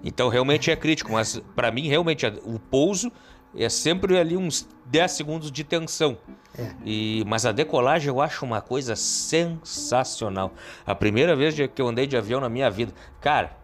Então 0.04 0.28
realmente 0.28 0.70
é 0.70 0.76
crítico, 0.76 1.12
mas 1.12 1.40
para 1.56 1.70
mim 1.72 1.88
realmente 1.88 2.26
o 2.44 2.58
pouso 2.58 3.10
é 3.56 3.68
sempre 3.68 4.18
ali 4.18 4.36
uns 4.36 4.68
10 4.86 5.12
segundos 5.12 5.50
de 5.50 5.64
tensão. 5.64 6.18
É. 6.56 6.70
E, 6.84 7.24
mas 7.26 7.46
a 7.46 7.52
decolagem 7.52 8.08
eu 8.08 8.20
acho 8.20 8.44
uma 8.44 8.60
coisa 8.60 8.96
sensacional. 8.96 10.52
A 10.84 10.94
primeira 10.94 11.36
vez 11.36 11.54
que 11.54 11.80
eu 11.80 11.88
andei 11.88 12.06
de 12.06 12.16
avião 12.16 12.40
na 12.40 12.48
minha 12.48 12.70
vida, 12.70 12.92
cara, 13.20 13.56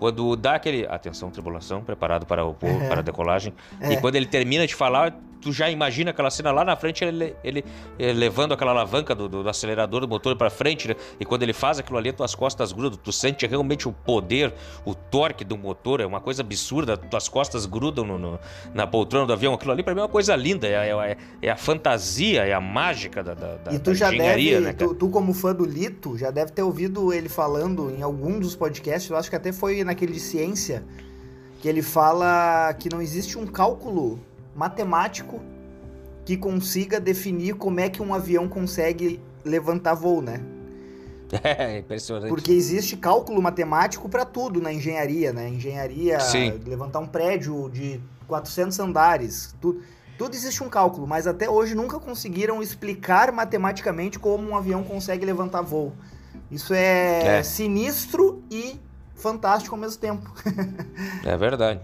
quando 0.00 0.34
dá 0.34 0.54
aquele. 0.54 0.86
Atenção, 0.86 1.30
tribulação, 1.30 1.84
preparado 1.84 2.24
para, 2.24 2.44
o, 2.44 2.56
é. 2.62 2.88
para 2.88 3.00
a 3.00 3.02
decolagem. 3.02 3.52
É. 3.80 3.92
E 3.92 4.00
quando 4.00 4.16
ele 4.16 4.26
termina 4.26 4.66
de 4.66 4.74
falar, 4.74 5.14
tu 5.40 5.52
já 5.52 5.70
imagina 5.70 6.10
aquela 6.10 6.30
cena? 6.30 6.50
Lá 6.52 6.64
na 6.64 6.76
frente, 6.76 7.04
ele, 7.04 7.34
ele, 7.42 7.64
ele 7.98 8.12
levando 8.12 8.52
aquela 8.52 8.70
alavanca 8.72 9.14
do, 9.14 9.28
do, 9.28 9.42
do 9.42 9.48
acelerador 9.48 10.00
do 10.00 10.08
motor 10.08 10.36
para 10.36 10.50
frente, 10.50 10.88
né? 10.88 10.96
E 11.18 11.24
quando 11.24 11.42
ele 11.42 11.52
faz 11.52 11.78
aquilo 11.78 11.98
ali, 11.98 12.12
tuas 12.12 12.34
costas 12.34 12.72
grudam, 12.72 12.98
tu 13.02 13.12
sente 13.12 13.46
realmente 13.46 13.88
o 13.88 13.92
poder, 13.92 14.52
o 14.84 14.94
torque 14.94 15.44
do 15.44 15.56
motor, 15.56 16.00
é 16.00 16.06
uma 16.06 16.20
coisa 16.20 16.42
absurda, 16.42 16.96
tuas 16.96 17.28
costas 17.28 17.66
grudam 17.66 18.04
no, 18.04 18.18
no 18.18 18.40
na 18.74 18.86
poltrona 18.86 19.26
do 19.26 19.32
avião. 19.32 19.54
Aquilo 19.54 19.72
ali 19.72 19.82
para 19.82 19.94
mim 19.94 20.00
é 20.00 20.04
uma 20.04 20.08
coisa 20.08 20.36
linda, 20.36 20.66
é, 20.66 20.90
é, 20.90 21.16
é, 21.42 21.50
a 21.50 21.56
fantasia, 21.56 22.44
é 22.44 22.52
a 22.52 22.60
mágica 22.60 23.22
da, 23.22 23.34
da, 23.34 23.72
e 23.72 23.78
tu 23.78 23.90
da 23.90 23.94
já 23.94 24.12
engenharia, 24.12 24.60
deve, 24.60 24.64
né, 24.66 24.72
tu, 24.72 24.94
tu, 24.94 25.08
como 25.08 25.32
fã 25.32 25.54
do 25.54 25.64
Lito, 25.64 26.16
já 26.16 26.30
deve 26.30 26.52
ter 26.52 26.62
ouvido 26.62 27.12
ele 27.12 27.28
falando 27.28 27.90
em 27.90 28.02
algum 28.02 28.38
dos 28.38 28.54
podcasts, 28.54 29.10
eu 29.10 29.16
acho 29.16 29.30
que 29.30 29.36
até 29.36 29.52
foi 29.52 29.82
naquele 29.84 30.12
de 30.12 30.20
ciência, 30.20 30.84
que 31.60 31.68
ele 31.68 31.82
fala 31.82 32.72
que 32.74 32.88
não 32.90 33.02
existe 33.02 33.38
um 33.38 33.46
cálculo 33.46 34.18
matemático 34.54 35.40
que 36.24 36.36
consiga 36.36 37.00
definir 37.00 37.54
como 37.54 37.80
é 37.80 37.88
que 37.88 38.02
um 38.02 38.14
avião 38.14 38.48
consegue 38.48 39.20
levantar 39.44 39.94
voo, 39.94 40.20
né? 40.22 40.40
É, 41.44 41.78
impressionante. 41.78 42.28
Porque 42.28 42.50
existe 42.50 42.96
cálculo 42.96 43.40
matemático 43.40 44.08
para 44.08 44.24
tudo 44.24 44.60
na 44.60 44.72
engenharia, 44.72 45.32
né? 45.32 45.48
Engenharia, 45.48 46.18
Sim. 46.18 46.60
levantar 46.66 46.98
um 46.98 47.06
prédio 47.06 47.70
de 47.70 48.00
400 48.26 48.80
andares, 48.80 49.54
tudo, 49.60 49.80
tudo 50.18 50.34
existe 50.34 50.62
um 50.62 50.68
cálculo, 50.68 51.06
mas 51.06 51.26
até 51.26 51.48
hoje 51.48 51.74
nunca 51.74 51.98
conseguiram 51.98 52.62
explicar 52.62 53.32
matematicamente 53.32 54.18
como 54.18 54.48
um 54.48 54.56
avião 54.56 54.82
consegue 54.82 55.24
levantar 55.24 55.62
voo. 55.62 55.92
Isso 56.50 56.74
é, 56.74 57.38
é. 57.38 57.42
sinistro 57.42 58.42
e 58.50 58.78
fantástico 59.14 59.74
ao 59.74 59.80
mesmo 59.80 60.00
tempo. 60.00 60.32
é 61.24 61.36
verdade. 61.36 61.80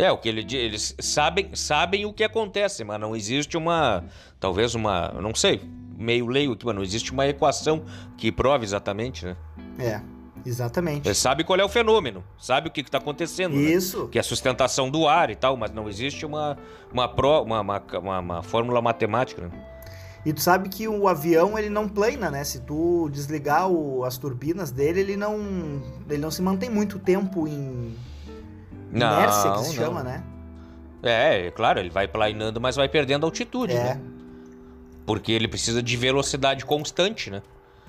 É, 0.00 0.10
o 0.10 0.16
que 0.16 0.28
ele 0.28 0.46
eles 0.56 0.94
sabem, 0.98 1.50
sabem 1.54 2.06
o 2.06 2.12
que 2.12 2.24
acontece, 2.24 2.82
mas 2.84 2.98
não 2.98 3.14
existe 3.14 3.56
uma, 3.56 4.04
talvez 4.38 4.74
uma, 4.74 5.08
não 5.20 5.34
sei, 5.34 5.60
meio 5.98 6.26
leio 6.26 6.52
aqui, 6.52 6.64
mas 6.64 6.74
não 6.74 6.82
existe 6.82 7.12
uma 7.12 7.26
equação 7.26 7.84
que 8.16 8.32
prove 8.32 8.64
exatamente, 8.64 9.26
né? 9.26 9.36
É, 9.78 10.00
exatamente. 10.46 11.06
Ele 11.06 11.14
sabe 11.14 11.44
qual 11.44 11.60
é 11.60 11.64
o 11.64 11.68
fenômeno, 11.68 12.24
sabe 12.38 12.68
o 12.68 12.70
que 12.70 12.80
está 12.80 12.96
acontecendo. 12.96 13.54
Né? 13.54 13.60
Isso. 13.60 14.04
Né? 14.04 14.08
Que 14.12 14.18
é 14.18 14.22
a 14.22 14.24
sustentação 14.24 14.90
do 14.90 15.06
ar 15.06 15.28
e 15.28 15.36
tal, 15.36 15.54
mas 15.54 15.70
não 15.70 15.86
existe 15.86 16.24
uma, 16.24 16.56
uma, 16.90 17.06
pro, 17.06 17.42
uma, 17.42 17.60
uma, 17.60 17.82
uma, 18.00 18.18
uma 18.20 18.42
fórmula 18.42 18.80
matemática, 18.80 19.42
né? 19.42 19.50
E 20.24 20.34
tu 20.34 20.40
sabe 20.40 20.68
que 20.68 20.86
o 20.86 21.08
avião 21.08 21.58
ele 21.58 21.70
não 21.70 21.88
plana, 21.88 22.30
né? 22.30 22.44
Se 22.44 22.60
tu 22.60 23.08
desligar 23.10 23.68
o, 23.68 24.04
as 24.04 24.18
turbinas 24.18 24.70
dele, 24.70 25.00
ele 25.00 25.16
não, 25.16 25.38
ele 26.08 26.18
não 26.18 26.30
se 26.30 26.42
mantém 26.42 26.68
muito 26.68 26.98
tempo 26.98 27.48
em 27.48 27.94
inércia, 28.92 29.50
não, 29.50 29.56
que 29.56 29.64
se 29.64 29.76
não. 29.76 29.84
chama, 29.84 30.02
né? 30.02 30.22
É, 31.02 31.46
é, 31.46 31.50
claro, 31.50 31.80
ele 31.80 31.90
vai 31.90 32.06
planando, 32.06 32.60
mas 32.60 32.76
vai 32.76 32.88
perdendo 32.88 33.24
altitude, 33.24 33.72
é. 33.72 33.82
né? 33.82 34.00
Porque 35.06 35.32
ele 35.32 35.48
precisa 35.48 35.82
de 35.82 35.96
velocidade 35.96 36.64
constante, 36.64 37.30
né? 37.30 37.42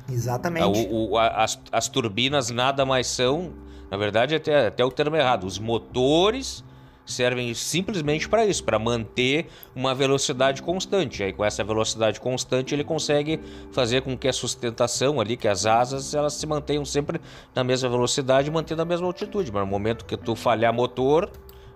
Exatamente. 0.09 0.87
O, 0.89 1.11
o, 1.11 1.17
as, 1.17 1.59
as 1.71 1.87
turbinas 1.87 2.49
nada 2.49 2.85
mais 2.85 3.07
são, 3.07 3.53
na 3.89 3.97
verdade, 3.97 4.35
até, 4.35 4.67
até 4.67 4.83
o 4.83 4.91
termo 4.91 5.15
errado, 5.15 5.45
os 5.45 5.59
motores 5.59 6.63
servem 7.11 7.53
simplesmente 7.53 8.27
para 8.27 8.45
isso, 8.45 8.63
para 8.63 8.79
manter 8.79 9.47
uma 9.75 9.93
velocidade 9.93 10.61
constante. 10.61 11.23
Aí 11.23 11.33
com 11.33 11.43
essa 11.43 11.63
velocidade 11.63 12.19
constante 12.19 12.73
ele 12.73 12.83
consegue 12.83 13.39
fazer 13.71 14.01
com 14.01 14.17
que 14.17 14.27
a 14.27 14.33
sustentação 14.33 15.19
ali, 15.19 15.37
que 15.37 15.47
as 15.47 15.65
asas, 15.65 16.13
elas 16.13 16.33
se 16.33 16.47
mantenham 16.47 16.85
sempre 16.85 17.19
na 17.53 17.63
mesma 17.63 17.89
velocidade, 17.89 18.49
mantendo 18.49 18.81
a 18.81 18.85
mesma 18.85 19.07
altitude. 19.07 19.51
Mas 19.51 19.61
no 19.61 19.67
momento 19.67 20.05
que 20.05 20.17
tu 20.17 20.35
falhar 20.35 20.73
motor, 20.73 21.29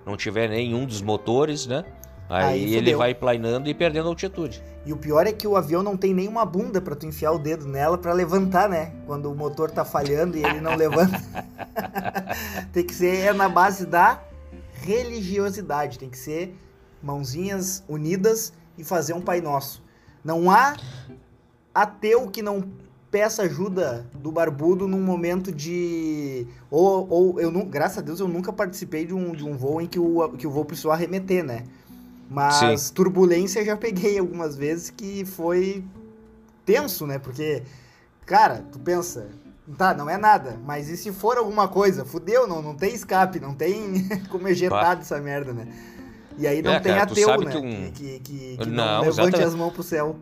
não 0.06 0.15
tiver 0.15 0.50
nenhum 0.50 0.86
dos 0.86 1.02
motores, 1.02 1.65
né? 1.65 1.84
Aí, 2.28 2.45
Aí 2.45 2.76
ele 2.76 2.95
vai 2.95 3.13
planando 3.13 3.69
e 3.69 3.74
perdendo 3.74 4.08
altitude. 4.08 4.62
E 4.86 4.91
o 4.91 4.98
pior 4.98 5.28
é 5.28 5.32
que 5.32 5.48
o 5.48 5.56
avião 5.56 5.84
não 5.84 5.95
tem 5.95 6.13
nenhuma 6.13 6.45
bunda 6.45 6.82
para 6.82 6.95
tu 6.95 7.06
enfiar 7.06 7.32
o 7.32 7.39
dedo 7.39 7.67
nela 7.67 7.98
para 7.98 8.13
levantar, 8.13 8.67
né? 8.67 8.93
Quando 9.06 9.32
o 9.32 9.36
motor 9.36 9.69
tá 9.69 9.86
falhando 9.86 10.38
e 10.38 10.43
ele 10.43 10.60
não 10.60 10.76
levanta. 10.76 11.21
tem 12.74 12.86
que 12.86 12.93
ser 12.93 13.34
na 13.34 13.48
base 13.48 13.86
da 13.86 14.19
religiosidade, 14.86 15.98
tem 15.98 16.10
que 16.10 16.17
ser 16.17 16.56
mãozinhas 17.02 17.84
unidas 17.88 18.54
e 18.78 18.84
fazer 18.84 19.13
um 19.13 19.21
Pai 19.21 19.41
Nosso. 19.41 19.84
Não 20.24 20.50
há 20.50 20.76
ateu 21.74 22.30
que 22.30 22.41
não 22.41 22.63
peça 23.12 23.43
ajuda 23.43 24.06
do 24.13 24.32
barbudo 24.32 24.88
num 24.88 25.02
momento 25.02 25.52
de. 25.52 26.48
Ou, 26.69 27.08
ou 27.10 27.39
eu 27.39 27.52
não, 27.52 27.65
graças 27.65 28.00
a 28.00 28.02
Deus 28.02 28.19
eu 28.19 28.28
nunca 28.28 28.52
participei 28.52 29.06
de 29.06 29.13
um, 29.13 29.32
de 29.32 29.43
um 29.43 29.56
voo 29.56 29.82
em 29.82 29.88
que 29.88 30.00
o, 30.00 30.30
que 30.30 30.45
o 30.45 30.52
voo 30.52 30.65
precisou 30.65 30.91
arremeter, 30.91 31.43
né? 31.43 31.63
Mas 32.30 32.82
Sim. 32.82 32.93
turbulência 32.93 33.63
já 33.63 33.78
peguei 33.78 34.17
algumas 34.19 34.56
vezes 34.56 34.89
que 34.89 35.26
foi 35.26 35.84
tenso, 36.65 37.06
né? 37.06 37.19
Porque, 37.19 37.63
cara, 38.26 38.65
tu 38.71 38.80
pensa, 38.80 39.30
Tá, 39.78 39.93
não 39.93 40.10
é 40.10 40.17
nada. 40.17 40.60
Mas 40.63 40.89
e 40.89 40.95
se 40.95 41.12
for 41.12 41.38
alguma 41.38 41.67
coisa? 41.67 42.06
Fudeu, 42.06 42.47
não, 42.47 42.62
não 42.62 42.75
tem 42.75 42.93
escape, 42.93 43.39
não 43.39 43.56
tem 43.56 44.08
como 44.30 44.47
ejetar 44.47 44.95
dessa 44.95 45.19
merda, 45.19 45.54
né? 45.54 45.67
E 46.38 46.45
aí 46.45 46.62
não 46.62 46.73
é, 46.73 46.80
tem 46.80 46.93
cara, 46.93 47.04
ateu, 47.04 47.41
né? 47.41 47.51
Que, 47.51 47.58
um... 47.58 47.91
que, 47.91 48.19
que, 48.19 48.58
que, 48.58 48.69
não, 48.69 48.86
não 48.86 48.99
levante 49.01 49.21
exatamente. 49.21 49.43
as 49.43 49.56
mãos 49.56 49.73
pro 49.73 49.84
céu. 49.84 50.17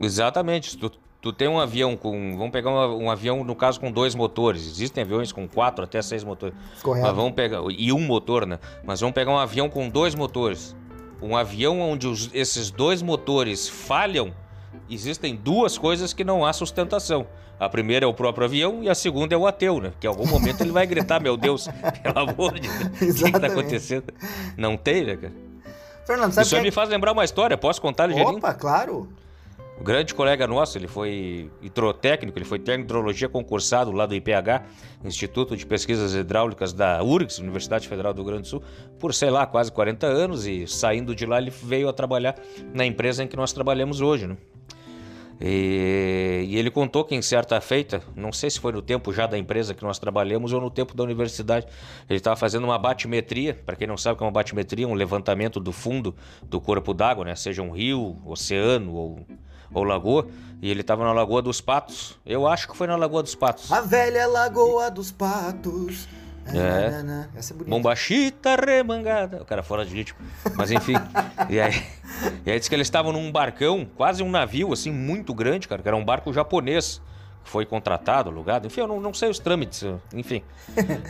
Exatamente. 0.00 0.76
Tu, 0.76 0.90
tu 1.20 1.32
tem 1.32 1.48
um 1.48 1.58
avião 1.58 1.96
com. 1.96 2.36
Vamos 2.36 2.52
pegar 2.52 2.70
um, 2.70 3.04
um, 3.04 3.10
avião, 3.10 3.42
no 3.42 3.56
caso, 3.56 3.80
com 3.80 3.90
dois 3.90 4.14
motores. 4.14 4.66
Existem 4.66 5.02
aviões 5.02 5.32
com 5.32 5.48
quatro 5.48 5.84
até 5.84 6.00
seis 6.02 6.22
motores. 6.22 6.54
Correto. 6.82 7.06
Mas 7.06 7.16
vamos 7.16 7.32
pegar. 7.32 7.60
E 7.70 7.92
um 7.92 8.00
motor, 8.00 8.46
né? 8.46 8.58
Mas 8.84 9.00
vamos 9.00 9.14
pegar 9.14 9.32
um 9.32 9.38
avião 9.38 9.68
com 9.68 9.88
dois 9.88 10.14
motores. 10.14 10.76
Um 11.22 11.36
avião 11.36 11.80
onde 11.80 12.06
os, 12.06 12.30
esses 12.32 12.70
dois 12.70 13.02
motores 13.02 13.68
falham, 13.68 14.32
existem 14.88 15.34
duas 15.34 15.76
coisas 15.76 16.12
que 16.12 16.24
não 16.24 16.46
há 16.46 16.52
sustentação. 16.52 17.26
A 17.60 17.68
primeira 17.68 18.06
é 18.06 18.08
o 18.08 18.14
próprio 18.14 18.46
avião 18.46 18.82
e 18.82 18.88
a 18.88 18.94
segunda 18.94 19.34
é 19.34 19.38
o 19.38 19.46
ateu, 19.46 19.82
né? 19.82 19.92
Que 20.00 20.06
em 20.06 20.08
algum 20.08 20.26
momento 20.26 20.62
ele 20.62 20.72
vai 20.72 20.86
gritar, 20.86 21.20
meu 21.20 21.36
Deus, 21.36 21.68
pelo 22.02 22.18
amor 22.18 22.58
de 22.58 22.66
Deus, 22.66 23.20
o 23.20 23.24
que 23.24 23.36
está 23.36 23.46
acontecendo? 23.48 24.04
Não 24.56 24.78
tem, 24.78 25.04
né, 25.04 25.16
cara? 25.16 25.34
Fernando, 26.06 26.32
sabe 26.32 26.46
Isso 26.46 26.56
que... 26.56 26.62
me 26.62 26.70
faz 26.70 26.88
lembrar 26.88 27.12
uma 27.12 27.22
história, 27.22 27.58
posso 27.58 27.80
contar 27.82 28.06
ligeirinho? 28.06 28.38
Opa, 28.38 28.54
claro. 28.54 29.06
O 29.78 29.84
grande 29.84 30.14
colega 30.14 30.46
nosso, 30.46 30.76
ele 30.76 30.88
foi 30.88 31.50
hidrotécnico, 31.60 32.38
ele 32.38 32.44
foi 32.44 32.58
técnico 32.58 32.86
de 32.86 32.92
hidrologia 32.92 33.28
concursado 33.28 33.92
lá 33.92 34.04
do 34.04 34.14
IPH, 34.14 34.62
Instituto 35.04 35.56
de 35.56 35.64
Pesquisas 35.64 36.14
Hidráulicas 36.14 36.72
da 36.72 37.02
URGS, 37.02 37.38
Universidade 37.38 37.88
Federal 37.88 38.12
do 38.12 38.22
Rio 38.22 38.26
Grande 38.26 38.42
do 38.42 38.48
Sul, 38.48 38.62
por, 38.98 39.14
sei 39.14 39.30
lá, 39.30 39.46
quase 39.46 39.72
40 39.72 40.06
anos 40.06 40.46
e 40.46 40.66
saindo 40.66 41.14
de 41.14 41.24
lá 41.24 41.38
ele 41.38 41.50
veio 41.50 41.88
a 41.88 41.92
trabalhar 41.92 42.36
na 42.74 42.84
empresa 42.84 43.22
em 43.22 43.26
que 43.26 43.36
nós 43.36 43.52
trabalhamos 43.52 44.02
hoje, 44.02 44.26
né? 44.26 44.36
E, 45.40 46.46
e, 46.48 46.56
ele 46.58 46.70
contou 46.70 47.02
que 47.02 47.14
em 47.14 47.22
certa 47.22 47.58
feita, 47.62 48.02
não 48.14 48.30
sei 48.30 48.50
se 48.50 48.60
foi 48.60 48.72
no 48.72 48.82
tempo 48.82 49.10
já 49.10 49.26
da 49.26 49.38
empresa 49.38 49.72
que 49.72 49.82
nós 49.82 49.98
trabalhamos 49.98 50.52
ou 50.52 50.60
no 50.60 50.70
tempo 50.70 50.94
da 50.94 51.02
universidade, 51.02 51.66
ele 52.08 52.18
estava 52.18 52.36
fazendo 52.36 52.64
uma 52.64 52.78
batimetria. 52.78 53.54
Para 53.64 53.74
quem 53.74 53.86
não 53.86 53.96
sabe 53.96 54.14
o 54.14 54.16
que 54.18 54.22
é 54.22 54.26
uma 54.26 54.32
batimetria, 54.32 54.86
um 54.86 54.94
levantamento 54.94 55.58
do 55.58 55.72
fundo 55.72 56.14
do 56.42 56.60
corpo 56.60 56.92
d'água, 56.92 57.24
né? 57.24 57.34
seja 57.34 57.62
um 57.62 57.70
rio, 57.70 58.20
oceano 58.26 58.92
ou, 58.92 59.26
ou 59.72 59.82
lagoa. 59.82 60.26
E 60.60 60.70
ele 60.70 60.82
estava 60.82 61.04
na 61.04 61.12
Lagoa 61.14 61.40
dos 61.40 61.58
Patos. 61.58 62.18
Eu 62.26 62.46
acho 62.46 62.68
que 62.68 62.76
foi 62.76 62.86
na 62.86 62.94
Lagoa 62.94 63.22
dos 63.22 63.34
Patos. 63.34 63.72
A 63.72 63.80
velha 63.80 64.26
Lagoa 64.26 64.90
dos 64.90 65.10
Patos. 65.10 66.06
É. 66.54 67.38
Essa 67.38 67.52
é 67.52 67.56
bonita. 67.56 67.70
Bombachita 67.70 68.56
remangada. 68.56 69.42
O 69.42 69.44
cara 69.44 69.62
fora 69.62 69.84
de 69.84 69.94
ritmo. 69.94 70.18
Mas 70.56 70.70
enfim. 70.70 70.94
e, 71.48 71.60
aí, 71.60 71.82
e 72.44 72.50
aí 72.50 72.58
disse 72.58 72.68
que 72.68 72.74
eles 72.74 72.86
estavam 72.86 73.12
num 73.12 73.30
barcão, 73.30 73.86
quase 73.96 74.22
um 74.22 74.30
navio, 74.30 74.72
assim, 74.72 74.90
muito 74.90 75.34
grande, 75.34 75.68
cara, 75.68 75.82
que 75.82 75.88
era 75.88 75.96
um 75.96 76.04
barco 76.04 76.32
japonês. 76.32 77.00
Que 77.42 77.48
foi 77.48 77.64
contratado, 77.64 78.28
alugado. 78.28 78.66
Enfim, 78.66 78.80
eu 78.80 78.86
não, 78.86 79.00
não 79.00 79.14
sei 79.14 79.30
os 79.30 79.38
trâmites. 79.38 79.84
Enfim. 80.12 80.42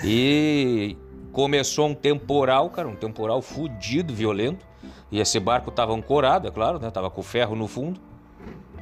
E 0.04 0.96
começou 1.32 1.88
um 1.88 1.94
temporal, 1.94 2.70
cara, 2.70 2.86
um 2.86 2.94
temporal 2.94 3.42
fudido, 3.42 4.14
violento. 4.14 4.64
E 5.10 5.18
esse 5.18 5.40
barco 5.40 5.70
tava 5.70 5.92
ancorado, 5.92 6.46
é 6.46 6.50
claro, 6.50 6.78
né? 6.78 6.90
Tava 6.90 7.10
com 7.10 7.22
ferro 7.22 7.56
no 7.56 7.66
fundo. 7.66 8.00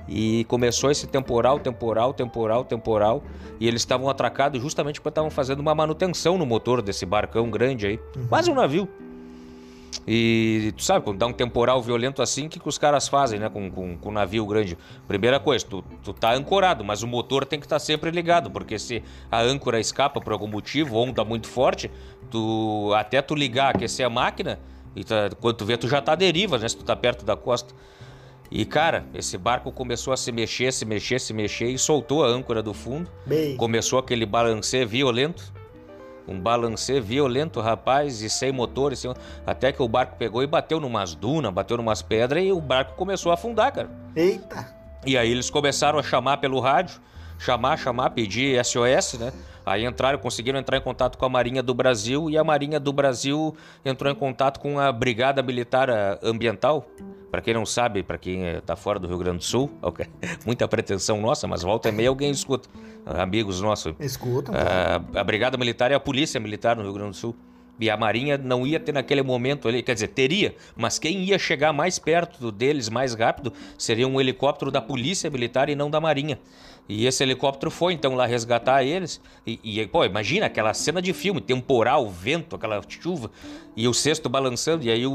E 0.09 0.45
começou 0.45 0.91
esse 0.91 1.07
temporal, 1.07 1.61
temporal, 1.61 2.15
temporal, 2.15 2.65
temporal. 2.65 3.23
E 3.61 3.69
eles 3.69 3.83
estavam 3.83 4.09
atracados 4.09 4.61
justamente 4.61 5.01
porque 5.01 5.11
estavam 5.11 5.31
fazendo 5.31 5.61
uma 5.61 5.75
manutenção 5.75 6.39
no 6.39 6.47
motor 6.47 6.81
desse 6.81 7.05
barcão 7.05 7.51
grande 7.51 7.87
aí. 7.87 8.01
Uhum. 8.17 8.27
Quase 8.29 8.51
um 8.51 8.55
navio. 8.55 8.89
E 10.07 10.73
tu 10.75 10.83
sabe, 10.83 11.05
quando 11.05 11.19
dá 11.19 11.27
um 11.27 11.33
temporal 11.33 11.83
violento 11.83 12.23
assim, 12.23 12.47
o 12.47 12.49
que, 12.49 12.59
que 12.59 12.69
os 12.69 12.79
caras 12.79 13.09
fazem, 13.09 13.39
né? 13.39 13.51
Com, 13.51 13.71
com, 13.71 13.99
com 13.99 14.09
um 14.09 14.13
navio 14.13 14.47
grande. 14.47 14.77
Primeira 15.07 15.39
coisa, 15.39 15.67
tu, 15.67 15.85
tu 16.03 16.15
tá 16.15 16.33
ancorado, 16.33 16.83
mas 16.83 17.03
o 17.03 17.07
motor 17.07 17.45
tem 17.45 17.61
que 17.61 17.67
estar 17.67 17.77
tá 17.77 17.81
sempre 17.81 18.11
ligado, 18.11 18.51
porque 18.51 18.79
se 18.79 19.03
a 19.31 19.43
âncora 19.43 19.79
escapa 19.79 20.21
por 20.21 20.33
algum 20.33 20.47
motivo, 20.47 20.97
onda 20.97 21.23
muito 21.25 21.47
forte, 21.47 21.91
tu 22.31 22.91
até 22.97 23.21
tu 23.21 23.35
ligar, 23.35 23.75
aquecer 23.75 24.07
a 24.07 24.11
máquina, 24.11 24.59
e 24.97 25.05
tá, 25.05 25.31
quando 25.41 25.57
tu 25.57 25.67
vê, 25.67 25.77
tu 25.77 25.87
já 25.87 26.01
tá 26.01 26.13
à 26.13 26.17
deriva, 26.17 26.57
né? 26.57 26.69
Se 26.69 26.77
tu 26.77 26.85
tá 26.85 26.97
perto 26.97 27.25
da 27.25 27.37
costa. 27.37 27.75
E 28.51 28.65
cara, 28.65 29.05
esse 29.15 29.37
barco 29.37 29.71
começou 29.71 30.13
a 30.13 30.17
se 30.17 30.33
mexer, 30.33 30.73
se 30.73 30.85
mexer, 30.85 31.21
se 31.21 31.35
mexer 31.35 31.67
e 31.67 31.79
soltou 31.79 32.25
a 32.25 32.29
âncora 32.29 32.63
do 32.63 32.73
fundo. 32.73 33.11
Bem. 33.27 33.57
Começou 33.57 33.99
aquele 33.99 34.25
balancer 34.25 34.87
violento. 34.87 35.53
Um 36.27 36.39
balancer 36.39 37.01
violento, 37.03 37.59
rapaz, 37.59 38.21
e 38.21 38.29
sem 38.29 38.53
motor, 38.53 38.95
sem... 38.95 39.13
até 39.47 39.73
que 39.73 39.83
o 39.83 39.89
barco 39.89 40.17
pegou 40.19 40.43
e 40.43 40.47
bateu 40.47 40.79
numas 40.79 41.15
dunas, 41.15 41.51
bateu 41.51 41.79
numas 41.79 42.03
pedras 42.03 42.45
e 42.45 42.53
o 42.53 42.61
barco 42.61 42.95
começou 42.97 43.31
a 43.31 43.35
afundar, 43.35 43.73
cara. 43.73 43.91
Eita! 44.15 44.75
E 45.07 45.17
aí 45.17 45.31
eles 45.31 45.49
começaram 45.49 45.99
a 45.99 46.03
chamar 46.03 46.37
pelo 46.37 46.61
rádio, 46.61 47.01
chamar, 47.39 47.79
chamar, 47.79 48.11
pedir 48.11 48.63
SOS, 48.63 49.15
né? 49.19 49.33
Aí 49.65 49.87
entraram, 49.87 50.19
conseguiram 50.19 50.59
entrar 50.59 50.77
em 50.77 50.83
contato 50.83 51.17
com 51.17 51.25
a 51.25 51.29
Marinha 51.31 51.63
do 51.63 51.73
Brasil 51.73 52.29
e 52.29 52.37
a 52.37 52.45
Marinha 52.45 52.81
do 52.81 52.93
Brasil 52.93 53.57
entrou 53.83 54.13
em 54.13 54.15
contato 54.15 54.61
com 54.61 54.79
a 54.79 54.93
Brigada 54.93 55.43
Militar 55.43 55.89
Ambiental 56.23 56.87
para 57.31 57.41
quem 57.41 57.55
não 57.55 57.67
sabe, 57.67 58.03
para 58.03 58.19
quem 58.19 58.47
está 58.47 58.77
fora 58.77 58.99
do 58.99 59.07
Rio 59.07 59.19
Grande 59.19 59.39
do 59.39 59.45
Sul, 59.45 59.71
okay. 59.83 60.07
muita 60.45 60.67
pretensão 60.67 61.21
nossa, 61.21 61.47
mas 61.47 61.63
volta 61.63 61.89
e 61.89 61.93
meia 61.93 62.09
alguém 62.09 62.31
escuta. 62.31 62.69
Amigos 63.05 63.61
nossos. 63.61 63.95
Escutam. 64.01 64.55
Uh, 64.55 65.19
a 65.19 65.25
Brigada 65.25 65.57
Militar 65.57 65.91
e 65.91 65.95
a 65.95 66.01
Polícia 66.01 66.39
Militar 66.39 66.77
no 66.77 66.83
Rio 66.83 66.93
Grande 66.93 67.11
do 67.11 67.17
Sul. 67.17 67.35
E 67.81 67.89
a 67.89 67.97
Marinha 67.97 68.37
não 68.37 68.67
ia 68.67 68.81
ter 68.81 68.93
naquele 68.93 69.23
momento 69.23 69.69
ali, 69.69 69.83
quer 69.83 69.95
dizer, 69.95 70.09
teria, 70.09 70.55
mas 70.77 70.99
quem 70.99 71.23
ia 71.23 71.39
chegar 71.39 71.73
mais 71.73 71.97
perto 71.99 72.51
deles 72.51 72.89
mais 72.89 73.15
rápido 73.15 73.53
seria 73.79 74.07
um 74.07 74.21
helicóptero 74.21 74.71
da 74.71 74.83
Polícia 74.83 75.31
Militar 75.31 75.69
e 75.69 75.77
não 75.77 75.89
da 75.89 76.01
Marinha. 76.01 76.41
E 76.89 77.07
esse 77.07 77.23
helicóptero 77.23 77.71
foi 77.71 77.93
então 77.93 78.15
lá 78.15 78.25
resgatar 78.25 78.83
eles. 78.83 79.21
E, 79.47 79.61
e, 79.63 79.87
pô, 79.87 80.05
imagina 80.07 80.47
aquela 80.47 80.73
cena 80.73 81.03
de 81.03 81.13
filme: 81.13 81.41
temporal, 81.41 82.09
vento, 82.09 82.57
aquela 82.57 82.81
chuva, 82.89 83.31
e 83.77 83.87
o 83.87 83.93
cesto 83.93 84.29
balançando. 84.29 84.85
E 84.85 84.91
aí 84.91 85.07
o, 85.07 85.13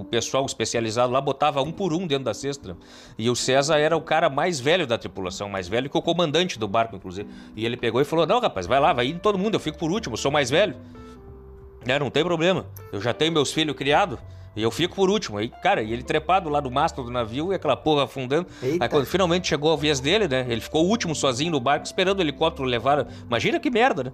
o, 0.00 0.04
pessoal 0.10 0.44
especializado 0.44 1.10
lá 1.10 1.20
botava 1.20 1.62
um 1.62 1.72
por 1.72 1.94
um 1.94 2.06
dentro 2.06 2.24
da 2.24 2.34
cesta. 2.34 2.76
E 3.16 3.30
o 3.30 3.34
César 3.34 3.78
era 3.78 3.96
o 3.96 4.02
cara 4.02 4.28
mais 4.28 4.60
velho 4.60 4.86
da 4.86 4.98
tripulação, 4.98 5.48
mais 5.48 5.66
velho 5.66 5.88
que 5.88 5.96
o 5.96 6.02
comandante 6.02 6.58
do 6.58 6.68
barco, 6.68 6.94
inclusive. 6.94 7.28
E 7.56 7.64
ele 7.64 7.78
pegou 7.78 8.00
e 8.00 8.04
falou: 8.04 8.26
Não, 8.26 8.38
rapaz, 8.38 8.66
vai 8.66 8.78
lá, 8.78 8.92
vai 8.92 9.06
ir 9.06 9.18
todo 9.18 9.38
mundo, 9.38 9.54
eu 9.54 9.60
fico 9.60 9.78
por 9.78 9.90
último, 9.90 10.12
eu 10.14 10.18
sou 10.18 10.30
mais 10.30 10.50
velho. 10.50 10.76
É, 11.86 11.98
não 11.98 12.10
tem 12.10 12.24
problema, 12.24 12.66
eu 12.92 13.00
já 13.00 13.14
tenho 13.14 13.32
meus 13.32 13.52
filhos 13.52 13.74
criados. 13.74 14.18
E 14.56 14.62
eu 14.62 14.70
fico 14.70 14.96
por 14.96 15.10
último. 15.10 15.36
Aí, 15.36 15.48
cara, 15.48 15.82
e 15.82 15.92
ele 15.92 16.02
trepado 16.02 16.48
lá 16.48 16.60
do 16.60 16.70
mastro 16.70 17.04
do 17.04 17.10
navio 17.10 17.52
e 17.52 17.56
aquela 17.56 17.76
porra 17.76 18.04
afundando. 18.04 18.48
Eita. 18.62 18.84
Aí 18.84 18.88
quando 18.88 19.04
finalmente 19.04 19.46
chegou 19.46 19.70
a 19.72 19.76
vez 19.76 20.00
dele, 20.00 20.26
né? 20.26 20.46
Ele 20.48 20.62
ficou 20.62 20.84
o 20.84 20.88
último 20.88 21.14
sozinho 21.14 21.50
no 21.52 21.60
barco 21.60 21.84
esperando 21.84 22.18
o 22.20 22.22
helicóptero 22.22 22.66
levar. 22.66 23.06
Imagina 23.26 23.60
que 23.60 23.70
merda, 23.70 24.04
né? 24.04 24.12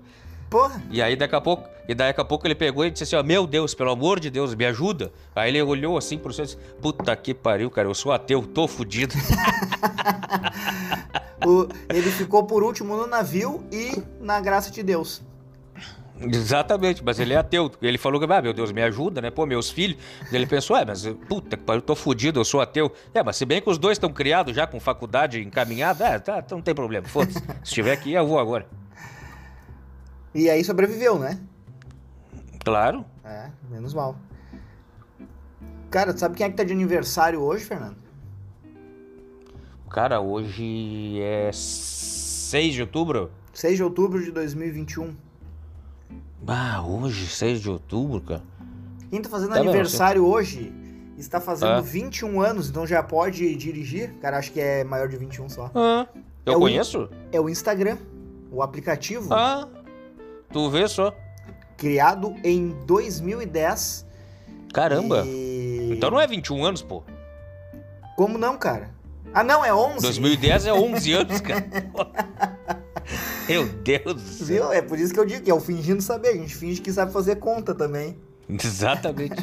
Porra. 0.50 0.82
E 0.90 1.00
aí 1.00 1.16
daqui 1.16 1.34
a 1.34 1.40
pouco, 1.40 1.66
e 1.88 1.94
daqui 1.94 2.20
a 2.20 2.24
pouco 2.24 2.46
ele 2.46 2.54
pegou 2.54 2.84
e 2.84 2.90
disse 2.90 3.04
assim: 3.04 3.16
ó, 3.16 3.22
meu 3.22 3.46
Deus, 3.46 3.72
pelo 3.72 3.90
amor 3.90 4.20
de 4.20 4.28
Deus, 4.28 4.54
me 4.54 4.66
ajuda. 4.66 5.10
Aí 5.34 5.50
ele 5.50 5.62
olhou 5.62 5.96
assim 5.96 6.18
pro 6.18 6.32
céu 6.32 6.44
e 6.44 6.46
disse: 6.46 6.58
Puta 6.80 7.16
que 7.16 7.32
pariu, 7.32 7.70
cara, 7.70 7.88
eu 7.88 7.94
sou 7.94 8.12
ateu, 8.12 8.42
tô 8.42 8.68
fudido. 8.68 9.14
o, 11.46 11.68
ele 11.88 12.10
ficou 12.10 12.44
por 12.44 12.62
último 12.62 12.96
no 12.96 13.06
navio 13.06 13.64
e 13.72 14.02
na 14.20 14.40
graça 14.40 14.70
de 14.70 14.82
Deus. 14.82 15.22
Exatamente, 16.30 17.02
mas 17.04 17.18
ele 17.18 17.32
é 17.32 17.36
ateu. 17.36 17.70
Ele 17.80 17.98
falou 17.98 18.20
que, 18.20 18.32
ah, 18.32 18.42
meu 18.42 18.52
Deus, 18.52 18.72
me 18.72 18.82
ajuda, 18.82 19.20
né? 19.20 19.30
Pô, 19.30 19.46
meus 19.46 19.70
filhos. 19.70 19.96
Ele 20.30 20.46
pensou, 20.46 20.76
é, 20.76 20.84
mas 20.84 21.06
puta 21.28 21.56
que 21.56 21.62
pariu, 21.62 21.78
eu 21.78 21.82
tô 21.82 21.94
fudido, 21.94 22.40
eu 22.40 22.44
sou 22.44 22.60
ateu. 22.60 22.92
É, 23.14 23.22
mas 23.22 23.36
se 23.36 23.44
bem 23.44 23.60
que 23.60 23.70
os 23.70 23.78
dois 23.78 23.96
estão 23.96 24.12
criados 24.12 24.54
já 24.54 24.66
com 24.66 24.78
faculdade 24.78 25.40
encaminhada, 25.40 26.06
é, 26.06 26.18
tá, 26.18 26.38
então 26.44 26.58
não 26.58 26.62
tem 26.62 26.74
problema, 26.74 27.06
foda-se. 27.06 27.38
Se 27.38 27.46
estiver 27.64 27.92
aqui, 27.92 28.12
eu 28.12 28.26
vou 28.26 28.38
agora. 28.38 28.66
E 30.34 30.48
aí 30.48 30.64
sobreviveu, 30.64 31.18
né? 31.18 31.38
Claro. 32.64 33.04
É, 33.24 33.50
menos 33.70 33.92
mal. 33.92 34.16
Cara, 35.90 36.16
sabe 36.16 36.36
quem 36.36 36.46
é 36.46 36.50
que 36.50 36.56
tá 36.56 36.64
de 36.64 36.72
aniversário 36.72 37.40
hoje, 37.40 37.64
Fernando? 37.64 37.96
Cara, 39.90 40.20
hoje 40.20 41.20
é 41.20 41.50
6 41.52 42.74
de 42.74 42.80
outubro. 42.80 43.30
6 43.52 43.76
de 43.76 43.82
outubro 43.84 44.24
de 44.24 44.30
2021. 44.30 45.14
Ah, 46.46 46.82
hoje, 46.82 47.26
6 47.26 47.60
de 47.60 47.70
outubro, 47.70 48.20
cara. 48.20 48.42
Quem 49.10 49.20
tá 49.20 49.28
fazendo 49.28 49.52
tá 49.52 49.60
aniversário 49.60 50.22
mesmo, 50.22 50.34
hoje 50.34 50.72
está 51.18 51.40
fazendo 51.40 51.78
é. 51.78 51.82
21 51.82 52.40
anos, 52.40 52.68
então 52.68 52.86
já 52.86 53.02
pode 53.02 53.54
dirigir. 53.56 54.14
Cara, 54.20 54.38
acho 54.38 54.50
que 54.52 54.60
é 54.60 54.84
maior 54.84 55.08
de 55.08 55.16
21 55.16 55.48
só. 55.48 55.70
Ah, 55.74 56.06
eu 56.44 56.54
é 56.54 56.56
conheço? 56.56 57.02
O, 57.02 57.08
é 57.30 57.40
o 57.40 57.48
Instagram, 57.48 57.98
o 58.50 58.62
aplicativo. 58.62 59.32
Ah, 59.32 59.68
tu 60.52 60.68
vê 60.70 60.88
só. 60.88 61.14
Criado 61.76 62.34
em 62.44 62.70
2010. 62.86 64.06
Caramba. 64.72 65.24
E... 65.26 65.90
Então 65.92 66.10
não 66.10 66.20
é 66.20 66.26
21 66.26 66.64
anos, 66.64 66.82
pô. 66.82 67.02
Como 68.16 68.38
não, 68.38 68.56
cara? 68.56 68.90
Ah, 69.34 69.42
não, 69.42 69.64
é 69.64 69.74
11. 69.74 70.02
2010 70.02 70.66
é 70.66 70.72
11 70.72 71.12
anos, 71.14 71.40
cara. 71.40 72.51
Meu 73.48 73.66
Deus 73.66 74.14
do 74.14 74.20
céu. 74.20 74.46
Viu? 74.46 74.72
É 74.72 74.82
por 74.82 74.98
isso 74.98 75.12
que 75.12 75.20
eu 75.20 75.26
digo 75.26 75.42
que 75.42 75.50
é 75.50 75.54
o 75.54 75.60
fingindo 75.60 76.02
saber. 76.02 76.28
A 76.28 76.36
gente 76.36 76.54
finge 76.54 76.80
que 76.80 76.92
sabe 76.92 77.12
fazer 77.12 77.36
conta 77.36 77.74
também. 77.74 78.16
Exatamente. 78.48 79.36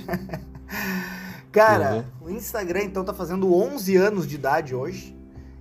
Cara, 1.51 2.05
uhum. 2.21 2.27
o 2.27 2.29
Instagram 2.29 2.83
então 2.83 3.03
tá 3.03 3.13
fazendo 3.13 3.53
11 3.53 3.95
anos 3.95 4.27
de 4.27 4.35
idade 4.35 4.75
hoje. 4.75 5.17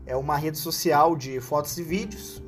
É 0.07 0.17
uma 0.17 0.37
rede 0.37 0.59
social 0.59 1.17
de 1.17 1.41
fotos 1.41 1.77
e 1.79 1.83
vídeos. 1.83 2.43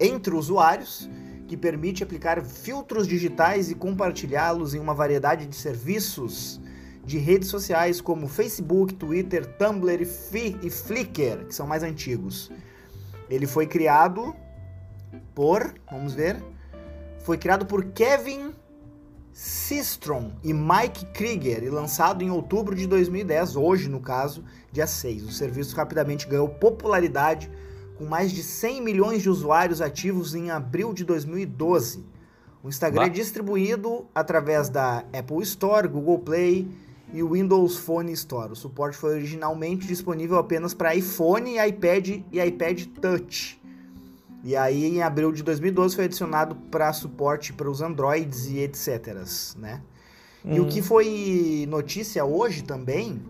entre 0.00 0.34
usuários, 0.34 1.08
que 1.48 1.56
permite 1.56 2.02
aplicar 2.02 2.42
filtros 2.42 3.06
digitais 3.08 3.70
e 3.70 3.74
compartilhá-los 3.74 4.74
em 4.74 4.78
uma 4.78 4.94
variedade 4.94 5.46
de 5.46 5.56
serviços 5.56 6.60
de 7.04 7.18
redes 7.18 7.48
sociais 7.48 8.02
como 8.02 8.28
Facebook, 8.28 8.94
Twitter, 8.94 9.46
Tumblr 9.56 10.02
e 10.62 10.70
Flickr, 10.70 11.46
que 11.46 11.54
são 11.54 11.66
mais 11.66 11.82
antigos. 11.82 12.52
Ele 13.30 13.46
foi 13.46 13.66
criado 13.66 14.36
por, 15.34 15.74
vamos 15.90 16.14
ver, 16.14 16.42
foi 17.20 17.36
criado 17.36 17.66
por 17.66 17.84
Kevin 17.86 18.52
Systrom 19.32 20.32
e 20.42 20.52
Mike 20.52 21.06
Krieger 21.12 21.62
e 21.62 21.70
lançado 21.70 22.24
em 22.24 22.30
outubro 22.30 22.74
de 22.74 22.86
2010, 22.86 23.54
hoje 23.54 23.88
no 23.88 24.00
caso, 24.00 24.42
dia 24.72 24.86
6. 24.86 25.24
O 25.24 25.30
serviço 25.30 25.76
rapidamente 25.76 26.26
ganhou 26.26 26.48
popularidade 26.48 27.50
com 27.96 28.04
mais 28.04 28.32
de 28.32 28.42
100 28.42 28.80
milhões 28.80 29.22
de 29.22 29.30
usuários 29.30 29.80
ativos 29.80 30.34
em 30.34 30.50
abril 30.50 30.92
de 30.92 31.04
2012. 31.04 32.04
O 32.62 32.68
Instagram 32.68 33.02
bah. 33.02 33.06
é 33.06 33.10
distribuído 33.10 34.06
através 34.14 34.68
da 34.68 35.04
Apple 35.16 35.42
Store, 35.42 35.86
Google 35.86 36.18
Play 36.18 36.68
e 37.12 37.22
Windows 37.22 37.76
Phone 37.76 38.12
Store. 38.12 38.52
O 38.52 38.56
suporte 38.56 38.96
foi 38.96 39.14
originalmente 39.14 39.86
disponível 39.86 40.38
apenas 40.38 40.74
para 40.74 40.94
iPhone, 40.94 41.56
iPad 41.58 42.22
e 42.32 42.40
iPad 42.40 42.86
Touch. 43.00 43.57
E 44.44 44.56
aí, 44.56 44.84
em 44.84 45.02
abril 45.02 45.32
de 45.32 45.42
2012, 45.42 45.96
foi 45.96 46.04
adicionado 46.04 46.54
para 46.54 46.92
suporte 46.92 47.52
para 47.52 47.68
os 47.68 47.80
Androids 47.80 48.46
e 48.46 48.58
etc. 48.60 49.16
Né? 49.56 49.80
Hum. 50.44 50.54
E 50.54 50.60
o 50.60 50.68
que 50.68 50.80
hum. 50.80 50.84
foi 50.84 51.66
notícia 51.68 52.24
hoje 52.24 52.62
também, 52.62 53.20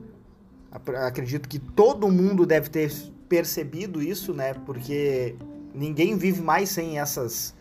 acredito 0.70 1.48
que 1.48 1.58
todo 1.58 2.08
mundo 2.08 2.44
deve 2.44 2.68
ter 2.68 2.92
percebido 3.28 4.02
isso, 4.02 4.32
né? 4.32 4.54
Porque 4.54 5.34
ninguém 5.74 6.16
vive 6.16 6.42
mais 6.42 6.70
sem 6.70 6.98
essas 6.98 7.54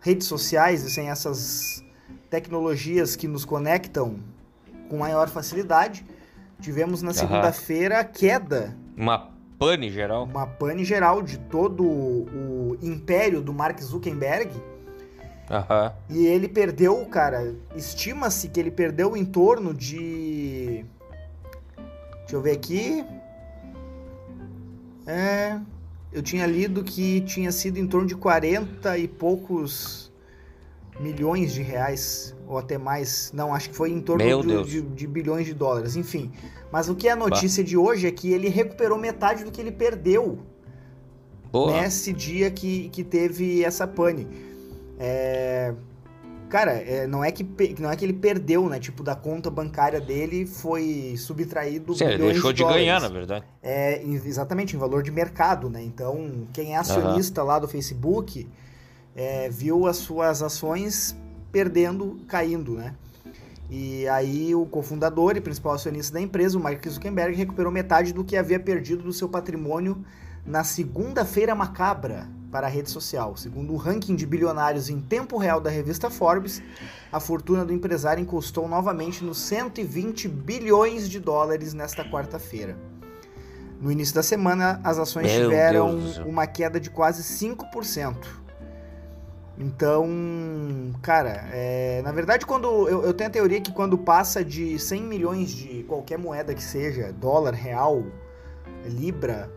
redes 0.00 0.26
sociais 0.26 0.82
e 0.84 0.90
sem 0.90 1.08
essas 1.08 1.84
tecnologias 2.28 3.16
que 3.16 3.28
nos 3.28 3.44
conectam 3.44 4.18
com 4.88 4.98
maior 4.98 5.28
facilidade. 5.28 6.04
Tivemos 6.60 7.00
na 7.02 7.12
segunda-feira 7.12 8.00
a 8.00 8.04
queda. 8.04 8.76
Uma 8.96 9.29
pane 9.60 9.90
geral. 9.90 10.24
Uma 10.24 10.46
pane 10.46 10.84
geral 10.86 11.20
de 11.20 11.38
todo 11.38 11.84
o 11.84 12.78
império 12.80 13.42
do 13.42 13.52
Mark 13.52 13.78
Zuckerberg. 13.78 14.50
Uhum. 15.50 15.92
E 16.08 16.26
ele 16.26 16.48
perdeu, 16.48 17.04
cara, 17.06 17.54
estima-se 17.76 18.48
que 18.48 18.58
ele 18.58 18.70
perdeu 18.70 19.14
em 19.16 19.24
torno 19.24 19.74
de. 19.74 20.86
Deixa 22.20 22.36
eu 22.36 22.40
ver 22.40 22.52
aqui. 22.52 23.04
É, 25.06 25.60
eu 26.10 26.22
tinha 26.22 26.46
lido 26.46 26.82
que 26.82 27.20
tinha 27.22 27.52
sido 27.52 27.78
em 27.78 27.86
torno 27.86 28.06
de 28.06 28.14
40 28.14 28.96
e 28.96 29.06
poucos 29.06 30.10
milhões 30.98 31.52
de 31.52 31.62
reais, 31.62 32.34
ou 32.50 32.58
até 32.58 32.76
mais. 32.76 33.30
Não, 33.32 33.54
acho 33.54 33.70
que 33.70 33.76
foi 33.76 33.90
em 33.90 34.00
torno 34.00 34.42
de, 34.42 34.64
de, 34.64 34.82
de, 34.82 35.06
bilhões 35.06 35.46
de 35.46 35.54
dólares, 35.54 35.94
enfim. 35.94 36.32
Mas 36.72 36.88
o 36.88 36.96
que 36.96 37.06
é 37.06 37.12
a 37.12 37.16
notícia 37.16 37.62
bah. 37.62 37.68
de 37.68 37.76
hoje 37.76 38.08
é 38.08 38.10
que 38.10 38.32
ele 38.32 38.48
recuperou 38.48 38.98
metade 38.98 39.44
do 39.44 39.52
que 39.52 39.60
ele 39.60 39.70
perdeu 39.70 40.40
Boa. 41.52 41.80
nesse 41.80 42.12
dia 42.12 42.50
que, 42.50 42.88
que 42.88 43.04
teve 43.04 43.62
essa 43.64 43.86
pane. 43.86 44.26
É, 44.98 45.72
Cara, 46.48 46.72
é, 46.72 47.06
não, 47.06 47.22
é 47.22 47.30
que, 47.30 47.46
não 47.78 47.88
é 47.88 47.94
que 47.94 48.04
ele 48.04 48.12
perdeu, 48.12 48.68
né? 48.68 48.80
Tipo, 48.80 49.04
da 49.04 49.14
conta 49.14 49.48
bancária 49.48 50.00
dele 50.00 50.44
foi 50.44 51.14
subtraído 51.16 51.94
Sim, 51.94 52.06
ele 52.06 52.18
deixou 52.18 52.52
de, 52.52 52.64
de 52.64 52.68
ganhar, 52.68 53.00
na 53.00 53.08
verdade. 53.08 53.44
É, 53.62 54.02
exatamente, 54.02 54.74
em 54.74 54.78
valor 54.78 55.04
de 55.04 55.12
mercado, 55.12 55.70
né? 55.70 55.80
Então, 55.80 56.48
quem 56.52 56.74
é 56.74 56.76
acionista 56.76 57.42
uhum. 57.42 57.46
lá 57.46 57.60
do 57.60 57.68
Facebook 57.68 58.48
é, 59.14 59.48
viu 59.48 59.86
as 59.86 59.98
suas 59.98 60.42
ações 60.42 61.16
perdendo, 61.52 62.20
caindo, 62.26 62.74
né? 62.74 62.94
E 63.70 64.06
aí 64.08 64.54
o 64.54 64.66
cofundador 64.66 65.36
e 65.36 65.40
principal 65.40 65.74
acionista 65.74 66.12
da 66.12 66.20
empresa, 66.20 66.58
o 66.58 66.60
Mark 66.60 66.84
Zuckerberg, 66.88 67.36
recuperou 67.36 67.70
metade 67.70 68.12
do 68.12 68.24
que 68.24 68.36
havia 68.36 68.58
perdido 68.58 69.02
do 69.02 69.12
seu 69.12 69.28
patrimônio 69.28 70.04
na 70.44 70.64
segunda-feira 70.64 71.54
macabra, 71.54 72.26
para 72.50 72.66
a 72.66 72.70
rede 72.70 72.90
social. 72.90 73.36
Segundo 73.36 73.72
o 73.72 73.76
ranking 73.76 74.16
de 74.16 74.26
bilionários 74.26 74.90
em 74.90 75.00
tempo 75.00 75.38
real 75.38 75.60
da 75.60 75.70
revista 75.70 76.10
Forbes, 76.10 76.62
a 77.12 77.20
fortuna 77.20 77.64
do 77.64 77.72
empresário 77.72 78.20
encostou 78.20 78.68
novamente 78.68 79.24
nos 79.24 79.38
120 79.38 80.28
bilhões 80.28 81.08
de 81.08 81.20
dólares 81.20 81.72
nesta 81.72 82.04
quarta-feira. 82.04 82.76
No 83.80 83.90
início 83.90 84.14
da 84.14 84.22
semana, 84.22 84.78
as 84.84 84.98
ações 84.98 85.32
Meu 85.32 85.48
tiveram 85.48 85.98
uma 86.26 86.46
queda 86.46 86.78
de 86.78 86.90
quase 86.90 87.22
5%. 87.22 88.14
Então, 89.60 90.08
cara, 91.02 91.46
é, 91.52 92.00
na 92.02 92.10
verdade, 92.12 92.46
quando 92.46 92.88
eu, 92.88 93.04
eu, 93.04 93.12
tenho 93.12 93.28
a 93.28 93.32
teoria 93.32 93.60
que 93.60 93.70
quando 93.70 93.98
passa 93.98 94.42
de 94.42 94.78
100 94.78 95.02
milhões 95.02 95.50
de 95.50 95.84
qualquer 95.86 96.18
moeda 96.18 96.54
que 96.54 96.62
seja, 96.62 97.12
dólar, 97.12 97.52
real, 97.52 98.02
libra, 98.86 99.52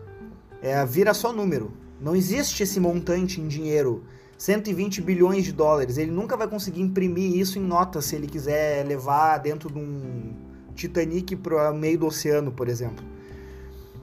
é, 0.60 0.84
vira 0.84 1.14
só 1.14 1.32
número. 1.32 1.72
Não 1.98 2.14
existe 2.14 2.62
esse 2.62 2.78
montante 2.78 3.40
em 3.40 3.48
dinheiro. 3.48 4.04
120 4.36 5.00
bilhões 5.00 5.42
de 5.42 5.52
dólares. 5.52 5.96
Ele 5.96 6.10
nunca 6.10 6.36
vai 6.36 6.48
conseguir 6.48 6.82
imprimir 6.82 7.34
isso 7.34 7.58
em 7.58 7.62
nota 7.62 8.02
se 8.02 8.14
ele 8.14 8.26
quiser 8.26 8.84
levar 8.86 9.38
dentro 9.38 9.70
de 9.72 9.78
um 9.78 10.34
Titanic 10.74 11.34
para 11.36 11.70
o 11.70 11.74
meio 11.74 11.98
do 11.98 12.06
oceano, 12.06 12.52
por 12.52 12.68
exemplo. 12.68 13.02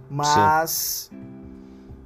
Mas. 0.10 1.12
Sim. 1.12 1.31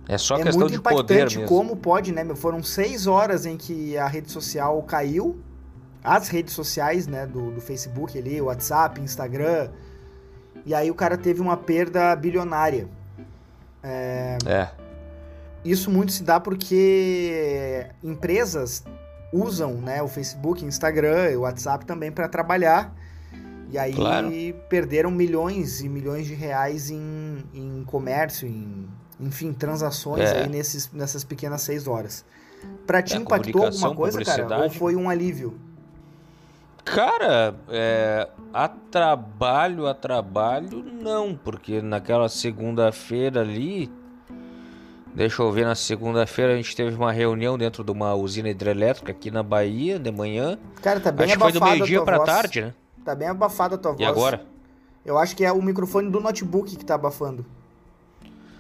É 0.07 0.17
só 0.17 0.37
é 0.37 0.43
questão 0.43 0.67
de 0.67 0.79
poder 0.79 1.23
mesmo. 1.23 1.45
como 1.45 1.75
pode, 1.75 2.11
né? 2.11 2.23
Foram 2.35 2.61
seis 2.61 3.07
horas 3.07 3.45
em 3.45 3.57
que 3.57 3.97
a 3.97 4.07
rede 4.07 4.31
social 4.31 4.81
caiu. 4.83 5.39
As 6.03 6.27
redes 6.27 6.53
sociais, 6.53 7.07
né? 7.07 7.25
Do, 7.25 7.51
do 7.51 7.61
Facebook 7.61 8.17
ali, 8.17 8.39
WhatsApp, 8.39 9.01
Instagram. 9.01 9.69
E 10.65 10.73
aí 10.73 10.91
o 10.91 10.95
cara 10.95 11.17
teve 11.17 11.41
uma 11.41 11.57
perda 11.57 12.15
bilionária. 12.15 12.87
É. 13.83 14.37
é. 14.45 14.69
Isso 15.63 15.89
muito 15.89 16.11
se 16.11 16.23
dá 16.23 16.39
porque 16.39 17.87
empresas 18.03 18.83
usam 19.33 19.73
né, 19.73 20.01
o 20.01 20.07
Facebook, 20.07 20.63
Instagram 20.63 21.31
e 21.31 21.35
o 21.35 21.41
WhatsApp 21.41 21.85
também 21.85 22.11
para 22.11 22.27
trabalhar. 22.27 22.95
E 23.71 23.77
aí 23.77 23.93
claro. 23.93 24.31
perderam 24.69 25.09
milhões 25.09 25.81
e 25.81 25.89
milhões 25.89 26.27
de 26.27 26.35
reais 26.35 26.91
em, 26.91 27.43
em 27.53 27.83
comércio, 27.83 28.47
em, 28.47 28.87
enfim, 29.19 29.53
transações 29.53 30.29
é. 30.29 30.41
aí 30.41 30.49
nesses, 30.49 30.91
nessas 30.91 31.23
pequenas 31.23 31.61
seis 31.61 31.87
horas. 31.87 32.25
Pra 32.85 33.01
ti 33.01 33.15
é, 33.15 33.17
impactou 33.17 33.65
alguma 33.65 33.95
coisa, 33.95 34.23
cara? 34.23 34.63
Ou 34.63 34.69
foi 34.69 34.95
um 34.95 35.09
alívio? 35.09 35.59
Cara, 36.83 37.55
é, 37.69 38.29
a 38.53 38.67
trabalho, 38.67 39.87
a 39.87 39.93
trabalho, 39.93 40.83
não, 40.83 41.35
porque 41.35 41.81
naquela 41.81 42.29
segunda-feira 42.29 43.41
ali 43.41 43.91
Deixa 45.15 45.41
eu 45.41 45.49
ver, 45.49 45.65
na 45.65 45.75
segunda-feira 45.75 46.53
a 46.53 46.57
gente 46.57 46.75
teve 46.75 46.93
uma 46.93 47.09
reunião 47.09 47.57
dentro 47.57 47.85
de 47.85 47.91
uma 47.91 48.13
usina 48.13 48.49
hidrelétrica 48.49 49.13
aqui 49.13 49.31
na 49.31 49.41
Bahia, 49.41 49.97
de 49.97 50.11
manhã. 50.11 50.59
Cara, 50.81 50.99
tá 50.99 51.09
bem 51.09 51.27
acho 51.27 51.35
abafada 51.35 51.51
foi 51.53 51.59
do 51.59 51.65
meio-dia 51.65 52.03
pra 52.03 52.17
voz. 52.17 52.29
tarde, 52.29 52.61
né? 52.61 52.73
Tá 53.05 53.15
bem 53.15 53.29
abafada 53.29 53.75
a 53.75 53.77
tua 53.77 53.91
e 53.91 53.95
voz. 53.95 54.01
E 54.01 54.05
agora? 54.05 54.41
Eu 55.05 55.17
acho 55.17 55.33
que 55.33 55.45
é 55.45 55.51
o 55.53 55.61
microfone 55.61 56.11
do 56.11 56.19
notebook 56.19 56.75
que 56.75 56.83
tá 56.83 56.95
abafando. 56.95 57.45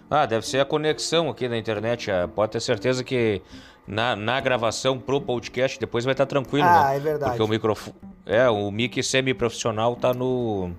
Ah, 0.09 0.25
deve 0.25 0.45
ser 0.47 0.59
a 0.59 0.65
conexão 0.65 1.29
aqui 1.29 1.47
na 1.47 1.57
internet. 1.57 2.11
É, 2.11 2.27
pode 2.27 2.51
ter 2.51 2.59
certeza 2.59 3.03
que 3.03 3.41
na, 3.87 4.15
na 4.15 4.39
gravação 4.39 4.99
pro 4.99 5.19
podcast 5.19 5.79
depois 5.79 6.05
vai 6.05 6.13
estar 6.13 6.25
tá 6.25 6.29
tranquilo, 6.29 6.67
ah, 6.67 6.89
né? 6.89 6.97
é 6.97 6.99
verdade. 6.99 7.31
Porque 7.31 7.43
o 7.43 7.47
microfone... 7.47 7.95
É, 8.25 8.49
o 8.49 8.71
mic 8.71 9.01
semi-profissional 9.03 9.95
tá 9.95 10.13
no... 10.13 10.71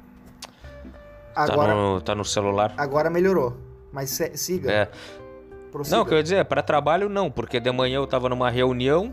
Agora, 1.34 1.68
tá 1.68 1.74
no... 1.74 2.00
Tá 2.00 2.14
no 2.14 2.24
celular. 2.24 2.74
Agora 2.76 3.10
melhorou. 3.10 3.56
Mas 3.92 4.10
siga. 4.34 4.70
É. 4.70 4.88
Prossiga. 5.70 5.96
Não, 5.96 6.02
o 6.02 6.06
que 6.06 6.12
eu 6.14 6.16
ia 6.16 6.22
dizer, 6.22 6.44
para 6.44 6.62
trabalho 6.62 7.08
não, 7.08 7.30
porque 7.30 7.60
de 7.60 7.70
manhã 7.70 7.96
eu 7.96 8.04
estava 8.04 8.28
numa 8.28 8.50
reunião 8.50 9.12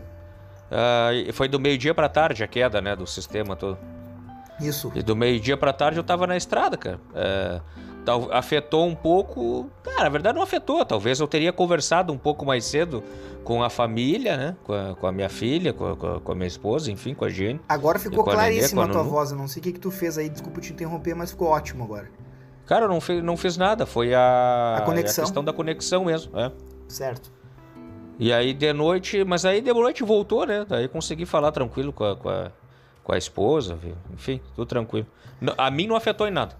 uh, 0.70 1.12
e 1.12 1.32
foi 1.32 1.48
do 1.48 1.60
meio-dia 1.60 1.94
para 1.94 2.08
tarde 2.08 2.42
a 2.42 2.46
queda, 2.46 2.80
né, 2.80 2.96
do 2.96 3.06
sistema 3.06 3.54
todo. 3.54 3.78
Isso. 4.60 4.92
E 4.94 5.02
do 5.02 5.16
meio-dia 5.16 5.56
para 5.56 5.72
tarde 5.72 5.98
eu 5.98 6.02
estava 6.02 6.26
na 6.26 6.36
estrada, 6.36 6.76
cara. 6.76 7.00
Uh, 7.10 7.62
tal, 8.04 8.32
afetou 8.32 8.86
um 8.86 8.94
pouco. 8.94 9.68
Cara, 9.82 10.04
na 10.04 10.08
verdade 10.08 10.36
não 10.36 10.42
afetou. 10.42 10.84
Talvez 10.84 11.20
eu 11.20 11.26
teria 11.26 11.52
conversado 11.52 12.12
um 12.12 12.18
pouco 12.18 12.44
mais 12.44 12.64
cedo 12.64 13.02
com 13.42 13.62
a 13.62 13.70
família, 13.70 14.36
né? 14.36 14.56
Com 14.64 14.72
a, 14.72 14.94
com 14.94 15.06
a 15.06 15.12
minha 15.12 15.28
filha, 15.28 15.72
com 15.72 15.86
a, 15.86 16.20
com 16.20 16.32
a, 16.32 16.34
minha 16.34 16.46
esposa, 16.46 16.90
enfim, 16.90 17.14
com 17.14 17.24
a 17.24 17.28
Jenny. 17.28 17.60
Agora 17.68 17.98
ficou 17.98 18.24
claríssima 18.24 18.82
a, 18.82 18.86
a 18.86 18.88
tua 18.88 19.02
voz. 19.02 19.32
Eu 19.32 19.36
não 19.36 19.48
sei 19.48 19.60
o 19.60 19.62
que, 19.62 19.72
que 19.72 19.80
tu 19.80 19.90
fez 19.90 20.16
aí, 20.16 20.28
desculpa 20.28 20.60
te 20.60 20.72
interromper, 20.72 21.14
mas 21.14 21.30
ficou 21.30 21.48
ótimo 21.48 21.84
agora. 21.84 22.08
Cara, 22.66 22.86
eu 22.86 22.88
não, 22.88 23.00
fiz, 23.00 23.22
não 23.22 23.36
fiz 23.36 23.56
nada, 23.56 23.84
foi 23.84 24.14
a, 24.14 24.76
a, 24.78 24.82
conexão. 24.82 25.24
a 25.24 25.26
questão 25.26 25.44
da 25.44 25.52
conexão 25.52 26.04
mesmo. 26.04 26.38
É. 26.38 26.50
Certo. 26.88 27.30
E 28.18 28.32
aí 28.32 28.54
de 28.54 28.72
noite, 28.72 29.24
mas 29.24 29.44
aí 29.44 29.60
de 29.60 29.72
noite 29.72 30.02
voltou, 30.04 30.46
né? 30.46 30.64
Daí 30.66 30.88
consegui 30.88 31.26
falar 31.26 31.52
tranquilo 31.52 31.92
com 31.92 32.04
a, 32.04 32.16
com 32.16 32.28
a, 32.28 32.52
com 33.04 33.12
a 33.12 33.18
esposa, 33.18 33.78
enfim, 34.12 34.40
tudo 34.56 34.66
tranquilo. 34.66 35.06
A 35.58 35.70
mim 35.70 35.86
não 35.86 35.94
afetou 35.94 36.26
em 36.26 36.30
nada. 36.30 36.56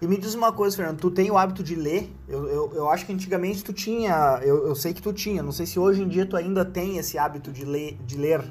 E 0.00 0.06
me 0.06 0.18
diz 0.18 0.34
uma 0.34 0.52
coisa, 0.52 0.76
Fernando, 0.76 0.98
tu 0.98 1.10
tem 1.10 1.30
o 1.30 1.38
hábito 1.38 1.62
de 1.62 1.74
ler? 1.74 2.12
Eu, 2.28 2.48
eu, 2.48 2.72
eu 2.74 2.90
acho 2.90 3.06
que 3.06 3.12
antigamente 3.12 3.64
tu 3.64 3.72
tinha, 3.72 4.40
eu, 4.42 4.66
eu 4.66 4.74
sei 4.74 4.92
que 4.92 5.00
tu 5.00 5.12
tinha, 5.12 5.42
não 5.42 5.52
sei 5.52 5.64
se 5.64 5.78
hoje 5.78 6.02
em 6.02 6.08
dia 6.08 6.26
tu 6.26 6.36
ainda 6.36 6.64
tem 6.64 6.98
esse 6.98 7.16
hábito 7.16 7.50
de 7.50 7.64
ler. 7.64 7.96
De 8.04 8.16
ler. 8.16 8.42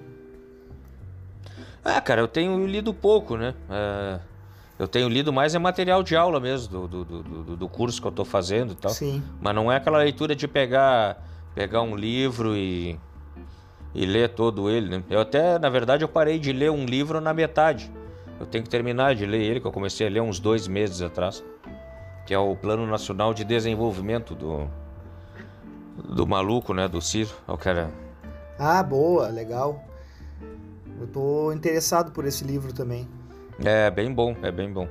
Ah, 1.83 1.99
cara, 1.99 2.21
eu 2.21 2.27
tenho 2.27 2.65
lido 2.65 2.93
pouco, 2.93 3.35
né? 3.35 3.53
É, 3.69 4.19
eu 4.79 4.87
tenho 4.87 5.09
lido 5.09 5.33
mais 5.33 5.53
é 5.53 5.59
material 5.59 6.01
de 6.01 6.15
aula 6.15 6.39
mesmo, 6.39 6.87
do, 6.87 7.03
do, 7.03 7.23
do, 7.23 7.57
do 7.57 7.69
curso 7.69 8.01
que 8.01 8.07
eu 8.07 8.11
tô 8.11 8.23
fazendo 8.23 8.71
e 8.71 8.75
tal. 8.75 8.91
Sim. 8.91 9.21
Mas 9.39 9.53
não 9.53 9.71
é 9.71 9.75
aquela 9.75 9.97
leitura 9.97 10.33
de 10.33 10.47
pegar, 10.47 11.21
pegar 11.53 11.81
um 11.81 11.97
livro 11.97 12.55
e, 12.55 12.97
e 13.93 14.05
ler 14.05 14.29
todo 14.29 14.69
ele, 14.69 14.89
né? 14.89 15.03
Eu 15.09 15.19
até, 15.19 15.59
na 15.59 15.69
verdade, 15.69 16.03
eu 16.03 16.07
parei 16.07 16.39
de 16.39 16.51
ler 16.53 16.71
um 16.71 16.85
livro 16.85 17.19
na 17.19 17.33
metade. 17.33 17.91
Eu 18.39 18.45
tenho 18.45 18.63
que 18.63 18.69
terminar 18.69 19.13
de 19.13 19.25
ler 19.25 19.41
ele, 19.41 19.59
que 19.59 19.67
eu 19.67 19.71
comecei 19.71 20.07
a 20.07 20.09
ler 20.09 20.21
uns 20.21 20.39
dois 20.39 20.67
meses 20.67 21.01
atrás. 21.01 21.43
Que 22.25 22.33
é 22.33 22.39
o 22.39 22.55
Plano 22.55 22.87
Nacional 22.87 23.33
de 23.33 23.43
Desenvolvimento 23.43 24.33
do, 24.33 24.67
do 26.03 26.25
maluco, 26.25 26.73
né? 26.73 26.87
Do 26.87 27.01
Ciro. 27.01 27.31
É 27.47 27.51
o 27.51 27.57
cara. 27.57 27.91
Ah, 28.57 28.81
boa, 28.81 29.27
legal. 29.27 29.83
Eu 30.99 31.07
tô 31.07 31.51
interessado 31.51 32.11
por 32.11 32.25
esse 32.25 32.43
livro 32.43 32.73
também. 32.73 33.07
É 33.63 33.91
bem 33.91 34.13
bom, 34.13 34.35
é 34.41 34.51
bem 34.51 34.71
bom. 34.71 34.87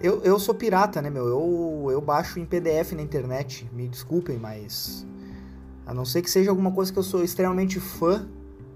Eu, 0.00 0.22
eu 0.22 0.38
sou 0.38 0.54
pirata, 0.54 1.00
né, 1.00 1.08
meu? 1.08 1.26
Eu, 1.26 1.88
eu 1.90 2.00
baixo 2.00 2.38
em 2.38 2.44
PDF 2.44 2.92
na 2.92 3.02
internet. 3.02 3.68
Me 3.72 3.88
desculpem, 3.88 4.38
mas. 4.38 5.06
A 5.86 5.92
não 5.92 6.04
ser 6.04 6.22
que 6.22 6.30
seja 6.30 6.50
alguma 6.50 6.72
coisa 6.72 6.92
que 6.92 6.98
eu 6.98 7.02
sou 7.02 7.22
extremamente 7.22 7.78
fã, 7.78 8.26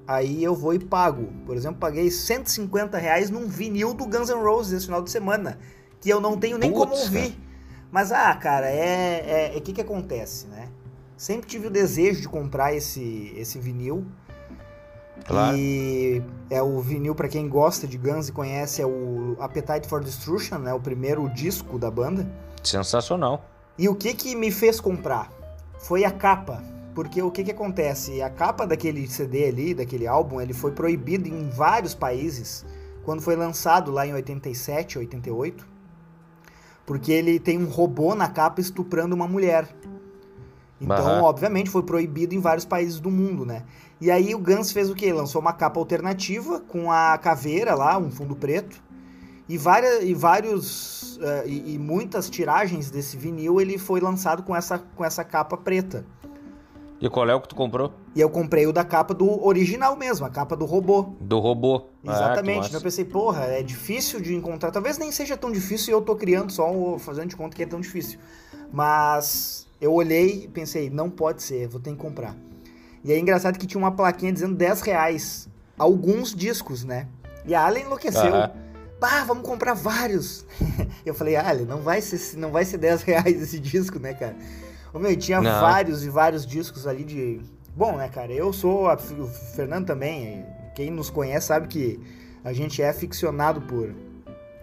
aí 0.09 0.43
eu 0.43 0.55
vou 0.55 0.73
e 0.73 0.79
pago. 0.79 1.31
Por 1.45 1.55
exemplo, 1.55 1.79
paguei 1.79 2.11
150 2.11 2.97
reais 2.97 3.29
num 3.29 3.47
vinil 3.47 3.93
do 3.93 4.07
Guns 4.07 4.31
N' 4.31 4.43
Roses 4.43 4.73
esse 4.73 4.87
final 4.87 5.03
de 5.03 5.11
semana, 5.11 5.59
que 6.01 6.09
eu 6.09 6.19
não 6.19 6.39
tenho 6.39 6.57
nem 6.57 6.73
como 6.73 6.95
ouvir. 6.95 7.33
Cara. 7.33 7.49
Mas, 7.93 8.13
ah, 8.13 8.35
cara, 8.35 8.71
é. 8.71 8.73
O 8.73 9.29
é, 9.29 9.57
é, 9.57 9.61
que 9.61 9.75
que 9.75 9.81
acontece, 9.83 10.47
né? 10.47 10.71
Sempre 11.17 11.49
tive 11.49 11.67
o 11.67 11.71
desejo 11.71 12.23
de 12.23 12.29
comprar 12.29 12.75
esse, 12.75 13.33
esse 13.37 13.59
vinil. 13.59 14.07
Claro. 15.27 15.57
E 15.57 16.23
é 16.49 16.63
o 16.63 16.81
vinil, 16.81 17.15
para 17.15 17.29
quem 17.29 17.49
gosta 17.49 17.87
de 17.87 17.99
Guns 17.99 18.29
e 18.29 18.33
conhece, 18.33 18.81
é 18.81 18.87
o 18.87 19.37
Appetite 19.41 19.89
for 19.89 20.03
Destruction, 20.03 20.59
né? 20.59 20.73
O 20.73 20.81
primeiro 20.81 21.29
disco 21.31 21.79
da 21.79 21.91
banda. 21.91 22.27
Sensacional. 22.63 23.45
E 23.77 23.89
o 23.89 23.95
que 23.95 24.15
que 24.15 24.35
me 24.35 24.51
fez 24.51 24.81
comprar? 24.81 25.31
Foi 25.79 26.05
a 26.05 26.11
capa 26.11 26.63
porque 26.99 27.23
o 27.23 27.31
que 27.31 27.45
que 27.45 27.53
acontece? 27.53 28.21
A 28.21 28.29
capa 28.29 28.67
daquele 28.67 29.07
CD 29.07 29.47
ali, 29.47 29.73
daquele 29.73 30.05
álbum, 30.05 30.41
ele 30.41 30.53
foi 30.53 30.73
proibido 30.73 31.29
em 31.29 31.49
vários 31.49 31.95
países 31.95 32.67
quando 33.05 33.23
foi 33.23 33.37
lançado 33.37 33.93
lá 33.93 34.05
em 34.05 34.13
87, 34.13 34.99
88, 34.99 35.65
porque 36.85 37.13
ele 37.13 37.39
tem 37.39 37.57
um 37.57 37.69
robô 37.69 38.17
na 38.17 38.29
capa 38.29 38.61
estuprando 38.61 39.15
uma 39.15 39.29
mulher. 39.29 39.69
Então, 40.81 41.19
uhum. 41.19 41.23
obviamente, 41.23 41.71
foi 41.71 41.85
proibido 41.85 42.35
em 42.35 42.41
vários 42.41 42.65
países 42.65 42.99
do 42.99 43.13
mundo, 43.13 43.47
né? 43.47 43.63
E 44.01 44.11
aí 44.11 44.35
o 44.35 44.39
Guns 44.41 44.73
fez 44.73 44.91
o 44.91 44.95
quê? 44.97 45.13
Lançou 45.13 45.41
uma 45.41 45.53
capa 45.53 45.79
alternativa 45.79 46.59
com 46.59 46.91
a 46.91 47.17
caveira 47.17 47.77
lá, 47.77 47.97
um 47.97 48.11
fundo 48.11 48.35
preto. 48.35 48.83
E, 49.49 49.57
várias, 49.57 50.03
e 50.03 50.15
vários 50.15 51.17
uh, 51.19 51.47
e, 51.47 51.75
e, 51.75 51.79
muitas 51.79 52.29
tiragens 52.29 52.91
desse 52.91 53.17
vinil 53.17 53.61
ele 53.61 53.79
foi 53.79 54.01
lançado 54.01 54.43
com 54.43 54.55
essa, 54.55 54.81
com 54.81 55.05
essa 55.05 55.23
capa 55.23 55.57
preta. 55.57 56.05
E 57.01 57.09
qual 57.09 57.29
é 57.29 57.35
o 57.35 57.41
que 57.41 57.49
tu 57.49 57.55
comprou? 57.55 57.93
E 58.15 58.21
eu 58.21 58.29
comprei 58.29 58.67
o 58.67 58.73
da 58.73 58.85
capa 58.85 59.15
do 59.15 59.45
original 59.47 59.97
mesmo, 59.97 60.27
a 60.27 60.31
capa 60.31 60.57
do 60.57 60.65
robô. 60.65 61.15
Do 61.21 61.39
robô. 61.39 61.87
Ah, 62.05 62.13
Exatamente. 62.13 62.65
Ah, 62.65 62.67
então 62.67 62.79
eu 62.79 62.83
pensei, 62.83 63.05
porra, 63.05 63.45
é 63.45 63.63
difícil 63.63 64.21
de 64.21 64.35
encontrar. 64.35 64.73
Talvez 64.73 64.99
nem 64.99 65.13
seja 65.13 65.37
tão 65.37 65.53
difícil 65.53 65.91
e 65.91 65.95
eu 65.95 66.03
tô 66.03 66.17
criando 66.17 66.51
só 66.51 66.99
fazendo 66.99 67.29
de 67.29 67.37
conta 67.37 67.55
que 67.55 67.63
é 67.63 67.67
tão 67.67 67.81
difícil. 67.81 68.19
Mas 68.73 69.69
eu 69.81 69.93
olhei 69.93 70.45
e 70.45 70.49
pensei, 70.49 70.91
não 70.91 71.09
pode 71.09 71.43
ser, 71.43 71.69
vou 71.69 71.81
ter 71.81 71.91
que 71.91 71.97
comprar. 71.97 72.35
E 73.05 73.13
é 73.13 73.19
engraçado 73.19 73.59
que 73.59 73.67
tinha 73.67 73.79
uma 73.79 73.93
plaquinha 73.93 74.33
dizendo 74.33 74.57
10 74.57 74.81
reais. 74.81 75.49
Alguns 75.79 76.35
discos, 76.35 76.83
né? 76.83 77.07
E 77.47 77.55
a 77.55 77.65
Allen 77.65 77.85
enlouqueceu. 77.85 78.25
Uhum. 78.25 78.51
Bah, 79.01 79.23
vamos 79.25 79.47
comprar 79.47 79.75
vários. 79.75 80.45
eu 81.07 81.15
falei, 81.15 81.37
Allen, 81.37 81.65
não 81.65 81.79
vai 81.79 82.01
ser, 82.01 82.37
não 82.37 82.51
vai 82.51 82.65
ser 82.65 82.79
10 82.79 83.03
reais 83.03 83.41
esse 83.41 83.61
disco, 83.61 84.01
né, 84.01 84.13
cara? 84.15 84.35
Ô, 84.93 84.99
meu, 84.99 85.17
tinha 85.17 85.41
Não. 85.41 85.61
vários 85.61 86.05
e 86.05 86.09
vários 86.09 86.47
discos 86.47 86.87
ali 86.87 87.05
de. 87.05 87.41
Bom, 87.77 87.97
né, 87.97 88.09
cara? 88.09 88.33
Eu 88.33 88.53
sou. 88.53 88.89
A... 88.89 88.95
O 88.95 89.27
Fernando 89.27 89.87
também. 89.87 90.45
Quem 90.75 90.91
nos 90.91 91.11
conhece 91.11 91.49
sabe 91.49 91.67
que 91.67 92.01
a 92.45 92.53
gente 92.53 92.81
é 92.81 92.89
aficionado 92.89 93.61
por, 93.63 93.95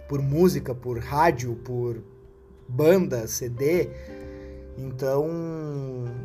por 0.08 0.22
música, 0.22 0.74
por 0.74 1.00
rádio, 1.00 1.56
por 1.64 2.02
banda, 2.68 3.28
CD. 3.28 3.90
Então 4.78 5.30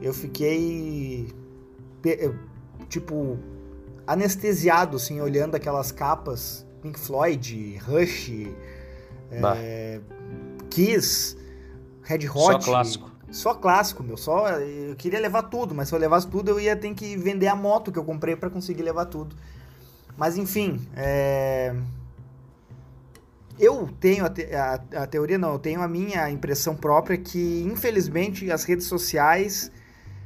eu 0.00 0.14
fiquei. 0.14 1.28
Tipo, 2.88 3.38
anestesiado, 4.06 4.96
assim, 4.96 5.20
olhando 5.20 5.54
aquelas 5.54 5.92
capas. 5.92 6.66
Pink 6.80 6.98
Floyd, 6.98 7.76
Rush, 7.84 8.48
é, 9.30 10.00
Kiss, 10.70 11.36
Red 12.02 12.26
Hot. 12.28 12.52
Só 12.52 12.58
clássico. 12.58 13.09
Só 13.30 13.54
clássico, 13.54 14.02
meu. 14.02 14.16
Só 14.16 14.48
eu 14.58 14.96
queria 14.96 15.20
levar 15.20 15.44
tudo, 15.44 15.74
mas 15.74 15.88
se 15.88 15.94
eu 15.94 15.98
levasse 15.98 16.26
tudo 16.26 16.50
eu 16.50 16.60
ia 16.60 16.76
ter 16.76 16.92
que 16.94 17.16
vender 17.16 17.46
a 17.46 17.54
moto 17.54 17.92
que 17.92 17.98
eu 17.98 18.04
comprei 18.04 18.34
para 18.34 18.50
conseguir 18.50 18.82
levar 18.82 19.06
tudo. 19.06 19.36
Mas 20.16 20.36
enfim, 20.36 20.80
é... 20.96 21.74
eu 23.58 23.88
tenho 24.00 24.24
a, 24.24 24.28
te... 24.28 24.44
a, 24.54 24.74
a, 25.02 25.06
teoria 25.06 25.38
não, 25.38 25.52
eu 25.52 25.58
tenho 25.58 25.80
a 25.80 25.88
minha 25.88 26.28
impressão 26.30 26.76
própria 26.76 27.16
que 27.16 27.62
infelizmente 27.62 28.50
as 28.50 28.64
redes 28.64 28.86
sociais 28.86 29.70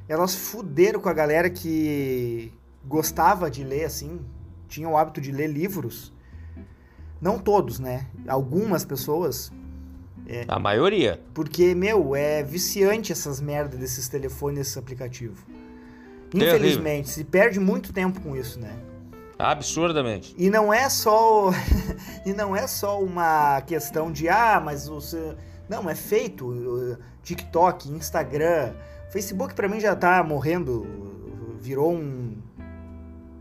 elas 0.08 0.34
fuderam 0.34 1.00
com 1.00 1.08
a 1.08 1.12
galera 1.12 1.48
que 1.48 2.52
gostava 2.86 3.50
de 3.50 3.64
ler 3.64 3.84
assim, 3.84 4.20
tinha 4.68 4.88
o 4.88 4.96
hábito 4.96 5.20
de 5.20 5.30
ler 5.30 5.46
livros. 5.46 6.12
Não 7.20 7.38
todos, 7.38 7.78
né? 7.78 8.06
Algumas 8.28 8.84
pessoas 8.84 9.50
é, 10.26 10.44
a 10.48 10.58
maioria. 10.58 11.20
Porque, 11.34 11.74
meu, 11.74 12.16
é 12.16 12.42
viciante 12.42 13.12
essas 13.12 13.40
merdas 13.40 13.78
desses 13.78 14.08
telefones, 14.08 14.68
esse 14.68 14.78
aplicativo. 14.78 15.44
Infelizmente, 16.32 17.10
se 17.10 17.24
perde 17.24 17.60
muito 17.60 17.92
tempo 17.92 18.20
com 18.20 18.34
isso, 18.34 18.58
né? 18.58 18.74
Absurdamente. 19.38 20.34
E 20.37 20.50
não 20.50 20.72
é 20.72 20.88
só 20.88 21.50
e 22.24 22.32
não 22.32 22.56
é 22.56 22.66
só 22.66 23.00
uma 23.00 23.60
questão 23.62 24.10
de 24.10 24.28
ah, 24.28 24.60
mas 24.64 24.88
você 24.88 25.37
não 25.68 25.88
é 25.88 25.94
feito 25.94 26.98
TikTok, 27.22 27.88
Instagram, 27.90 28.74
Facebook 29.10 29.54
para 29.54 29.68
mim 29.68 29.80
já 29.80 29.94
tá 29.94 30.22
morrendo, 30.22 30.87
virou 31.60 31.92
um 31.92 32.37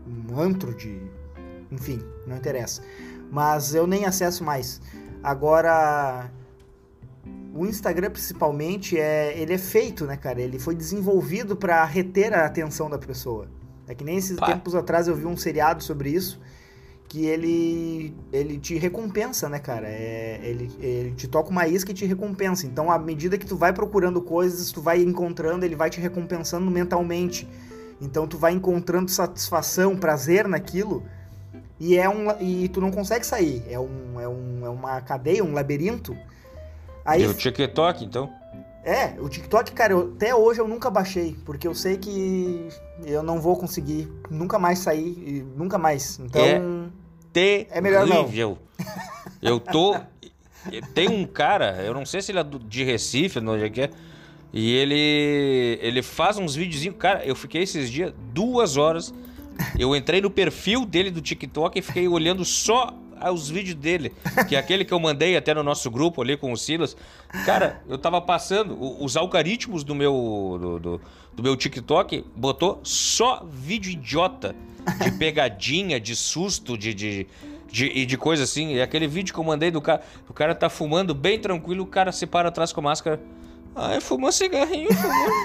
um 0.06 0.40
antro 0.40 0.74
de, 0.74 1.00
enfim, 1.70 2.02
não 2.26 2.36
interessa. 2.36 2.82
Mas 3.30 3.74
eu 3.74 3.86
nem 3.86 4.04
acesso 4.04 4.44
mais. 4.44 4.80
Agora 5.22 6.30
o 7.54 7.64
Instagram 7.64 8.10
principalmente 8.10 8.98
é 8.98 9.38
ele 9.38 9.52
é 9.52 9.58
feito, 9.58 10.04
né, 10.04 10.16
cara? 10.16 10.42
Ele 10.42 10.58
foi 10.58 10.74
desenvolvido 10.74 11.54
para 11.54 11.84
reter 11.84 12.34
a 12.34 12.44
atenção 12.44 12.90
da 12.90 12.98
pessoa. 12.98 13.48
É 13.86 13.94
que 13.94 14.02
nem 14.02 14.16
esses 14.16 14.36
Pá. 14.36 14.46
tempos 14.46 14.74
atrás 14.74 15.06
eu 15.06 15.14
vi 15.14 15.24
um 15.24 15.36
seriado 15.36 15.82
sobre 15.82 16.10
isso 16.10 16.40
que 17.08 17.26
ele 17.26 18.12
ele 18.32 18.58
te 18.58 18.76
recompensa, 18.76 19.48
né, 19.48 19.60
cara? 19.60 19.86
É, 19.86 20.40
ele, 20.42 20.68
ele 20.80 21.12
te 21.12 21.28
toca 21.28 21.50
uma 21.50 21.68
isca 21.68 21.92
e 21.92 21.94
te 21.94 22.04
recompensa. 22.04 22.66
Então, 22.66 22.90
à 22.90 22.98
medida 22.98 23.38
que 23.38 23.46
tu 23.46 23.56
vai 23.56 23.72
procurando 23.72 24.20
coisas, 24.20 24.72
tu 24.72 24.80
vai 24.80 25.00
encontrando, 25.00 25.64
ele 25.64 25.76
vai 25.76 25.90
te 25.90 26.00
recompensando 26.00 26.68
mentalmente. 26.68 27.48
Então, 28.00 28.26
tu 28.26 28.36
vai 28.36 28.52
encontrando 28.52 29.08
satisfação, 29.08 29.96
prazer 29.96 30.48
naquilo. 30.48 31.04
E 31.78 31.96
é 31.96 32.08
um 32.08 32.30
e 32.40 32.68
tu 32.68 32.80
não 32.80 32.90
consegue 32.90 33.24
sair. 33.24 33.62
É 33.68 33.78
um 33.78 34.20
é, 34.20 34.26
um, 34.26 34.66
é 34.66 34.68
uma 34.68 35.00
cadeia, 35.00 35.44
um 35.44 35.52
labirinto 35.52 36.16
Aí, 37.04 37.22
e 37.22 37.26
o 37.26 37.34
TikTok, 37.34 38.04
então? 38.04 38.32
É, 38.84 39.18
o 39.18 39.28
TikTok, 39.28 39.72
cara, 39.72 39.92
eu, 39.92 40.12
até 40.14 40.34
hoje 40.34 40.60
eu 40.60 40.68
nunca 40.68 40.90
baixei, 40.90 41.36
porque 41.44 41.66
eu 41.66 41.74
sei 41.74 41.96
que 41.96 42.68
eu 43.04 43.22
não 43.22 43.40
vou 43.40 43.56
conseguir 43.56 44.10
nunca 44.30 44.58
mais 44.58 44.78
sair, 44.78 45.46
nunca 45.56 45.78
mais. 45.78 46.18
Então. 46.18 46.42
É, 46.42 47.66
é 47.70 47.80
melhor 47.80 48.06
não. 48.06 48.28
Eu 49.42 49.60
tô. 49.60 49.94
Tem 50.94 51.10
um 51.10 51.26
cara, 51.26 51.82
eu 51.82 51.92
não 51.92 52.06
sei 52.06 52.22
se 52.22 52.32
ele 52.32 52.38
é 52.38 52.44
de 52.44 52.84
Recife, 52.84 53.38
não 53.40 53.58
sei 53.58 53.68
o 53.68 53.70
que 53.70 53.82
é. 53.82 53.90
E 54.50 54.72
ele. 54.72 55.78
Ele 55.82 56.00
faz 56.00 56.38
uns 56.38 56.54
videozinhos. 56.54 56.96
Cara, 56.96 57.22
eu 57.26 57.36
fiquei 57.36 57.62
esses 57.62 57.90
dias 57.90 58.14
duas 58.32 58.78
horas. 58.78 59.12
Eu 59.78 59.94
entrei 59.94 60.22
no 60.22 60.30
perfil 60.30 60.86
dele 60.86 61.10
do 61.10 61.20
TikTok 61.20 61.78
e 61.78 61.82
fiquei 61.82 62.08
olhando 62.08 62.42
só 62.44 62.94
os 63.32 63.48
vídeos 63.48 63.76
dele, 63.76 64.12
que 64.48 64.56
é 64.56 64.58
aquele 64.58 64.84
que 64.84 64.92
eu 64.92 65.00
mandei 65.00 65.36
até 65.36 65.54
no 65.54 65.62
nosso 65.62 65.90
grupo 65.90 66.22
ali 66.22 66.36
com 66.36 66.52
o 66.52 66.56
Silas. 66.56 66.96
Cara, 67.44 67.82
eu 67.88 67.98
tava 67.98 68.20
passando, 68.20 68.76
os 69.02 69.16
algoritmos 69.16 69.84
do 69.84 69.94
meu, 69.94 70.58
do, 70.60 70.78
do, 70.78 71.00
do 71.34 71.42
meu 71.42 71.56
TikTok 71.56 72.24
botou 72.36 72.80
só 72.82 73.44
vídeo 73.50 73.90
idiota, 73.92 74.54
de 75.02 75.10
pegadinha, 75.12 75.98
de 75.98 76.14
susto, 76.14 76.76
de, 76.76 76.92
de, 76.94 77.26
De, 77.70 77.86
e 77.86 78.06
de 78.06 78.16
coisa 78.16 78.44
assim, 78.44 78.76
é 78.76 78.82
aquele 78.82 79.08
vídeo 79.08 79.34
que 79.34 79.40
eu 79.40 79.44
mandei 79.44 79.70
do 79.70 79.80
cara, 79.80 80.00
o 80.28 80.32
cara 80.32 80.54
tá 80.54 80.68
fumando 80.68 81.12
bem 81.12 81.40
tranquilo, 81.40 81.82
o 81.82 81.86
cara 81.86 82.12
se 82.12 82.24
para 82.26 82.48
atrás 82.48 82.72
com 82.72 82.80
a 82.80 82.84
máscara. 82.84 83.20
Ah, 83.74 84.00
fumou 84.00 84.30
cigarrinho, 84.30 84.88
fumou. 84.94 85.44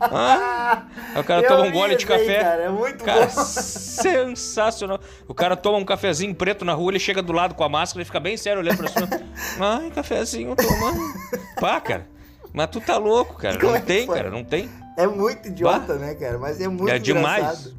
ah, 0.00 0.84
o 1.16 1.24
cara 1.24 1.42
eu 1.42 1.48
toma 1.48 1.64
um 1.64 1.72
gole 1.72 1.96
de 1.96 2.04
café. 2.04 2.40
cara, 2.42 2.62
é 2.64 2.68
muito 2.68 3.02
cara, 3.02 3.26
bom. 3.26 3.30
sensacional. 3.30 5.00
O 5.26 5.34
cara 5.34 5.56
toma 5.56 5.78
um 5.78 5.84
cafezinho 5.84 6.34
preto 6.34 6.64
na 6.64 6.74
rua, 6.74 6.92
ele 6.92 6.98
chega 6.98 7.22
do 7.22 7.32
lado 7.32 7.54
com 7.54 7.64
a 7.64 7.68
máscara 7.68 8.02
e 8.02 8.04
fica 8.04 8.20
bem 8.20 8.36
sério 8.36 8.60
olhando 8.60 8.76
pra 8.76 8.88
cima. 8.88 9.08
Ai, 9.58 9.90
cafezinho 9.90 10.54
tomando. 10.54 11.00
Pá, 11.58 11.80
cara. 11.80 12.06
Mas 12.52 12.68
tu 12.68 12.80
tá 12.80 12.98
louco, 12.98 13.36
cara. 13.36 13.58
Não 13.58 13.74
é 13.74 13.80
tem, 13.80 14.06
cara, 14.06 14.30
não 14.30 14.44
tem. 14.44 14.68
É 14.98 15.06
muito 15.06 15.48
idiota, 15.48 15.94
bah. 15.94 16.00
né, 16.00 16.14
cara? 16.14 16.38
Mas 16.38 16.60
é 16.60 16.68
muito 16.68 16.88
é 16.88 16.98
engraçado. 16.98 17.02
demais. 17.02 17.74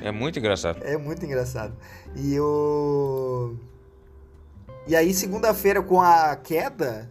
É 0.00 0.12
muito 0.12 0.38
engraçado. 0.38 0.82
É 0.82 0.96
muito 0.96 1.24
engraçado. 1.24 1.76
E 2.14 2.38
o. 2.38 3.56
E 4.86 4.96
aí, 4.96 5.12
segunda-feira, 5.14 5.82
com 5.82 6.00
a 6.00 6.34
queda 6.36 7.10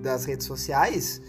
das 0.00 0.24
redes 0.24 0.46
sociais, 0.46 1.20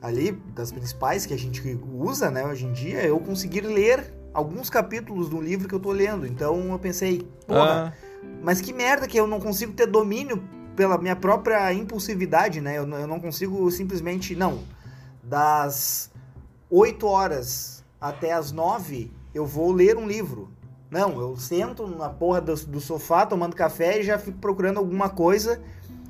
ali, 0.00 0.32
das 0.54 0.70
principais 0.72 1.24
que 1.24 1.32
a 1.32 1.38
gente 1.38 1.62
usa, 1.92 2.30
né, 2.30 2.44
hoje 2.44 2.66
em 2.66 2.72
dia, 2.72 3.02
eu 3.06 3.18
consegui 3.20 3.60
ler 3.60 4.12
alguns 4.34 4.68
capítulos 4.68 5.28
do 5.28 5.40
livro 5.40 5.68
que 5.68 5.74
eu 5.74 5.80
tô 5.80 5.92
lendo. 5.92 6.26
Então 6.26 6.72
eu 6.72 6.78
pensei, 6.78 7.26
porra, 7.46 7.94
ah. 7.94 8.28
mas 8.42 8.60
que 8.60 8.72
merda 8.72 9.06
que 9.06 9.18
eu 9.18 9.26
não 9.26 9.40
consigo 9.40 9.72
ter 9.72 9.86
domínio 9.86 10.42
pela 10.74 10.98
minha 10.98 11.14
própria 11.14 11.72
impulsividade, 11.72 12.60
né? 12.60 12.76
Eu, 12.76 12.88
eu 12.88 13.06
não 13.06 13.20
consigo 13.20 13.70
simplesmente. 13.70 14.34
Não. 14.34 14.58
Das 15.22 16.10
8 16.68 17.06
horas 17.06 17.84
até 18.00 18.32
as 18.32 18.52
9, 18.52 19.10
eu 19.34 19.46
vou 19.46 19.72
ler 19.72 19.96
um 19.96 20.06
livro. 20.06 20.50
Não, 20.90 21.20
eu 21.20 21.36
sento 21.36 21.86
na 21.86 22.08
porra 22.08 22.40
do, 22.40 22.54
do 22.54 22.80
sofá 22.80 23.24
tomando 23.24 23.56
café 23.56 24.00
e 24.00 24.02
já 24.02 24.18
fico 24.18 24.38
procurando 24.38 24.78
alguma 24.78 25.08
coisa 25.08 25.60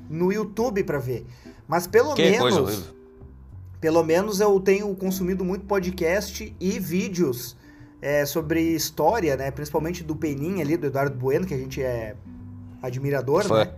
no 0.09 0.31
YouTube 0.31 0.83
para 0.83 0.99
ver. 0.99 1.25
Mas 1.67 1.87
pelo 1.87 2.13
que 2.13 2.29
menos. 2.29 2.93
Pelo 3.81 4.03
menos 4.03 4.39
eu 4.39 4.59
tenho 4.59 4.93
consumido 4.95 5.45
muito 5.45 5.65
podcast 5.65 6.55
e 6.59 6.79
vídeos 6.79 7.55
é, 8.01 8.25
sobre 8.25 8.61
história, 8.61 9.35
né? 9.35 9.51
Principalmente 9.51 10.03
do 10.03 10.15
Peninha 10.15 10.63
ali, 10.63 10.77
do 10.77 10.87
Eduardo 10.87 11.15
Bueno, 11.15 11.45
que 11.45 11.53
a 11.53 11.57
gente 11.57 11.81
é 11.81 12.15
admirador, 12.81 13.43
Foi. 13.43 13.65
né? 13.65 13.73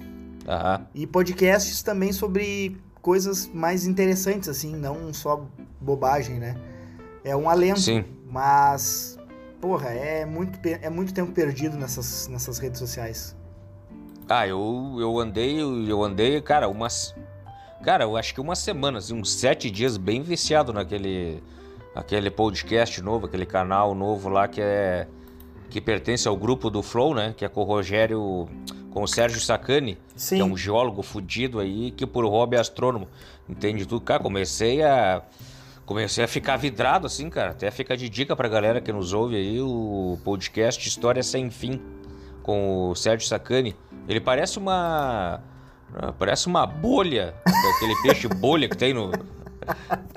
Uhum. 0.00 0.86
E 0.94 1.06
podcasts 1.06 1.82
também 1.82 2.12
sobre 2.12 2.76
coisas 3.00 3.48
mais 3.52 3.86
interessantes, 3.86 4.48
assim, 4.48 4.74
não 4.76 5.12
só 5.12 5.46
bobagem, 5.80 6.38
né? 6.38 6.56
É 7.24 7.36
um 7.36 7.48
alento, 7.48 7.80
Sim. 7.80 8.04
mas, 8.28 9.18
porra, 9.60 9.90
é 9.90 10.24
muito, 10.24 10.58
é 10.64 10.90
muito 10.90 11.14
tempo 11.14 11.32
perdido 11.32 11.76
nessas, 11.76 12.26
nessas 12.28 12.58
redes 12.58 12.78
sociais. 12.78 13.36
Ah, 14.28 14.46
eu, 14.46 14.96
eu 14.98 15.18
andei, 15.18 15.60
eu 15.60 16.02
andei, 16.02 16.40
cara, 16.40 16.68
umas. 16.68 17.14
Cara, 17.82 18.04
eu 18.04 18.16
acho 18.16 18.32
que 18.32 18.40
umas 18.40 18.58
semanas, 18.58 19.04
assim, 19.04 19.14
uns 19.14 19.32
sete 19.32 19.70
dias 19.70 19.96
bem 19.96 20.22
viciado 20.22 20.72
naquele. 20.72 21.42
Aquele 21.94 22.30
podcast 22.30 23.02
novo, 23.02 23.26
aquele 23.26 23.44
canal 23.44 23.94
novo 23.94 24.28
lá 24.28 24.48
que 24.48 24.60
é. 24.60 25.06
Que 25.68 25.80
pertence 25.80 26.28
ao 26.28 26.36
grupo 26.36 26.70
do 26.70 26.82
Flow, 26.82 27.14
né? 27.14 27.34
Que 27.36 27.44
é 27.44 27.48
com 27.48 27.60
o 27.60 27.64
Rogério 27.64 28.48
com 28.92 29.02
o 29.02 29.08
Sérgio 29.08 29.40
Sacani, 29.40 29.98
Sim. 30.14 30.36
que 30.36 30.42
é 30.42 30.44
um 30.44 30.56
geólogo 30.56 31.02
fudido 31.02 31.58
aí, 31.58 31.90
que 31.90 32.06
por 32.06 32.24
hobby 32.26 32.56
é 32.56 32.60
astrônomo. 32.60 33.08
Entende 33.48 33.86
tudo? 33.86 34.04
Cara, 34.04 34.22
comecei 34.22 34.82
a. 34.82 35.22
Comecei 35.84 36.22
a 36.22 36.28
ficar 36.28 36.56
vidrado 36.56 37.06
assim, 37.06 37.28
cara. 37.28 37.50
Até 37.50 37.70
fica 37.70 37.96
de 37.96 38.08
dica 38.08 38.36
pra 38.36 38.48
galera 38.48 38.80
que 38.80 38.92
nos 38.92 39.12
ouve 39.12 39.36
aí 39.36 39.60
o 39.60 40.16
podcast 40.24 40.86
História 40.86 41.22
Sem 41.22 41.50
Fim, 41.50 41.82
com 42.42 42.90
o 42.90 42.94
Sérgio 42.94 43.26
Sacani. 43.26 43.74
Ele 44.06 44.20
parece 44.20 44.58
uma. 44.58 45.42
Parece 46.18 46.46
uma 46.46 46.66
bolha, 46.66 47.34
aquele 47.44 47.94
peixe 48.02 48.28
bolha 48.28 48.68
que 48.68 48.76
tem 48.76 48.94
no. 48.94 49.10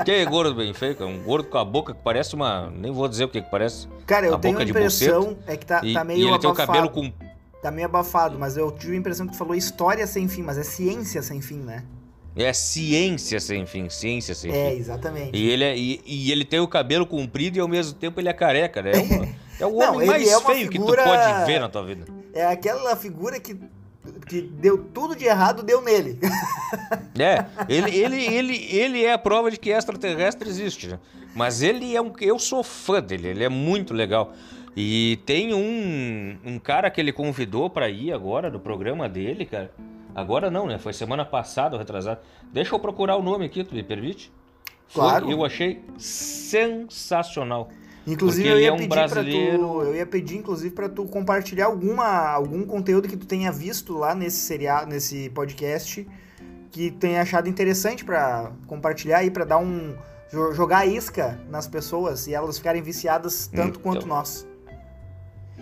Que 0.03 0.11
é 0.11 0.25
gordo 0.25 0.55
bem 0.55 0.73
feio, 0.73 0.95
um 1.05 1.21
gordo 1.21 1.49
com 1.49 1.57
a 1.57 1.65
boca 1.65 1.93
que 1.93 2.01
parece 2.01 2.33
uma. 2.33 2.69
Nem 2.71 2.91
vou 2.91 3.07
dizer 3.07 3.25
o 3.25 3.29
que, 3.29 3.41
que 3.41 3.49
parece. 3.49 3.87
Cara, 4.05 4.25
eu 4.25 4.37
tenho 4.37 4.57
a 4.57 4.63
impressão 4.63 5.37
é 5.45 5.55
que 5.55 5.65
tá, 5.65 5.81
e, 5.83 5.93
tá 5.93 6.03
meio. 6.03 6.17
E 6.17 6.21
ele 6.21 6.29
abafado. 6.29 6.41
tem 6.41 6.51
o 6.51 6.67
cabelo 6.67 6.89
com 6.89 7.11
tá 7.61 7.71
meio 7.71 7.87
abafado, 7.87 8.37
mas 8.37 8.55
eu 8.57 8.71
tive 8.71 8.93
a 8.93 8.99
impressão 8.99 9.25
que 9.25 9.33
tu 9.33 9.37
falou 9.37 9.55
história 9.55 10.05
sem 10.05 10.27
fim, 10.27 10.43
mas 10.43 10.57
é 10.57 10.63
ciência 10.63 11.21
sem 11.23 11.41
fim, 11.41 11.57
né? 11.57 11.83
É 12.35 12.51
ciência 12.53 13.39
sem 13.39 13.65
fim, 13.65 13.89
ciência 13.89 14.35
sem 14.35 14.51
é, 14.51 14.53
fim. 14.53 14.59
É, 14.59 14.73
exatamente. 14.75 15.31
E 15.35 15.49
ele, 15.49 15.63
é, 15.63 15.75
e, 15.75 16.01
e, 16.05 16.31
ele 16.31 16.45
tem 16.45 16.59
o 16.59 16.67
cabelo 16.67 17.07
comprido 17.07 17.57
e 17.57 17.61
ao 17.61 17.67
mesmo 17.67 17.93
tempo 17.93 18.19
ele 18.19 18.29
é 18.29 18.33
careca, 18.33 18.81
né? 18.81 18.91
É, 18.91 18.99
uma, 18.99 19.25
é 19.59 19.65
o 19.65 19.79
Não, 19.79 19.95
homem 19.95 20.07
mais 20.07 20.27
é 20.27 20.39
feio 20.41 20.71
figura... 20.71 21.03
que 21.03 21.09
tu 21.09 21.15
pode 21.15 21.45
ver 21.45 21.59
na 21.59 21.69
tua 21.69 21.83
vida. 21.83 22.05
É 22.33 22.45
aquela 22.45 22.95
figura 22.95 23.39
que, 23.39 23.57
que 24.27 24.41
deu 24.41 24.77
tudo 24.77 25.15
de 25.15 25.25
errado, 25.25 25.63
deu 25.63 25.81
nele. 25.81 26.19
É, 27.17 27.45
ele, 27.69 27.95
ele, 27.95 28.25
ele, 28.25 28.75
ele 28.75 29.03
é 29.03 29.13
a 29.13 29.17
prova 29.17 29.49
de 29.49 29.57
que 29.57 29.69
extraterrestre 29.69 30.49
existe, 30.49 30.87
né? 30.87 30.99
Mas 31.33 31.61
ele 31.61 31.95
é 31.95 32.01
um. 32.01 32.11
Eu 32.19 32.37
sou 32.37 32.61
fã 32.61 33.01
dele, 33.01 33.29
ele 33.29 33.43
é 33.43 33.49
muito 33.49 33.93
legal. 33.93 34.33
E 34.75 35.19
tem 35.25 35.53
um, 35.53 36.37
um 36.45 36.59
cara 36.59 36.89
que 36.89 36.99
ele 36.99 37.13
convidou 37.13 37.69
para 37.69 37.89
ir 37.89 38.11
agora 38.11 38.49
no 38.49 38.59
programa 38.59 39.07
dele, 39.07 39.45
cara. 39.45 39.71
Agora 40.13 40.51
não, 40.51 40.67
né? 40.67 40.77
Foi 40.77 40.91
semana 40.91 41.23
passada, 41.23 41.77
retrasado. 41.77 42.19
Deixa 42.51 42.75
eu 42.75 42.79
procurar 42.79 43.15
o 43.15 43.23
nome 43.23 43.45
aqui, 43.45 43.63
tu 43.63 43.73
me 43.73 43.83
permite? 43.83 44.31
Claro. 44.93 45.25
Foi, 45.25 45.33
eu 45.33 45.45
achei 45.45 45.81
sensacional. 45.97 47.69
Inclusive 48.07 48.47
eu 48.47 48.59
ia, 48.59 48.67
é 48.67 48.71
um 48.71 48.77
pedir 48.77 48.89
brasileiro... 48.89 49.57
tu, 49.57 49.81
eu 49.81 49.95
ia 49.95 50.05
pedir 50.05 50.37
inclusive 50.37 50.73
para 50.75 50.87
tu 50.87 51.05
compartilhar 51.05 51.65
alguma 51.65 52.29
algum 52.29 52.63
conteúdo 52.63 53.07
que 53.07 53.17
tu 53.17 53.25
tenha 53.25 53.51
visto 53.51 53.97
lá 53.97 54.13
nesse 54.13 54.37
seriado, 54.37 54.87
nesse 54.87 55.29
podcast 55.31 56.07
que 56.71 56.91
tenha 56.91 57.21
achado 57.21 57.49
interessante 57.49 58.05
para 58.05 58.51
compartilhar 58.67 59.19
aí 59.19 59.31
para 59.31 59.45
dar 59.45 59.57
um 59.57 59.95
jogar 60.53 60.85
isca 60.85 61.39
nas 61.49 61.67
pessoas 61.67 62.27
e 62.27 62.33
elas 62.33 62.57
ficarem 62.57 62.81
viciadas 62.81 63.47
tanto 63.47 63.79
então, 63.79 63.81
quanto 63.81 64.07
nós. 64.07 64.47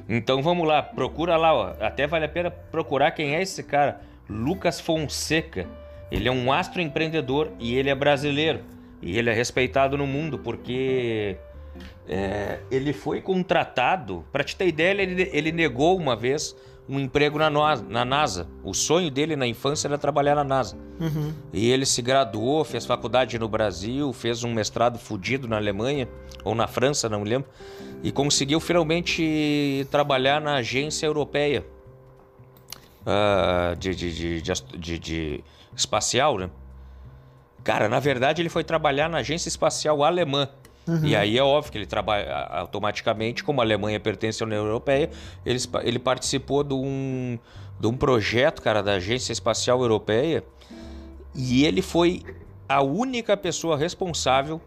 Então 0.09 0.41
vamos 0.41 0.67
lá, 0.67 0.81
procura 0.81 1.37
lá, 1.37 1.53
ó. 1.53 1.73
até 1.79 2.07
vale 2.07 2.25
a 2.25 2.29
pena 2.29 2.51
procurar 2.51 3.11
quem 3.11 3.35
é 3.35 3.41
esse 3.41 3.63
cara, 3.63 4.01
Lucas 4.27 4.79
Fonseca. 4.79 5.67
Ele 6.11 6.27
é 6.27 6.31
um 6.31 6.51
astro 6.51 6.81
empreendedor 6.81 7.51
e 7.59 7.75
ele 7.75 7.89
é 7.89 7.95
brasileiro. 7.95 8.61
E 9.01 9.17
ele 9.17 9.29
é 9.29 9.33
respeitado 9.33 9.97
no 9.97 10.07
mundo 10.07 10.37
porque 10.37 11.37
é, 12.07 12.59
ele 12.69 12.93
foi 12.93 13.21
contratado. 13.21 14.25
Para 14.31 14.43
te 14.43 14.55
ter 14.55 14.67
ideia, 14.67 15.01
ele, 15.01 15.29
ele 15.31 15.51
negou 15.51 15.97
uma 15.97 16.15
vez 16.15 16.55
um 16.87 16.99
emprego 16.99 17.39
na, 17.39 17.49
na 17.49 18.05
NASA. 18.05 18.47
O 18.63 18.73
sonho 18.73 19.09
dele 19.09 19.35
na 19.35 19.47
infância 19.47 19.87
era 19.87 19.97
trabalhar 19.97 20.35
na 20.35 20.43
NASA. 20.43 20.77
Uhum. 20.99 21.33
E 21.51 21.71
ele 21.71 21.85
se 21.85 22.01
graduou, 22.01 22.63
fez 22.63 22.85
faculdade 22.85 23.39
no 23.39 23.47
Brasil, 23.47 24.11
fez 24.11 24.43
um 24.43 24.53
mestrado 24.53 24.99
fudido 24.99 25.47
na 25.47 25.57
Alemanha 25.57 26.07
ou 26.43 26.53
na 26.53 26.67
França, 26.67 27.07
não 27.07 27.21
me 27.21 27.29
lembro, 27.29 27.49
e 28.03 28.11
conseguiu 28.11 28.59
finalmente 28.59 29.87
trabalhar 29.89 30.41
na 30.41 30.55
agência 30.55 31.05
europeia 31.05 31.65
uh, 33.03 33.75
de, 33.77 33.95
de, 33.95 34.41
de, 34.41 34.99
de, 34.99 35.43
espacial, 35.75 36.37
né? 36.37 36.49
Cara, 37.63 37.87
na 37.87 37.99
verdade 37.99 38.41
ele 38.41 38.49
foi 38.49 38.63
trabalhar 38.63 39.09
na 39.09 39.19
agência 39.19 39.47
espacial 39.47 40.03
alemã. 40.03 40.49
Uhum. 40.87 41.05
E 41.05 41.15
aí 41.15 41.37
é 41.37 41.43
óbvio 41.43 41.71
que 41.71 41.77
ele 41.77 41.85
trabalha 41.85 42.29
automaticamente, 42.51 43.43
como 43.43 43.61
a 43.61 43.63
Alemanha 43.63 43.99
pertence 43.99 44.43
à 44.43 44.45
União 44.45 44.65
Europeia, 44.65 45.09
ele, 45.45 45.59
ele 45.83 45.99
participou 45.99 46.63
de 46.63 46.73
um, 46.73 47.39
de 47.79 47.87
um 47.87 47.95
projeto, 47.95 48.61
cara, 48.61 48.83
da 48.83 48.93
Agência 48.93 49.31
Espacial 49.31 49.81
Europeia, 49.81 50.43
e 51.33 51.65
ele 51.65 51.81
foi 51.81 52.21
a 52.67 52.81
única 52.81 53.35
pessoa 53.37 53.77
responsável 53.77 54.59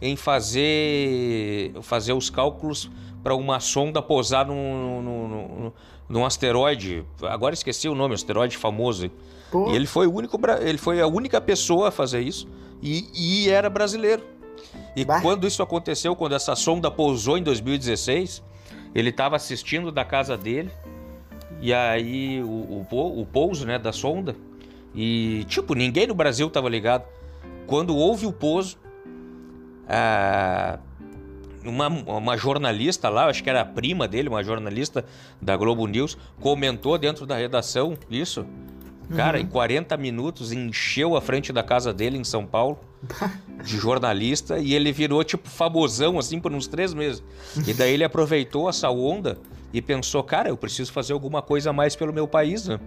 em 0.00 0.16
fazer, 0.16 1.72
fazer 1.82 2.12
os 2.12 2.30
cálculos 2.30 2.90
para 3.22 3.34
uma 3.34 3.58
sonda 3.58 4.02
pousar 4.02 4.46
num, 4.46 5.02
num, 5.02 5.28
num, 5.28 5.72
num, 6.08 6.26
asteroide. 6.26 7.04
Agora 7.22 7.54
esqueci 7.54 7.88
o 7.88 7.94
nome, 7.94 8.14
asteroide 8.14 8.56
famoso. 8.56 9.10
Pô. 9.50 9.70
E 9.70 9.76
ele 9.76 9.86
foi, 9.86 10.06
o 10.06 10.12
único, 10.12 10.38
ele 10.60 10.78
foi 10.78 11.00
a 11.00 11.06
única 11.06 11.40
pessoa 11.40 11.88
a 11.88 11.90
fazer 11.90 12.20
isso 12.20 12.46
e, 12.82 13.06
e 13.14 13.48
era 13.48 13.70
brasileiro. 13.70 14.22
E 14.96 15.04
bah. 15.04 15.20
quando 15.20 15.46
isso 15.46 15.62
aconteceu, 15.62 16.14
quando 16.14 16.34
essa 16.34 16.54
sonda 16.54 16.90
pousou 16.90 17.38
em 17.38 17.42
2016, 17.42 18.42
ele 18.94 19.10
estava 19.10 19.36
assistindo 19.36 19.90
da 19.90 20.04
casa 20.04 20.36
dele 20.36 20.70
e 21.60 21.72
aí 21.72 22.42
o, 22.42 22.86
o, 22.90 23.20
o 23.20 23.26
pouso 23.26 23.66
né, 23.66 23.78
da 23.78 23.92
sonda. 23.92 24.36
E, 24.94 25.44
tipo, 25.48 25.74
ninguém 25.74 26.06
no 26.06 26.14
Brasil 26.14 26.46
estava 26.46 26.68
ligado. 26.68 27.04
Quando 27.66 27.96
houve 27.96 28.26
o 28.26 28.32
pouso, 28.32 28.78
uma, 31.64 31.88
uma 31.88 32.36
jornalista 32.36 33.08
lá, 33.08 33.26
acho 33.26 33.42
que 33.42 33.50
era 33.50 33.62
a 33.62 33.64
prima 33.64 34.06
dele, 34.06 34.28
uma 34.28 34.44
jornalista 34.44 35.04
da 35.40 35.56
Globo 35.56 35.86
News, 35.86 36.16
comentou 36.40 36.96
dentro 36.98 37.26
da 37.26 37.36
redação 37.36 37.96
isso. 38.10 38.46
Cara, 39.14 39.38
uhum. 39.38 39.44
em 39.44 39.46
40 39.46 39.96
minutos 39.96 40.52
encheu 40.52 41.16
a 41.16 41.20
frente 41.20 41.52
da 41.52 41.62
casa 41.62 41.92
dele 41.92 42.16
em 42.16 42.24
São 42.24 42.46
Paulo 42.46 42.78
de 43.62 43.76
jornalista 43.76 44.58
e 44.58 44.74
ele 44.74 44.92
virou 44.92 45.22
tipo 45.22 45.48
famosão 45.48 46.18
assim 46.18 46.40
por 46.40 46.52
uns 46.52 46.66
três 46.66 46.94
meses. 46.94 47.22
E 47.66 47.74
daí 47.74 47.94
ele 47.94 48.04
aproveitou 48.04 48.68
essa 48.68 48.90
onda 48.90 49.38
e 49.74 49.82
pensou, 49.82 50.22
cara, 50.22 50.48
eu 50.48 50.56
preciso 50.56 50.92
fazer 50.92 51.12
alguma 51.12 51.42
coisa 51.42 51.70
a 51.70 51.72
mais 51.72 51.96
pelo 51.96 52.12
meu 52.12 52.28
país, 52.28 52.68
né? 52.68 52.78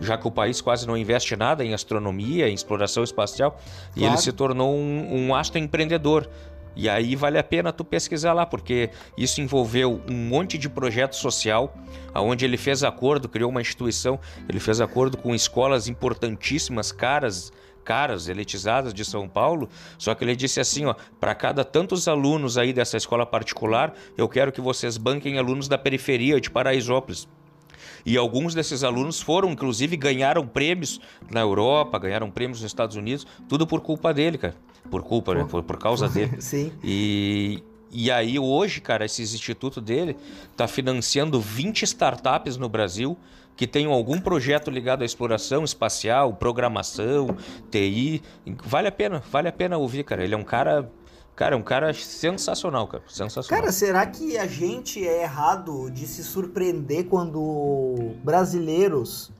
Já 0.00 0.18
que 0.18 0.28
o 0.28 0.30
país 0.30 0.60
quase 0.60 0.86
não 0.86 0.94
investe 0.94 1.34
nada 1.34 1.64
em 1.64 1.72
astronomia, 1.72 2.46
em 2.48 2.52
exploração 2.52 3.02
espacial, 3.02 3.52
claro. 3.52 3.92
e 3.96 4.04
ele 4.04 4.18
se 4.18 4.30
tornou 4.32 4.74
um, 4.74 5.28
um 5.28 5.34
astro 5.34 5.58
empreendedor. 5.58 6.28
E 6.76 6.90
aí 6.90 7.16
vale 7.16 7.38
a 7.38 7.42
pena 7.42 7.72
tu 7.72 7.82
pesquisar 7.82 8.34
lá, 8.34 8.44
porque 8.44 8.90
isso 9.16 9.40
envolveu 9.40 10.02
um 10.08 10.14
monte 10.14 10.58
de 10.58 10.68
projeto 10.68 11.16
social, 11.16 11.74
aonde 12.12 12.44
ele 12.44 12.58
fez 12.58 12.84
acordo, 12.84 13.30
criou 13.30 13.50
uma 13.50 13.62
instituição, 13.62 14.20
ele 14.46 14.60
fez 14.60 14.78
acordo 14.78 15.16
com 15.16 15.34
escolas 15.34 15.88
importantíssimas, 15.88 16.92
caras, 16.92 17.50
caras, 17.82 18.28
elitizadas 18.28 18.92
de 18.92 19.06
São 19.06 19.26
Paulo, 19.26 19.70
só 19.96 20.14
que 20.14 20.22
ele 20.22 20.36
disse 20.36 20.60
assim, 20.60 20.84
ó, 20.84 20.94
para 21.18 21.34
cada 21.34 21.64
tantos 21.64 22.06
alunos 22.06 22.58
aí 22.58 22.74
dessa 22.74 22.98
escola 22.98 23.24
particular, 23.24 23.94
eu 24.18 24.28
quero 24.28 24.52
que 24.52 24.60
vocês 24.60 24.98
banquem 24.98 25.38
alunos 25.38 25.68
da 25.68 25.78
periferia 25.78 26.38
de 26.38 26.50
Paraisópolis. 26.50 27.26
E 28.04 28.16
alguns 28.16 28.54
desses 28.54 28.84
alunos 28.84 29.20
foram, 29.20 29.50
inclusive, 29.50 29.96
ganharam 29.96 30.46
prêmios 30.46 31.00
na 31.30 31.40
Europa, 31.40 31.98
ganharam 31.98 32.30
prêmios 32.30 32.60
nos 32.60 32.70
Estados 32.70 32.96
Unidos, 32.96 33.26
tudo 33.48 33.66
por 33.66 33.80
culpa 33.80 34.12
dele, 34.12 34.36
cara. 34.38 34.54
Por 34.90 35.02
culpa, 35.02 35.34
né? 35.34 35.46
Por, 35.48 35.62
por 35.62 35.78
causa 35.78 36.08
dele. 36.08 36.36
Sim. 36.40 36.72
E, 36.82 37.62
e 37.90 38.10
aí 38.10 38.38
hoje, 38.38 38.80
cara, 38.80 39.04
esse 39.04 39.22
instituto 39.22 39.80
dele 39.80 40.16
está 40.50 40.66
financiando 40.66 41.40
20 41.40 41.82
startups 41.82 42.56
no 42.56 42.68
Brasil 42.68 43.16
que 43.56 43.66
tenham 43.66 43.92
algum 43.92 44.20
projeto 44.20 44.70
ligado 44.70 45.02
à 45.02 45.04
exploração 45.04 45.64
espacial, 45.64 46.34
programação, 46.34 47.36
TI. 47.70 48.22
Vale 48.64 48.88
a 48.88 48.92
pena, 48.92 49.22
vale 49.30 49.48
a 49.48 49.52
pena 49.52 49.78
ouvir, 49.78 50.04
cara. 50.04 50.22
Ele 50.22 50.34
é 50.34 50.38
um 50.38 50.44
cara 50.44 50.90
Cara, 51.36 51.54
é 51.54 51.58
um 51.58 51.62
cara 51.62 51.92
sensacional, 51.92 52.88
cara. 52.88 53.04
Sensacional. 53.06 53.60
Cara, 53.60 53.70
será 53.70 54.06
que 54.06 54.38
a 54.38 54.46
gente 54.46 55.06
é 55.06 55.22
errado 55.22 55.90
de 55.90 56.06
se 56.06 56.24
surpreender 56.24 57.04
quando 57.04 58.14
brasileiros 58.24 59.30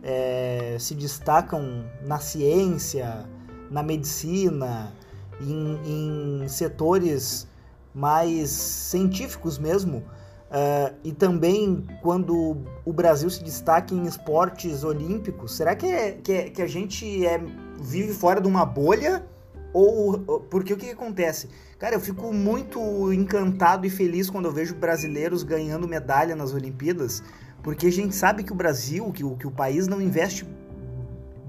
é, 0.00 0.76
se 0.78 0.94
destacam 0.94 1.84
na 2.06 2.20
ciência, 2.20 3.28
na 3.70 3.82
medicina, 3.82 4.92
em, 5.40 6.42
em 6.42 6.48
setores 6.48 7.46
mais 7.94 8.50
científicos 8.50 9.58
mesmo? 9.58 10.02
Uh, 10.50 10.92
e 11.04 11.12
também 11.12 11.86
quando 12.02 12.56
o 12.84 12.92
Brasil 12.92 13.30
se 13.30 13.42
destaca 13.44 13.94
em 13.94 14.04
esportes 14.04 14.82
olímpicos, 14.82 15.56
será 15.56 15.76
que, 15.76 15.86
é, 15.86 16.12
que, 16.12 16.32
é, 16.32 16.50
que 16.50 16.60
a 16.60 16.66
gente 16.66 17.24
é, 17.24 17.40
vive 17.78 18.12
fora 18.12 18.40
de 18.40 18.48
uma 18.48 18.66
bolha? 18.66 19.24
Ou 19.72 20.18
porque 20.50 20.72
o 20.74 20.76
que, 20.76 20.86
que, 20.86 20.92
acontece? 20.92 21.48
Cara, 21.78 21.94
eu 21.94 22.00
fico 22.00 22.32
muito 22.32 23.12
encantado 23.12 23.86
e 23.86 23.90
feliz 23.90 24.28
quando 24.28 24.46
eu 24.46 24.52
vejo 24.52 24.74
brasileiros 24.74 25.44
ganhando 25.44 25.86
medalha 25.86 26.34
nas 26.34 26.52
Olimpíadas, 26.52 27.22
porque 27.62 27.86
a 27.86 27.92
gente 27.92 28.16
sabe 28.16 28.42
que 28.42 28.50
o 28.50 28.56
Brasil, 28.56 29.12
que 29.12 29.22
que 29.36 29.46
o 29.46 29.52
país 29.52 29.86
não 29.86 30.02
investe 30.02 30.44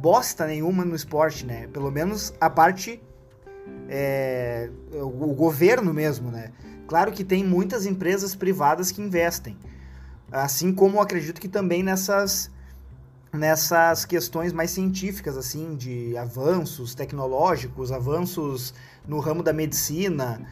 bosta 0.01 0.47
nenhuma 0.47 0.83
no 0.83 0.95
esporte, 0.95 1.45
né? 1.45 1.67
Pelo 1.67 1.91
menos 1.91 2.33
a 2.41 2.49
parte 2.49 2.99
é, 3.87 4.69
o, 4.93 5.33
governo 5.33 5.93
mesmo, 5.93 6.31
né? 6.31 6.51
Claro 6.87 7.11
que 7.11 7.23
tem 7.23 7.43
muitas 7.43 7.85
empresas 7.85 8.33
privadas 8.33 8.91
que 8.91 9.01
investem, 9.01 9.55
assim 10.31 10.73
como 10.73 10.99
acredito 10.99 11.39
que 11.39 11.47
também 11.47 11.83
nessas 11.83 12.49
nessas 13.31 14.03
questões 14.03 14.51
mais 14.51 14.71
científicas, 14.71 15.37
assim, 15.37 15.75
de 15.77 16.17
avanços 16.17 16.93
tecnológicos, 16.93 17.89
avanços 17.89 18.73
no 19.07 19.19
ramo 19.19 19.41
da 19.41 19.53
medicina. 19.53 20.45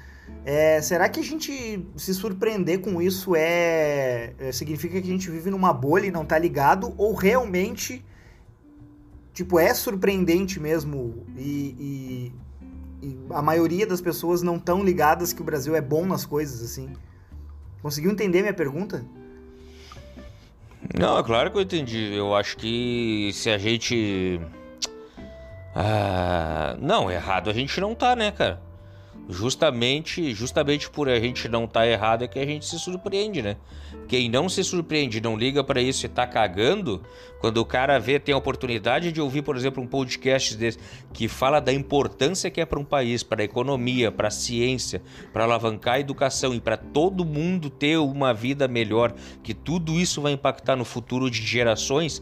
É, 0.45 0.81
será 0.81 1.09
que 1.09 1.19
a 1.19 1.23
gente 1.23 1.85
se 1.97 2.13
surpreender 2.13 2.79
com 2.79 3.01
isso 3.01 3.35
é, 3.35 4.33
é, 4.39 4.51
significa 4.53 5.01
que 5.01 5.07
a 5.09 5.11
gente 5.11 5.29
vive 5.29 5.49
numa 5.49 5.73
bolha 5.73 6.05
e 6.05 6.11
não 6.11 6.23
tá 6.23 6.37
ligado 6.37 6.93
ou 6.97 7.13
realmente 7.13 8.05
tipo 9.34 9.59
é 9.59 9.73
surpreendente 9.73 10.59
mesmo 10.59 11.25
e, 11.38 12.32
e, 13.01 13.07
e 13.07 13.19
a 13.32 13.41
maioria 13.41 13.86
das 13.88 14.01
pessoas 14.01 14.41
não 14.41 14.59
tão 14.59 14.84
ligadas 14.84 15.34
que 15.34 15.41
o 15.41 15.45
Brasil 15.45 15.75
é 15.75 15.82
bom 15.82 16.05
nas 16.05 16.25
coisas 16.25 16.63
assim? 16.63 16.93
Conseguiu 17.82 18.11
entender 18.11 18.41
minha 18.41 18.53
pergunta? 18.53 19.05
Não, 20.97 21.17
é 21.17 21.23
claro 21.23 21.51
que 21.51 21.57
eu 21.57 21.61
entendi. 21.61 22.13
Eu 22.13 22.36
acho 22.36 22.57
que 22.57 23.32
se 23.34 23.49
a 23.49 23.57
gente. 23.57 24.39
Ah, 25.75 26.75
não, 26.80 27.11
errado 27.11 27.49
a 27.49 27.53
gente 27.53 27.80
não 27.80 27.93
tá, 27.93 28.15
né, 28.15 28.32
cara? 28.32 28.61
Justamente, 29.32 30.34
justamente 30.34 30.89
por 30.89 31.07
a 31.07 31.19
gente 31.19 31.47
não 31.47 31.65
estar 31.65 31.82
tá 31.82 31.88
errado 31.88 32.23
é 32.23 32.27
que 32.27 32.39
a 32.39 32.45
gente 32.45 32.65
se 32.65 32.80
surpreende, 32.80 33.43
né? 33.43 33.57
Quem 34.07 34.27
não 34.27 34.49
se 34.49 34.63
surpreende, 34.63 35.21
não 35.21 35.38
liga 35.38 35.63
para 35.63 35.80
isso 35.80 36.03
e 36.03 36.09
tá 36.09 36.25
cagando, 36.25 37.03
quando 37.39 37.57
o 37.57 37.65
cara 37.65 37.99
vê, 37.99 38.19
tem 38.19 38.34
a 38.34 38.38
oportunidade 38.39 39.11
de 39.11 39.21
ouvir, 39.21 39.43
por 39.43 39.55
exemplo, 39.55 39.84
um 39.84 39.86
podcast 39.86 40.57
desse 40.57 40.80
que 41.13 41.27
fala 41.27 41.59
da 41.59 41.71
importância 41.71 42.49
que 42.49 42.59
é 42.59 42.65
para 42.65 42.80
um 42.80 42.84
país, 42.84 43.21
para 43.21 43.43
a 43.43 43.45
economia, 43.45 44.11
para 44.11 44.30
a 44.30 44.32
ciência, 44.32 44.99
para 45.32 45.43
alavancar 45.43 45.93
a 45.93 45.99
educação 45.99 46.55
e 46.55 46.59
para 46.59 46.75
todo 46.75 47.23
mundo 47.23 47.69
ter 47.69 47.97
uma 47.97 48.34
vida 48.34 48.67
melhor, 48.67 49.13
que 49.43 49.53
tudo 49.53 49.99
isso 49.99 50.23
vai 50.23 50.32
impactar 50.32 50.75
no 50.75 50.84
futuro 50.84 51.30
de 51.30 51.45
gerações 51.45 52.19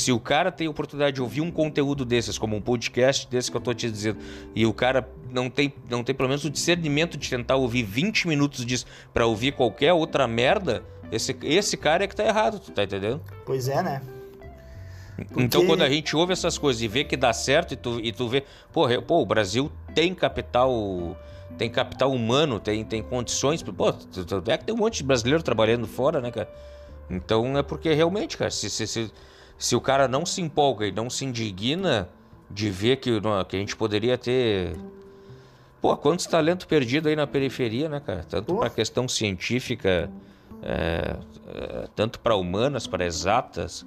se 0.00 0.12
o 0.12 0.20
cara 0.20 0.50
tem 0.52 0.66
a 0.66 0.70
oportunidade 0.70 1.16
de 1.16 1.22
ouvir 1.22 1.40
um 1.40 1.50
conteúdo 1.50 2.04
desses, 2.04 2.38
como 2.38 2.56
um 2.56 2.60
podcast 2.60 3.28
desse 3.28 3.50
que 3.50 3.56
eu 3.56 3.60
tô 3.60 3.72
te 3.72 3.90
dizendo, 3.90 4.18
e 4.54 4.66
o 4.66 4.72
cara 4.72 5.08
não 5.30 5.50
tem, 5.50 5.72
não 5.88 6.02
tem 6.04 6.14
pelo 6.14 6.28
menos 6.28 6.44
o 6.44 6.50
discernimento 6.50 7.16
de 7.16 7.28
tentar 7.28 7.56
ouvir 7.56 7.82
20 7.82 8.28
minutos 8.28 8.64
disso 8.64 8.86
para 9.12 9.26
ouvir 9.26 9.52
qualquer 9.52 9.92
outra 9.92 10.26
merda, 10.26 10.82
esse, 11.10 11.36
esse 11.42 11.76
cara 11.76 12.04
é 12.04 12.06
que 12.06 12.16
tá 12.16 12.24
errado, 12.24 12.58
tu 12.58 12.72
tá 12.72 12.84
entendendo? 12.84 13.22
Pois 13.44 13.68
é, 13.68 13.82
né? 13.82 14.02
Porque... 15.16 15.42
Então, 15.42 15.66
quando 15.66 15.82
a 15.82 15.88
gente 15.88 16.14
ouve 16.14 16.32
essas 16.32 16.58
coisas 16.58 16.82
e 16.82 16.88
vê 16.88 17.02
que 17.02 17.16
dá 17.16 17.32
certo, 17.32 17.72
e 17.72 17.76
tu, 17.76 18.00
e 18.02 18.12
tu 18.12 18.28
vê, 18.28 18.44
pô, 18.72 18.86
pô, 19.02 19.22
o 19.22 19.26
Brasil 19.26 19.72
tem 19.94 20.14
capital 20.14 21.16
tem 21.56 21.70
capital 21.70 22.12
humano, 22.12 22.60
tem, 22.60 22.84
tem 22.84 23.02
condições. 23.02 23.62
Pô, 23.62 23.88
é 23.88 24.58
que 24.58 24.64
tem 24.64 24.74
um 24.74 24.78
monte 24.78 24.98
de 24.98 25.04
brasileiro 25.04 25.42
trabalhando 25.42 25.86
fora, 25.86 26.20
né, 26.20 26.30
cara? 26.30 26.48
Então 27.08 27.56
é 27.56 27.62
porque 27.62 27.92
realmente, 27.92 28.36
cara, 28.36 28.50
se, 28.50 28.68
se, 28.68 28.86
se, 28.86 29.10
se 29.58 29.74
o 29.74 29.80
cara 29.80 30.06
não 30.06 30.26
se 30.26 30.40
empolga 30.40 30.86
e 30.86 30.92
não 30.92 31.08
se 31.08 31.24
indigna 31.24 32.08
de 32.50 32.70
ver 32.70 32.96
que, 32.96 33.20
que 33.48 33.56
a 33.56 33.58
gente 33.58 33.76
poderia 33.76 34.16
ter. 34.16 34.76
Pô, 35.80 35.96
quantos 35.96 36.26
talentos 36.26 36.66
perdidos 36.66 37.08
aí 37.08 37.16
na 37.16 37.26
periferia, 37.26 37.88
né, 37.88 38.00
cara? 38.00 38.24
Tanto 38.28 38.56
para 38.56 38.70
questão 38.70 39.06
científica, 39.08 40.10
é, 40.62 41.16
é, 41.48 41.88
tanto 41.94 42.18
para 42.20 42.34
humanas, 42.34 42.86
para 42.86 43.04
exatas, 43.04 43.84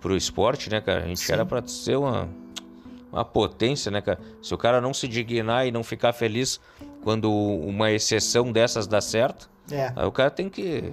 para 0.00 0.12
o 0.12 0.16
esporte, 0.16 0.70
né, 0.70 0.80
cara? 0.80 1.04
A 1.04 1.06
gente 1.06 1.20
Sim. 1.20 1.32
era 1.32 1.44
para 1.44 1.66
ser 1.66 1.96
uma, 1.96 2.28
uma 3.10 3.24
potência, 3.24 3.90
né, 3.90 4.00
cara? 4.00 4.18
Se 4.40 4.54
o 4.54 4.58
cara 4.58 4.80
não 4.80 4.94
se 4.94 5.06
dignar 5.08 5.66
e 5.66 5.72
não 5.72 5.82
ficar 5.82 6.12
feliz 6.12 6.60
quando 7.02 7.30
uma 7.32 7.90
exceção 7.90 8.52
dessas 8.52 8.86
dá 8.86 9.00
certo, 9.00 9.50
é. 9.70 9.92
aí 9.94 10.06
o 10.06 10.12
cara 10.12 10.30
tem 10.30 10.48
que 10.48 10.92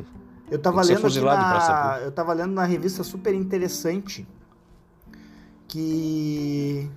eu 0.52 0.58
tava 0.58 0.82
lendo 0.82 1.06
aqui 1.06 1.20
na, 1.20 2.00
eu 2.04 2.12
tava 2.12 2.34
lendo 2.34 2.54
na 2.54 2.64
revista 2.64 3.04
super 3.04 3.34
interessante 3.34 4.28
que 5.68 6.90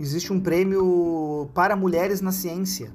existe 0.00 0.32
um 0.32 0.40
prêmio 0.40 1.50
para 1.52 1.76
mulheres 1.76 2.22
na 2.22 2.32
ciência, 2.32 2.90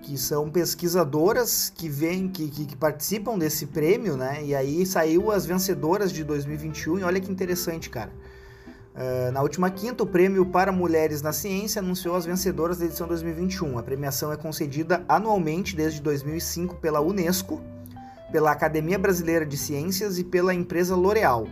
que 0.00 0.16
são 0.16 0.48
pesquisadoras 0.48 1.70
que 1.76 1.88
vêm, 1.88 2.26
que, 2.28 2.48
que, 2.48 2.64
que, 2.64 2.76
participam 2.76 3.36
desse 3.36 3.66
prêmio, 3.66 4.16
né? 4.16 4.42
E 4.42 4.54
aí 4.54 4.86
saiu 4.86 5.30
as 5.30 5.44
vencedoras 5.44 6.10
de 6.10 6.24
2021 6.24 7.00
e 7.00 7.02
olha 7.02 7.20
que 7.20 7.30
interessante, 7.30 7.90
cara. 7.90 8.10
Uh, 8.94 9.30
na 9.32 9.42
última 9.42 9.70
quinta, 9.70 10.02
o 10.02 10.06
prêmio 10.06 10.46
para 10.46 10.72
mulheres 10.72 11.20
na 11.20 11.32
ciência 11.32 11.80
anunciou 11.80 12.16
as 12.16 12.24
vencedoras 12.24 12.78
da 12.78 12.86
edição 12.86 13.06
2021. 13.06 13.78
A 13.78 13.82
premiação 13.82 14.32
é 14.32 14.36
concedida 14.38 15.04
anualmente 15.06 15.76
desde 15.76 16.00
2005 16.00 16.76
pela 16.76 17.00
Unesco 17.00 17.60
pela 18.30 18.52
Academia 18.52 18.98
Brasileira 18.98 19.44
de 19.44 19.56
Ciências 19.56 20.18
e 20.18 20.24
pela 20.24 20.54
empresa 20.54 20.94
L'Oréal. 20.94 21.46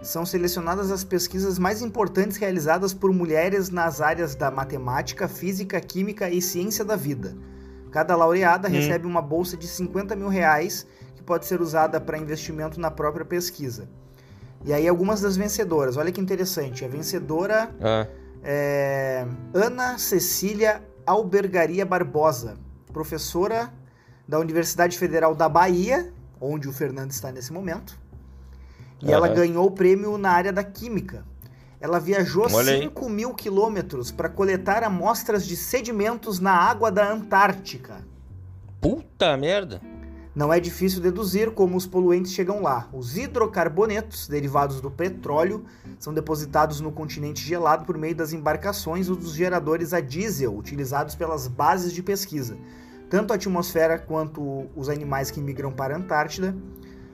São 0.00 0.24
selecionadas 0.24 0.90
as 0.90 1.02
pesquisas 1.02 1.58
mais 1.58 1.82
importantes 1.82 2.36
realizadas 2.36 2.94
por 2.94 3.12
mulheres 3.12 3.68
nas 3.68 4.00
áreas 4.00 4.34
da 4.34 4.50
matemática, 4.50 5.26
física, 5.26 5.80
química 5.80 6.30
e 6.30 6.40
ciência 6.40 6.84
da 6.84 6.94
vida. 6.94 7.36
Cada 7.90 8.14
laureada 8.14 8.68
hum. 8.68 8.72
recebe 8.72 9.06
uma 9.06 9.20
bolsa 9.20 9.56
de 9.56 9.66
50 9.66 10.14
mil 10.14 10.28
reais 10.28 10.86
que 11.16 11.22
pode 11.22 11.46
ser 11.46 11.60
usada 11.60 12.00
para 12.00 12.16
investimento 12.16 12.80
na 12.80 12.90
própria 12.90 13.24
pesquisa. 13.24 13.88
E 14.64 14.72
aí 14.72 14.86
algumas 14.88 15.20
das 15.20 15.36
vencedoras, 15.36 15.96
olha 15.96 16.12
que 16.12 16.20
interessante. 16.20 16.84
A 16.84 16.88
vencedora 16.88 17.70
ah. 17.80 18.06
é 18.42 19.26
Ana 19.52 19.98
Cecília 19.98 20.82
Albergaria 21.06 21.84
Barbosa, 21.84 22.56
professora 22.92 23.72
da 24.28 24.38
Universidade 24.38 24.98
Federal 24.98 25.34
da 25.34 25.48
Bahia, 25.48 26.12
onde 26.38 26.68
o 26.68 26.72
Fernando 26.72 27.10
está 27.10 27.32
nesse 27.32 27.50
momento. 27.50 27.98
E 29.00 29.06
uhum. 29.06 29.12
ela 29.12 29.28
ganhou 29.28 29.66
o 29.66 29.70
prêmio 29.70 30.18
na 30.18 30.30
área 30.30 30.52
da 30.52 30.62
Química. 30.62 31.24
Ela 31.80 31.98
viajou 31.98 32.46
Olha 32.52 32.78
5 32.82 33.06
aí. 33.06 33.10
mil 33.10 33.32
quilômetros 33.32 34.10
para 34.10 34.28
coletar 34.28 34.82
amostras 34.82 35.46
de 35.46 35.56
sedimentos 35.56 36.40
na 36.40 36.52
água 36.52 36.90
da 36.90 37.10
Antártica. 37.10 38.04
Puta 38.80 39.36
merda! 39.36 39.80
Não 40.34 40.52
é 40.52 40.60
difícil 40.60 41.00
deduzir 41.00 41.50
como 41.50 41.76
os 41.76 41.86
poluentes 41.86 42.32
chegam 42.32 42.62
lá. 42.62 42.88
Os 42.92 43.16
hidrocarbonetos, 43.16 44.28
derivados 44.28 44.80
do 44.80 44.90
petróleo, 44.90 45.64
são 45.98 46.14
depositados 46.14 46.80
no 46.80 46.92
continente 46.92 47.44
gelado 47.44 47.84
por 47.84 47.98
meio 47.98 48.14
das 48.14 48.32
embarcações 48.32 49.08
ou 49.08 49.16
dos 49.16 49.34
geradores 49.34 49.92
a 49.92 50.00
diesel 50.00 50.56
utilizados 50.56 51.16
pelas 51.16 51.48
bases 51.48 51.92
de 51.92 52.04
pesquisa. 52.04 52.56
Tanto 53.08 53.32
a 53.32 53.36
atmosfera 53.36 53.98
quanto 53.98 54.68
os 54.76 54.88
animais 54.88 55.30
que 55.30 55.40
migram 55.40 55.72
para 55.72 55.94
a 55.94 55.98
Antártida 55.98 56.54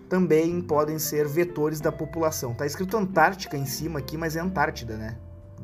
também 0.08 0.60
podem 0.60 0.98
ser 0.98 1.26
vetores 1.26 1.80
da 1.80 1.90
população. 1.90 2.54
Tá 2.54 2.66
escrito 2.66 2.96
Antártica 2.96 3.56
em 3.56 3.66
cima 3.66 3.98
aqui, 3.98 4.16
mas 4.16 4.36
é 4.36 4.40
Antártida, 4.40 4.96
né? 4.96 5.16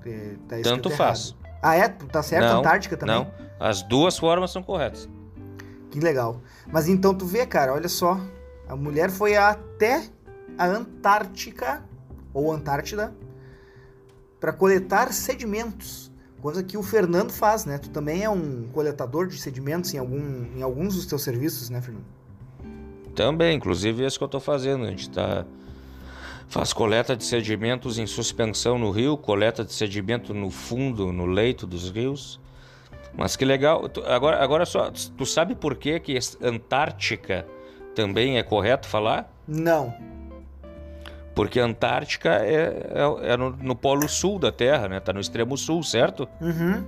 É, 0.04 0.34
tá 0.48 0.56
Tanto 0.62 0.88
errado. 0.88 0.96
faz. 0.96 1.36
Ah, 1.62 1.76
é? 1.76 1.88
Tá 1.88 2.22
certo? 2.22 2.46
Não, 2.46 2.60
Antártica 2.60 2.96
também? 2.96 3.16
Não, 3.16 3.30
as 3.58 3.82
duas 3.82 4.18
formas 4.18 4.50
são 4.50 4.62
corretas. 4.62 5.08
Que 5.90 6.00
legal. 6.00 6.40
Mas 6.68 6.88
então 6.88 7.14
tu 7.14 7.26
vê, 7.26 7.44
cara, 7.44 7.74
olha 7.74 7.88
só. 7.88 8.18
A 8.68 8.76
mulher 8.76 9.10
foi 9.10 9.36
até 9.36 10.04
a 10.56 10.66
Antártica, 10.66 11.84
ou 12.32 12.52
Antártida, 12.52 13.12
para 14.38 14.52
coletar 14.52 15.12
sedimentos. 15.12 16.09
Coisa 16.42 16.62
que 16.62 16.76
o 16.76 16.82
Fernando 16.82 17.30
faz, 17.30 17.64
né? 17.64 17.76
Tu 17.78 17.90
também 17.90 18.24
é 18.24 18.30
um 18.30 18.68
coletador 18.72 19.26
de 19.26 19.38
sedimentos 19.38 19.92
em, 19.92 19.98
algum, 19.98 20.46
em 20.56 20.62
alguns 20.62 20.94
dos 20.94 21.06
teus 21.06 21.22
serviços, 21.22 21.68
né, 21.68 21.80
Fernando? 21.82 22.04
Também, 23.14 23.56
inclusive 23.56 24.04
esse 24.04 24.16
que 24.16 24.24
eu 24.24 24.26
estou 24.26 24.40
fazendo. 24.40 24.84
A 24.84 24.90
gente 24.90 25.08
está 25.08 25.44
faz 26.48 26.72
coleta 26.72 27.16
de 27.16 27.24
sedimentos 27.24 27.96
em 27.96 28.06
suspensão 28.06 28.76
no 28.76 28.90
rio, 28.90 29.16
coleta 29.16 29.64
de 29.64 29.72
sedimento 29.72 30.34
no 30.34 30.50
fundo, 30.50 31.12
no 31.12 31.24
leito 31.24 31.66
dos 31.66 31.90
rios. 31.90 32.40
Mas 33.16 33.36
que 33.36 33.44
legal. 33.44 33.88
Agora, 34.06 34.42
agora 34.42 34.66
só, 34.66 34.90
tu 34.90 35.24
sabe 35.24 35.54
por 35.54 35.76
que 35.76 36.00
que 36.00 36.18
Antártica 36.42 37.46
também 37.94 38.38
é 38.38 38.42
correto 38.42 38.88
falar? 38.88 39.32
Não. 39.46 39.94
Porque 41.34 41.60
Antártica 41.60 42.30
é, 42.30 42.92
é, 43.22 43.32
é 43.32 43.36
no, 43.36 43.50
no, 43.50 43.76
polo 43.76 44.08
sul 44.08 44.38
da 44.38 44.50
Terra, 44.50 44.88
né? 44.88 45.00
Tá 45.00 45.12
no 45.12 45.20
extremo 45.20 45.56
sul, 45.56 45.82
certo? 45.82 46.28
Uhum. 46.40 46.84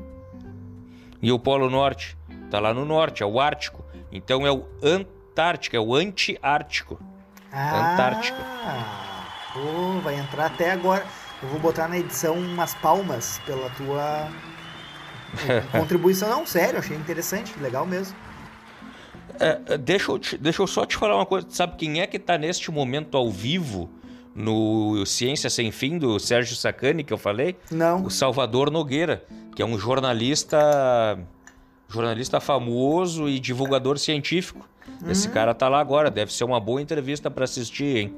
E 1.20 1.30
o 1.30 1.38
polo 1.38 1.70
norte? 1.70 2.16
Tá 2.50 2.58
lá 2.58 2.74
no 2.74 2.84
norte, 2.84 3.22
é 3.22 3.26
o 3.26 3.40
Ártico. 3.40 3.84
Então 4.10 4.46
é 4.46 4.52
o 4.52 4.66
Antártica, 4.82 5.76
é 5.76 5.80
o 5.80 5.94
anti-ártico. 5.94 7.00
Ah, 7.52 7.92
Antártica. 7.92 8.38
Oh, 9.56 10.00
vai 10.00 10.18
entrar 10.18 10.46
até 10.46 10.72
agora. 10.72 11.04
Eu 11.42 11.48
vou 11.48 11.58
botar 11.58 11.88
na 11.88 11.98
edição 11.98 12.34
umas 12.34 12.74
palmas 12.74 13.40
pela 13.46 13.70
tua 13.70 14.28
contribuição. 15.72 16.28
Não, 16.28 16.46
sério, 16.46 16.78
achei 16.78 16.96
interessante, 16.96 17.52
legal 17.60 17.86
mesmo. 17.86 18.16
É, 19.40 19.78
deixa, 19.78 20.10
eu 20.10 20.18
te, 20.18 20.36
deixa 20.36 20.62
eu 20.62 20.66
só 20.66 20.84
te 20.84 20.96
falar 20.96 21.16
uma 21.16 21.26
coisa. 21.26 21.46
Sabe 21.50 21.76
quem 21.76 22.00
é 22.00 22.06
que 22.06 22.16
está 22.16 22.36
neste 22.36 22.70
momento 22.70 23.16
ao 23.16 23.30
vivo 23.30 23.90
no 24.34 25.04
Ciência 25.06 25.50
Sem 25.50 25.70
Fim 25.70 25.98
do 25.98 26.18
Sérgio 26.18 26.56
Sacani, 26.56 27.04
que 27.04 27.12
eu 27.12 27.18
falei? 27.18 27.56
Não. 27.70 28.04
O 28.04 28.10
Salvador 28.10 28.70
Nogueira, 28.70 29.24
que 29.54 29.62
é 29.62 29.66
um 29.66 29.78
jornalista 29.78 31.18
jornalista 31.88 32.40
famoso 32.40 33.28
e 33.28 33.38
divulgador 33.38 33.98
científico. 33.98 34.66
Uhum. 35.02 35.10
Esse 35.10 35.28
cara 35.28 35.54
tá 35.54 35.68
lá 35.68 35.78
agora, 35.78 36.10
deve 36.10 36.32
ser 36.32 36.44
uma 36.44 36.58
boa 36.58 36.80
entrevista 36.80 37.30
para 37.30 37.44
assistir, 37.44 37.96
hein? 37.96 38.16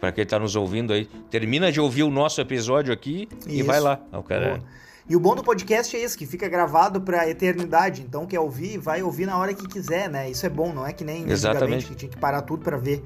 Para 0.00 0.12
quem 0.12 0.24
tá 0.24 0.38
nos 0.38 0.54
ouvindo 0.54 0.92
aí. 0.92 1.06
Termina 1.30 1.72
de 1.72 1.80
ouvir 1.80 2.04
o 2.04 2.10
nosso 2.10 2.40
episódio 2.40 2.92
aqui 2.92 3.28
Isso. 3.40 3.50
e 3.50 3.62
vai 3.62 3.80
lá. 3.80 4.00
O 4.12 4.22
cara... 4.22 4.62
E 5.08 5.14
o 5.14 5.20
bom 5.20 5.36
do 5.36 5.42
podcast 5.42 5.96
é 5.96 6.02
isso, 6.02 6.18
que 6.18 6.26
fica 6.26 6.48
gravado 6.48 7.00
pra 7.00 7.28
eternidade. 7.28 8.02
Então, 8.02 8.26
quer 8.26 8.40
ouvir, 8.40 8.76
vai 8.76 9.04
ouvir 9.04 9.24
na 9.24 9.38
hora 9.38 9.54
que 9.54 9.66
quiser, 9.68 10.10
né? 10.10 10.28
Isso 10.28 10.44
é 10.44 10.48
bom, 10.48 10.72
não 10.72 10.84
é 10.84 10.92
que 10.92 11.04
nem 11.04 11.30
Exatamente. 11.30 11.86
que 11.86 11.94
tinha 11.94 12.10
que 12.10 12.16
parar 12.16 12.42
tudo 12.42 12.64
para 12.64 12.76
ver. 12.76 13.04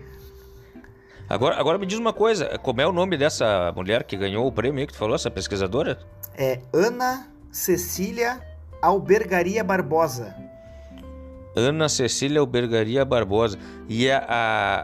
Agora, 1.30 1.60
agora 1.60 1.78
me 1.78 1.86
diz 1.86 1.96
uma 1.96 2.12
coisa, 2.12 2.58
como 2.58 2.80
é 2.80 2.86
o 2.88 2.90
nome 2.90 3.16
dessa 3.16 3.72
mulher 3.76 4.02
que 4.02 4.16
ganhou 4.16 4.44
o 4.48 4.50
prêmio 4.50 4.84
que 4.84 4.92
tu 4.92 4.98
falou, 4.98 5.14
essa 5.14 5.30
pesquisadora? 5.30 5.96
É 6.36 6.58
Ana 6.72 7.30
Cecília 7.52 8.40
Albergaria 8.82 9.62
Barbosa. 9.62 10.34
Ana 11.54 11.88
Cecília 11.88 12.40
Albergaria 12.40 13.04
Barbosa. 13.04 13.56
E 13.88 14.10
a, 14.10 14.24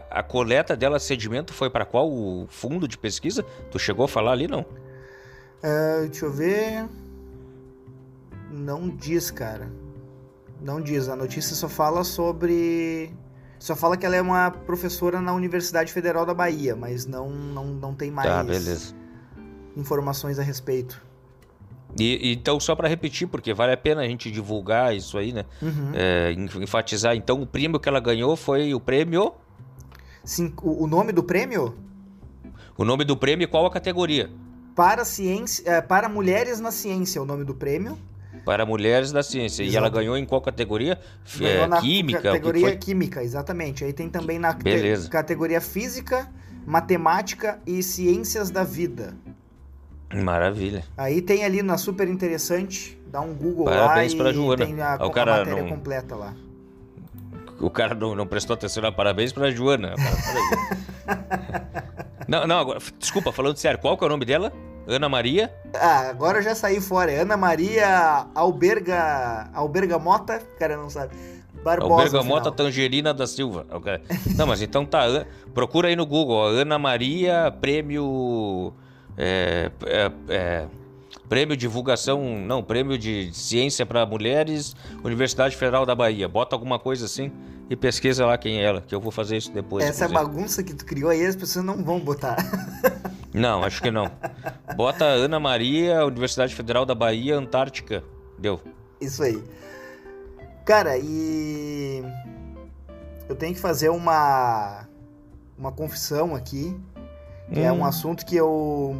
a, 0.09 0.19
a 0.19 0.23
coleta 0.23 0.73
dela, 0.73 0.99
sedimento, 0.99 1.53
foi 1.53 1.69
para 1.69 1.83
qual 1.83 2.09
fundo 2.47 2.87
de 2.87 2.97
pesquisa? 2.97 3.43
Tu 3.69 3.77
chegou 3.77 4.05
a 4.05 4.07
falar 4.07 4.31
ali, 4.31 4.47
não? 4.47 4.61
Uh, 4.61 6.07
deixa 6.07 6.25
eu 6.27 6.31
ver. 6.31 6.87
Não 8.49 8.87
diz, 8.87 9.29
cara. 9.31 9.69
Não 10.61 10.79
diz. 10.79 11.09
A 11.09 11.15
notícia 11.17 11.53
só 11.57 11.67
fala 11.67 12.05
sobre. 12.05 13.13
Só 13.59 13.75
fala 13.75 13.97
que 13.97 14.05
ela 14.05 14.15
é 14.15 14.21
uma 14.21 14.51
professora 14.51 15.19
na 15.19 15.33
Universidade 15.33 15.91
Federal 15.91 16.25
da 16.25 16.33
Bahia, 16.33 16.75
mas 16.75 17.05
não, 17.05 17.29
não, 17.29 17.65
não 17.65 17.93
tem 17.93 18.11
mais 18.11 18.29
tá, 18.29 18.93
informações 19.75 20.37
a 20.37 20.43
respeito. 20.43 21.01
E, 21.99 22.33
então, 22.33 22.59
só 22.59 22.75
para 22.75 22.87
repetir, 22.87 23.27
porque 23.27 23.53
vale 23.53 23.73
a 23.73 23.77
pena 23.77 24.01
a 24.01 24.07
gente 24.07 24.29
divulgar 24.29 24.95
isso 24.95 25.17
aí, 25.17 25.33
né? 25.33 25.45
Uhum. 25.61 25.91
É, 25.93 26.31
enfatizar. 26.61 27.15
Então, 27.15 27.41
o 27.41 27.47
prêmio 27.47 27.79
que 27.79 27.89
ela 27.89 27.99
ganhou 27.99 28.35
foi 28.35 28.73
o 28.73 28.79
prêmio. 28.79 29.33
Sim, 30.23 30.53
o, 30.61 30.83
o 30.83 30.87
nome 30.87 31.11
do 31.11 31.23
prêmio? 31.23 31.75
O 32.77 32.85
nome 32.85 33.03
do 33.03 33.17
prêmio 33.17 33.45
e 33.45 33.47
qual 33.47 33.65
a 33.65 33.71
categoria? 33.71 34.29
Para, 34.75 35.03
ciência, 35.03 35.63
é, 35.67 35.81
para 35.81 36.07
Mulheres 36.07 36.59
na 36.59 36.69
Ciência, 36.69 37.17
é 37.17 37.21
o 37.21 37.25
nome 37.25 37.43
do 37.43 37.55
prêmio. 37.55 37.97
Para 38.45 38.65
Mulheres 38.65 39.11
da 39.11 39.23
Ciência. 39.23 39.63
Exato. 39.63 39.73
E 39.73 39.77
ela 39.77 39.89
ganhou 39.89 40.17
em 40.17 40.25
qual 40.25 40.41
categoria? 40.41 40.99
Ganhou 41.37 41.63
é, 41.63 41.67
na 41.67 41.81
química? 41.81 42.21
Categoria 42.21 42.75
Química, 42.75 43.23
exatamente. 43.23 43.83
Aí 43.83 43.93
tem 43.93 44.09
também 44.09 44.39
na 44.39 44.53
Beleza. 44.53 45.09
categoria 45.09 45.61
Física, 45.61 46.29
Matemática 46.65 47.59
e 47.65 47.81
Ciências 47.83 48.49
da 48.49 48.63
Vida. 48.63 49.15
Maravilha. 50.13 50.83
Aí 50.95 51.21
tem 51.21 51.43
ali 51.43 51.61
na 51.61 51.77
super 51.77 52.07
interessante, 52.07 52.97
dá 53.07 53.19
um 53.19 53.33
Google 53.33 53.65
Parabéns 53.65 54.13
lá 54.13 54.23
pra 54.23 54.31
e 54.31 54.33
Joana. 54.33 54.65
tem 54.65 54.81
a, 54.81 54.95
o 54.95 55.11
cara 55.11 55.35
a 55.35 55.37
matéria 55.39 55.63
não... 55.63 55.69
completa 55.69 56.15
lá. 56.15 56.33
O 57.59 57.69
cara 57.69 57.95
não, 57.95 58.15
não 58.15 58.27
prestou 58.27 58.53
atenção, 58.53 58.83
não. 58.83 58.93
parabéns 58.93 59.33
pra 59.33 59.49
Joana. 59.49 59.95
não, 62.27 62.45
não, 62.45 62.59
agora, 62.59 62.79
desculpa, 62.99 63.31
falando 63.31 63.57
sério, 63.57 63.79
qual 63.79 63.97
que 63.97 64.03
é 64.03 64.07
o 64.07 64.09
nome 64.09 64.25
dela? 64.25 64.53
Ana 64.87 65.09
Maria? 65.09 65.53
Ah, 65.73 66.09
agora 66.09 66.39
eu 66.39 66.43
já 66.43 66.55
saí 66.55 66.79
fora. 66.79 67.11
É 67.11 67.19
Ana 67.19 67.35
Maria 67.35 68.27
Alberga. 68.33 69.49
Alberga 69.53 69.99
Mota? 69.99 70.41
O 70.55 70.59
cara 70.59 70.77
não 70.77 70.89
sabe. 70.89 71.13
Barbosa. 71.63 71.93
Alberga 71.93 72.23
Mota 72.23 72.51
Tangerina 72.51 73.13
da 73.13 73.27
Silva. 73.27 73.65
Não, 74.35 74.47
mas 74.47 74.61
então 74.61 74.85
tá. 74.85 75.25
Procura 75.53 75.89
aí 75.89 75.95
no 75.95 76.05
Google. 76.05 76.41
Ana 76.47 76.79
Maria 76.79 77.53
Prêmio. 77.59 78.73
É, 79.17 79.71
é, 79.85 80.11
é, 80.29 80.67
prêmio 81.27 81.55
Divulgação. 81.55 82.39
Não, 82.39 82.63
Prêmio 82.63 82.97
de 82.97 83.33
Ciência 83.33 83.85
para 83.85 84.05
Mulheres, 84.05 84.75
Universidade 85.03 85.55
Federal 85.55 85.85
da 85.85 85.95
Bahia. 85.95 86.27
Bota 86.27 86.55
alguma 86.55 86.79
coisa 86.79 87.05
assim 87.05 87.31
e 87.69 87.75
pesquisa 87.75 88.25
lá 88.25 88.37
quem 88.37 88.59
é 88.59 88.63
ela, 88.63 88.81
que 88.81 88.95
eu 88.95 88.99
vou 88.99 89.11
fazer 89.11 89.37
isso 89.37 89.51
depois. 89.51 89.83
Essa 89.83 90.07
bagunça 90.07 90.63
que 90.63 90.73
tu 90.73 90.85
criou 90.85 91.09
aí, 91.09 91.25
as 91.25 91.35
pessoas 91.35 91.65
não 91.65 91.83
vão 91.83 91.99
botar. 91.99 92.37
Não, 93.33 93.63
acho 93.63 93.83
que 93.83 93.91
não. 93.91 94.09
Bota 94.75 95.05
Ana 95.05 95.39
Maria, 95.39 96.03
Universidade 96.03 96.55
Federal 96.55 96.87
da 96.87 96.95
Bahia, 96.95 97.37
Antártica. 97.37 98.03
Deu. 98.39 98.59
Isso 98.99 99.21
aí. 99.21 99.43
Cara, 100.65 100.97
e 100.97 102.03
eu 103.29 103.35
tenho 103.35 103.53
que 103.53 103.59
fazer 103.59 103.89
uma 103.89 104.87
uma 105.55 105.71
confissão 105.71 106.33
aqui, 106.33 106.75
hum. 107.51 107.61
é 107.61 107.71
um 107.71 107.81
hum. 107.81 107.85
assunto 107.85 108.25
que 108.25 108.35
eu 108.35 108.95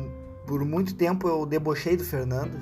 por 0.47 0.63
muito 0.63 0.95
tempo 0.95 1.27
eu 1.27 1.45
debochei 1.45 1.97
do 1.97 2.03
Fernando. 2.03 2.57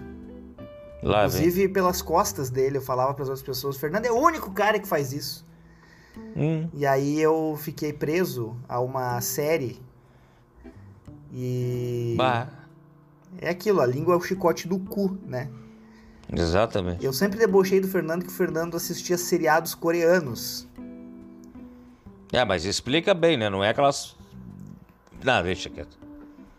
Lá 1.01 1.27
Inclusive 1.27 1.61
vem. 1.65 1.73
pelas 1.73 2.01
costas 2.01 2.49
dele, 2.49 2.77
eu 2.77 2.81
falava 2.81 3.13
para 3.13 3.23
as 3.23 3.29
outras 3.29 3.45
pessoas: 3.45 3.77
"Fernando 3.77 4.05
é 4.07 4.11
o 4.11 4.19
único 4.19 4.51
cara 4.51 4.79
que 4.79 4.87
faz 4.87 5.13
isso". 5.13 5.45
Hum. 6.35 6.67
E 6.73 6.85
aí 6.85 7.21
eu 7.21 7.55
fiquei 7.61 7.93
preso 7.93 8.57
a 8.67 8.79
uma 8.79 9.21
série 9.21 9.79
e. 11.31 12.15
Bah. 12.17 12.47
É 13.37 13.49
aquilo, 13.49 13.81
a 13.81 13.85
língua 13.85 14.13
é 14.13 14.17
o 14.17 14.21
chicote 14.21 14.67
do 14.67 14.79
cu, 14.79 15.17
né? 15.25 15.49
Exatamente. 16.31 17.05
Eu 17.05 17.11
sempre 17.11 17.37
debochei 17.37 17.81
do 17.81 17.87
Fernando 17.87 18.23
que 18.23 18.29
o 18.29 18.33
Fernando 18.33 18.75
assistia 18.75 19.17
seriados 19.17 19.75
coreanos. 19.75 20.65
É, 22.31 22.43
mas 22.45 22.65
explica 22.65 23.13
bem, 23.13 23.37
né? 23.37 23.49
Não 23.49 23.63
é 23.63 23.69
aquelas. 23.69 24.15
Não, 25.23 25.43
deixa 25.43 25.69
quieto. 25.69 26.04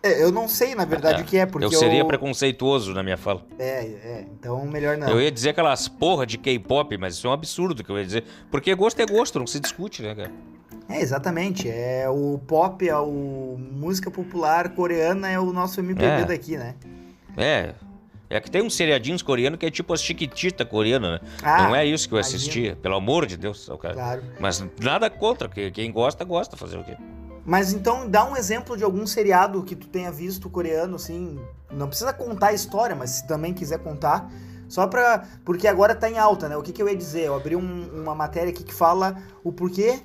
É, 0.07 0.23
eu 0.23 0.31
não 0.31 0.49
sei, 0.49 0.75
na 0.75 0.85
verdade, 0.85 1.21
é, 1.21 1.23
o 1.23 1.27
que 1.27 1.37
é, 1.37 1.47
porque. 1.47 1.67
Eu 1.67 1.71
seria 1.71 2.01
eu... 2.01 2.07
preconceituoso 2.07 2.93
na 2.93 3.03
minha 3.03 3.17
fala. 3.17 3.45
É, 3.59 3.85
é, 3.85 4.27
então 4.33 4.65
melhor 4.67 4.97
não. 4.97 5.09
Eu 5.09 5.21
ia 5.21 5.31
dizer 5.31 5.51
aquelas 5.51 5.89
porra 5.89 6.27
de 6.27 6.39
K-pop, 6.39 6.97
mas 6.97 7.15
isso 7.15 7.27
é 7.27 7.31
um 7.31 7.33
absurdo 7.33 7.83
que 7.83 7.91
eu 7.91 7.99
ia 7.99 8.05
dizer. 8.05 8.25
Porque 8.51 8.75
gosto 8.75 9.01
é 9.01 9.07
gosto, 9.07 9.39
não 9.39 9.47
se 9.47 9.59
discute, 9.59 10.03
né, 10.03 10.15
cara? 10.15 10.33
É, 10.89 11.01
exatamente. 11.01 11.69
É 11.69 12.09
o 12.09 12.39
pop, 12.47 12.89
a 12.89 13.01
o 13.01 13.59
música 13.59 14.11
popular 14.11 14.71
coreana 14.71 15.29
é 15.29 15.39
o 15.39 15.53
nosso 15.53 15.81
MPB 15.81 16.23
é. 16.23 16.25
daqui, 16.25 16.57
né? 16.57 16.75
É. 17.37 17.75
É 18.29 18.41
que 18.41 18.51
tem 18.51 18.61
uns 18.61 18.75
seriadinhos 18.75 19.23
coreanos 19.23 19.59
que 19.59 19.67
é 19.67 19.71
tipo 19.71 19.93
a 19.93 19.97
Chiquitita 19.97 20.65
coreana, 20.65 21.13
né? 21.13 21.21
Ah, 21.43 21.69
não 21.69 21.77
é 21.77 21.87
isso 21.87 22.09
que 22.09 22.15
eu 22.15 22.19
assisti, 22.19 22.75
pelo 22.83 22.97
amor 22.97 23.25
de 23.25 23.37
Deus. 23.37 23.71
Cara. 23.81 23.95
Claro. 23.95 24.23
Mas 24.41 24.65
nada 24.81 25.09
contra, 25.09 25.49
que 25.49 25.71
quem 25.71 25.93
gosta, 25.93 26.25
gosta 26.25 26.57
fazer 26.57 26.77
o 26.77 26.83
quê? 26.83 26.97
Mas 27.47 27.73
então 27.73 28.11
dá 28.11 28.29
um 28.29 28.37
exemplo 28.37 28.77
de 28.77 28.83
algum 28.83 29.07
seriado 29.07 29.63
que 29.63 29.77
tu 29.77 29.87
tenha 29.87 30.11
visto 30.11 30.51
coreano, 30.51 30.97
assim. 30.97 31.39
Não 31.71 31.87
precisa 31.87 32.13
contar 32.13 32.49
a 32.49 32.53
história, 32.53 32.97
mas 32.97 33.11
se 33.11 33.27
também 33.29 33.55
quiser 33.55 33.79
contar. 33.79 34.29
Só 34.69 34.89
pra. 34.89 35.25
Porque 35.45 35.69
agora 35.69 35.95
tá 35.95 36.11
em 36.11 36.19
alta, 36.19 36.49
né? 36.49 36.57
O 36.57 36.63
que, 36.63 36.73
que 36.73 36.83
eu 36.83 36.89
ia 36.89 36.97
dizer? 36.97 37.27
Eu 37.27 37.37
abri 37.37 37.55
um, 37.55 38.03
uma 38.03 38.17
matéria 38.17 38.51
aqui 38.51 38.65
que 38.65 38.75
fala 38.75 39.17
o 39.45 39.53
porquê. 39.53 40.01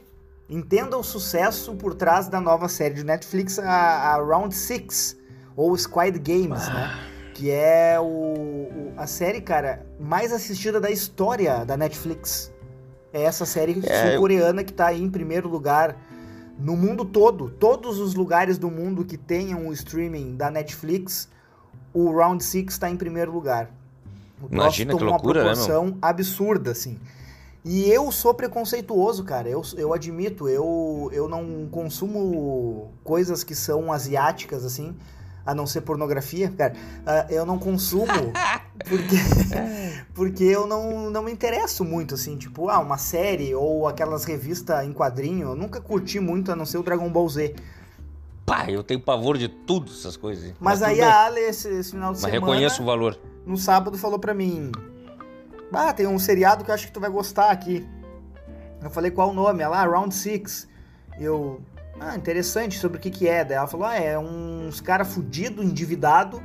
Entenda 0.47 0.95
o 0.95 1.03
sucesso 1.03 1.73
por 1.75 1.95
trás 1.95 2.27
da 2.27 2.39
nova 2.39 2.67
série 2.67 2.93
de 2.93 3.03
Netflix, 3.03 3.57
a, 3.57 3.63
a 3.63 4.15
Round 4.17 4.53
Six 4.53 5.17
ou 5.55 5.75
Squid 5.75 6.19
Games, 6.19 6.67
né? 6.67 6.73
ah. 6.73 6.73
né? 6.73 7.07
Que 7.33 7.49
é 7.49 7.99
o, 7.99 8.03
o, 8.03 8.93
a 8.97 9.07
série, 9.07 9.41
cara, 9.41 9.83
mais 9.99 10.31
assistida 10.31 10.79
da 10.79 10.91
história 10.91 11.65
da 11.65 11.75
Netflix. 11.75 12.51
É 13.11 13.23
essa 13.23 13.45
série 13.47 13.81
é, 13.83 14.11
sul-coreana 14.11 14.63
que 14.63 14.71
tá 14.71 14.87
aí 14.87 15.01
em 15.01 15.09
primeiro 15.09 15.49
lugar 15.49 15.97
no 16.61 16.75
mundo 16.75 17.03
todo. 17.03 17.49
Todos 17.49 17.99
os 17.99 18.13
lugares 18.13 18.57
do 18.57 18.69
mundo 18.69 19.03
que 19.03 19.17
tenham 19.17 19.67
o 19.67 19.73
streaming 19.73 20.35
da 20.35 20.51
Netflix, 20.51 21.27
o 21.93 22.11
Round 22.11 22.43
Six 22.43 22.73
está 22.73 22.89
em 22.89 22.95
primeiro 22.95 23.31
lugar. 23.31 23.69
O 24.41 24.53
Imagina 24.53 24.95
que 24.95 25.03
loucura, 25.03 25.41
uma 25.41 25.45
proporção 25.45 25.87
né, 25.87 25.93
absurda, 26.01 26.71
assim. 26.71 26.99
E 27.63 27.91
eu 27.91 28.11
sou 28.11 28.33
preconceituoso, 28.33 29.23
cara. 29.23 29.47
Eu, 29.47 29.61
eu 29.77 29.93
admito, 29.93 30.49
eu, 30.49 31.09
eu 31.13 31.27
não 31.27 31.67
consumo 31.69 32.91
coisas 33.03 33.43
que 33.43 33.53
são 33.53 33.91
asiáticas, 33.91 34.65
assim 34.65 34.95
a 35.45 35.55
não 35.55 35.65
ser 35.65 35.81
pornografia, 35.81 36.51
cara, 36.51 36.73
uh, 36.73 37.31
eu 37.31 37.45
não 37.45 37.57
consumo 37.57 38.05
porque, 38.87 39.15
porque 40.13 40.43
eu 40.43 40.67
não, 40.67 41.09
não 41.09 41.23
me 41.23 41.31
interesso 41.31 41.83
muito, 41.83 42.15
assim, 42.15 42.37
tipo, 42.37 42.69
ah, 42.69 42.79
uma 42.79 42.97
série 42.97 43.53
ou 43.55 43.87
aquelas 43.87 44.23
revistas 44.23 44.85
em 44.85 44.93
quadrinho, 44.93 45.49
eu 45.49 45.55
nunca 45.55 45.81
curti 45.81 46.19
muito 46.19 46.51
a 46.51 46.55
não 46.55 46.65
ser 46.65 46.77
o 46.77 46.83
Dragon 46.83 47.09
Ball 47.09 47.27
Z. 47.27 47.55
Pá, 48.45 48.69
eu 48.69 48.83
tenho 48.83 48.99
pavor 48.99 49.37
de 49.37 49.47
tudo 49.47 49.91
essas 49.91 50.17
coisas. 50.17 50.53
Mas, 50.59 50.79
Mas 50.79 50.83
aí 50.83 51.01
a 51.01 51.25
Ale, 51.25 51.39
esse, 51.39 51.69
esse, 51.69 51.91
final 51.91 52.13
de 52.13 52.21
Mas 52.21 52.31
semana... 52.31 52.53
reconheço 52.53 52.81
o 52.81 52.85
valor. 52.85 53.17
No 53.45 53.57
sábado 53.57 53.97
falou 53.97 54.19
pra 54.19 54.33
mim, 54.33 54.71
ah, 55.71 55.93
tem 55.93 56.05
um 56.05 56.19
seriado 56.19 56.63
que 56.63 56.69
eu 56.69 56.75
acho 56.75 56.87
que 56.87 56.93
tu 56.93 56.99
vai 56.99 57.09
gostar 57.09 57.49
aqui. 57.49 57.87
Eu 58.81 58.89
falei, 58.89 59.11
qual 59.11 59.29
o 59.29 59.33
nome? 59.33 59.63
Ela, 59.63 59.81
ah, 59.81 59.85
Round 59.85 60.13
Six. 60.13 60.67
Eu, 61.19 61.61
ah, 62.03 62.17
interessante, 62.17 62.79
sobre 62.79 62.97
o 62.97 62.99
que 62.99 63.11
que 63.11 63.27
é. 63.27 63.45
Daí 63.45 63.55
ela 63.55 63.67
falou, 63.67 63.85
ah, 63.85 63.95
é 63.95 64.17
uns 64.17 64.81
cara 64.81 65.05
fudido, 65.05 65.61
endividado, 65.61 66.41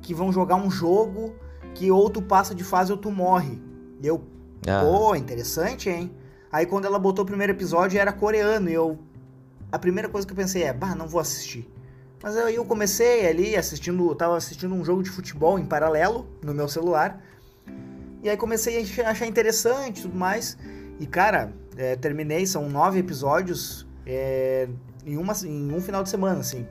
que 0.00 0.14
vão 0.14 0.32
jogar 0.32 0.54
um 0.54 0.70
jogo 0.70 1.34
que 1.74 1.90
ou 1.90 2.08
tu 2.08 2.22
passa 2.22 2.54
de 2.54 2.62
fase 2.62 2.92
ou 2.92 2.98
tu 2.98 3.10
morre. 3.10 3.60
E 4.00 4.06
eu, 4.06 4.22
ah. 4.68 4.82
pô, 4.84 5.16
interessante, 5.16 5.90
hein? 5.90 6.12
Aí 6.52 6.64
quando 6.64 6.84
ela 6.84 6.98
botou 6.98 7.24
o 7.24 7.26
primeiro 7.26 7.52
episódio 7.52 7.98
era 7.98 8.12
coreano 8.12 8.70
e 8.70 8.74
eu... 8.74 8.98
A 9.72 9.78
primeira 9.78 10.08
coisa 10.08 10.26
que 10.26 10.32
eu 10.32 10.36
pensei 10.36 10.62
é, 10.62 10.72
bah, 10.72 10.94
não 10.94 11.08
vou 11.08 11.20
assistir. 11.20 11.68
Mas 12.22 12.36
aí 12.36 12.54
eu 12.54 12.64
comecei 12.64 13.26
ali 13.26 13.56
assistindo, 13.56 14.14
tava 14.14 14.36
assistindo 14.36 14.74
um 14.74 14.84
jogo 14.84 15.02
de 15.02 15.10
futebol 15.10 15.58
em 15.58 15.64
paralelo 15.64 16.28
no 16.42 16.54
meu 16.54 16.68
celular. 16.68 17.20
E 18.22 18.28
aí 18.28 18.36
comecei 18.36 18.84
a 19.04 19.10
achar 19.10 19.26
interessante 19.26 19.98
e 19.98 20.02
tudo 20.02 20.16
mais. 20.16 20.56
E 21.00 21.06
cara, 21.06 21.52
é, 21.76 21.96
terminei, 21.96 22.46
são 22.46 22.68
nove 22.68 22.98
episódios. 22.98 23.86
É, 24.04 24.68
em, 25.06 25.16
uma, 25.16 25.32
em 25.44 25.72
um 25.72 25.80
final 25.80 26.02
de 26.02 26.08
semana, 26.08 26.40
assim. 26.40 26.66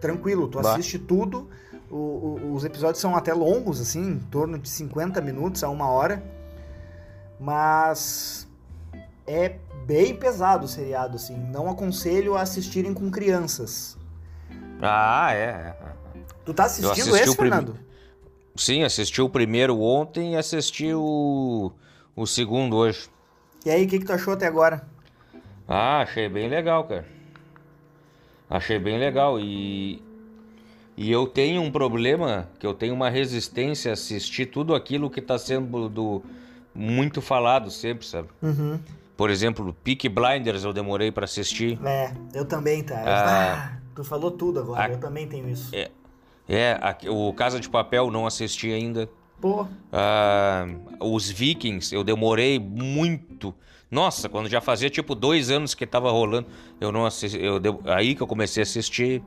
Tranquilo, 0.00 0.48
tu 0.48 0.60
bah. 0.60 0.72
assiste 0.72 0.98
tudo. 0.98 1.48
O, 1.90 1.96
o, 1.96 2.54
os 2.54 2.64
episódios 2.64 3.00
são 3.00 3.16
até 3.16 3.32
longos, 3.32 3.80
assim, 3.80 4.02
em 4.02 4.18
torno 4.18 4.58
de 4.58 4.68
50 4.68 5.20
minutos 5.20 5.62
a 5.62 5.68
uma 5.68 5.88
hora. 5.88 6.22
Mas 7.38 8.48
é 9.26 9.56
bem 9.86 10.14
pesado 10.16 10.66
o 10.66 10.68
seriado, 10.68 11.16
assim. 11.16 11.36
Não 11.36 11.68
aconselho 11.68 12.36
a 12.36 12.42
assistirem 12.42 12.92
com 12.92 13.10
crianças. 13.10 13.96
Ah, 14.80 15.32
é. 15.32 15.74
Tu 16.44 16.52
tá 16.54 16.64
assistindo 16.64 17.16
esse, 17.16 17.36
prim... 17.36 17.50
Fernando? 17.50 17.78
Sim, 18.54 18.84
assisti 18.84 19.20
o 19.20 19.28
primeiro 19.28 19.80
ontem 19.80 20.34
e 20.34 20.36
assisti 20.36 20.92
o, 20.94 21.72
o 22.14 22.26
segundo 22.26 22.76
hoje. 22.76 23.08
E 23.64 23.70
aí, 23.70 23.84
o 23.84 23.88
que, 23.88 23.98
que 23.98 24.04
tu 24.04 24.12
achou 24.12 24.34
até 24.34 24.46
agora? 24.46 24.86
Ah, 25.68 26.00
achei 26.02 26.28
bem 26.28 26.48
legal, 26.48 26.84
cara. 26.84 27.15
Achei 28.48 28.78
bem 28.78 28.98
legal 28.98 29.40
e 29.40 30.02
e 30.96 31.12
eu 31.12 31.26
tenho 31.26 31.60
um 31.60 31.70
problema 31.70 32.48
que 32.58 32.66
eu 32.66 32.72
tenho 32.72 32.94
uma 32.94 33.10
resistência 33.10 33.90
a 33.90 33.94
assistir 33.94 34.46
tudo 34.46 34.74
aquilo 34.74 35.10
que 35.10 35.20
está 35.20 35.38
sendo 35.38 35.90
do, 35.90 36.22
muito 36.74 37.20
falado 37.20 37.70
sempre, 37.70 38.06
sabe? 38.06 38.28
Uhum. 38.40 38.80
Por 39.14 39.28
exemplo, 39.28 39.76
Peak 39.84 40.08
Blinders 40.08 40.64
eu 40.64 40.72
demorei 40.72 41.12
para 41.12 41.24
assistir. 41.24 41.78
É, 41.84 42.12
eu 42.32 42.46
também, 42.46 42.82
tá. 42.82 43.02
Ah, 43.04 43.54
ah, 43.54 43.78
tu 43.94 44.02
falou 44.04 44.30
tudo 44.30 44.60
agora, 44.60 44.84
a, 44.84 44.88
eu 44.90 44.98
também 44.98 45.26
tenho 45.28 45.48
isso. 45.48 45.74
É, 45.74 45.90
é 46.48 46.78
a, 46.80 46.96
o 47.10 47.32
Casa 47.34 47.60
de 47.60 47.68
Papel 47.68 48.10
não 48.10 48.26
assisti 48.26 48.72
ainda. 48.72 49.08
Pô. 49.38 49.66
Ah, 49.92 50.66
os 51.00 51.28
Vikings 51.28 51.94
eu 51.94 52.02
demorei 52.02 52.58
muito 52.58 53.54
nossa, 53.90 54.28
quando 54.28 54.48
já 54.48 54.60
fazia 54.60 54.90
tipo 54.90 55.14
dois 55.14 55.50
anos 55.50 55.74
que 55.74 55.86
tava 55.86 56.10
rolando, 56.10 56.46
eu 56.80 56.90
não 56.90 57.06
assisti. 57.06 57.38
Eu, 57.40 57.60
aí 57.84 58.14
que 58.14 58.22
eu 58.22 58.26
comecei 58.26 58.62
a 58.62 58.64
assistir. 58.64 59.22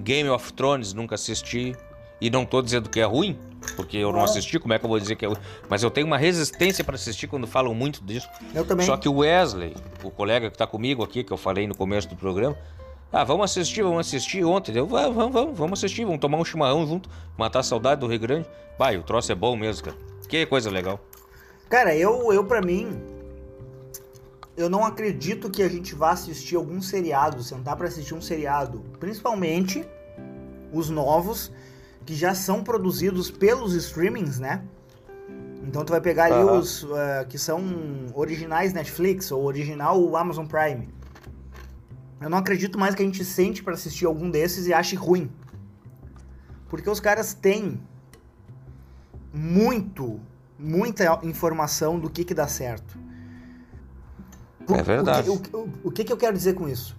Game 0.00 0.28
of 0.28 0.52
Thrones, 0.52 0.92
nunca 0.92 1.14
assisti. 1.14 1.76
E 2.20 2.28
não 2.28 2.44
tô 2.44 2.60
dizendo 2.60 2.88
que 2.88 3.00
é 3.00 3.04
ruim, 3.04 3.38
porque 3.76 3.96
eu 3.96 4.12
não 4.12 4.22
assisti, 4.22 4.58
como 4.58 4.74
é 4.74 4.78
que 4.78 4.84
eu 4.84 4.90
vou 4.90 5.00
dizer 5.00 5.16
que 5.16 5.24
é 5.24 5.28
ruim? 5.28 5.38
Mas 5.70 5.82
eu 5.82 5.90
tenho 5.90 6.06
uma 6.06 6.18
resistência 6.18 6.84
para 6.84 6.94
assistir 6.94 7.26
quando 7.26 7.46
falam 7.46 7.74
muito 7.74 8.04
disso. 8.04 8.28
Eu 8.54 8.64
também. 8.64 8.84
Só 8.84 8.96
que 8.96 9.08
o 9.08 9.16
Wesley, 9.18 9.74
o 10.04 10.10
colega 10.10 10.50
que 10.50 10.58
tá 10.58 10.66
comigo 10.66 11.02
aqui, 11.02 11.24
que 11.24 11.32
eu 11.32 11.38
falei 11.38 11.66
no 11.66 11.74
começo 11.74 12.08
do 12.08 12.16
programa, 12.16 12.58
ah, 13.10 13.24
vamos 13.24 13.50
assistir, 13.50 13.82
vamos 13.82 14.06
assistir 14.06 14.44
ontem. 14.44 14.76
Eu, 14.76 14.86
vamos, 14.86 15.32
vamos, 15.32 15.58
vamos 15.58 15.78
assistir, 15.78 16.04
vamos 16.04 16.20
tomar 16.20 16.38
um 16.38 16.44
chimarrão 16.44 16.86
junto, 16.86 17.08
matar 17.38 17.60
a 17.60 17.62
saudade 17.62 18.02
do 18.02 18.06
Rio 18.06 18.20
Grande. 18.20 18.46
Vai, 18.78 18.98
o 18.98 19.02
troço 19.02 19.32
é 19.32 19.34
bom 19.34 19.56
mesmo, 19.56 19.86
cara. 19.86 19.96
Que 20.28 20.44
coisa 20.44 20.70
legal. 20.70 21.00
Cara, 21.70 21.96
eu, 21.96 22.32
eu 22.32 22.44
para 22.44 22.60
mim, 22.60 23.00
eu 24.60 24.68
não 24.68 24.84
acredito 24.84 25.50
que 25.50 25.62
a 25.62 25.68
gente 25.68 25.94
vá 25.94 26.10
assistir 26.10 26.56
algum 26.56 26.82
seriado, 26.82 27.42
sentar 27.42 27.76
para 27.76 27.88
assistir 27.88 28.14
um 28.14 28.20
seriado, 28.20 28.84
principalmente 28.98 29.86
os 30.72 30.90
novos 30.90 31.50
que 32.04 32.14
já 32.14 32.34
são 32.34 32.62
produzidos 32.62 33.30
pelos 33.30 33.74
streamings, 33.74 34.38
né? 34.38 34.62
Então 35.62 35.84
tu 35.84 35.90
vai 35.90 36.00
pegar 36.00 36.26
ali 36.26 36.44
uhum. 36.44 36.58
os 36.58 36.82
uh, 36.84 37.26
que 37.28 37.38
são 37.38 37.62
originais 38.14 38.72
Netflix 38.72 39.30
ou 39.30 39.44
original 39.44 40.16
Amazon 40.16 40.46
Prime. 40.46 40.88
Eu 42.20 42.28
não 42.28 42.38
acredito 42.38 42.78
mais 42.78 42.94
que 42.94 43.02
a 43.02 43.04
gente 43.04 43.24
sente 43.24 43.62
para 43.62 43.74
assistir 43.74 44.04
algum 44.04 44.30
desses 44.30 44.66
e 44.66 44.74
ache 44.74 44.94
ruim. 44.94 45.30
Porque 46.68 46.88
os 46.88 47.00
caras 47.00 47.32
têm 47.32 47.80
muito, 49.32 50.20
muita 50.58 51.18
informação 51.22 51.98
do 51.98 52.10
que 52.10 52.24
que 52.24 52.34
dá 52.34 52.46
certo. 52.46 52.98
É 54.68 54.82
verdade. 54.82 55.30
O 55.30 55.38
que, 55.38 55.56
o, 55.56 55.68
o 55.84 55.90
que, 55.90 56.04
que 56.04 56.12
eu 56.12 56.16
quero 56.16 56.36
dizer 56.36 56.54
com 56.54 56.68
isso? 56.68 56.96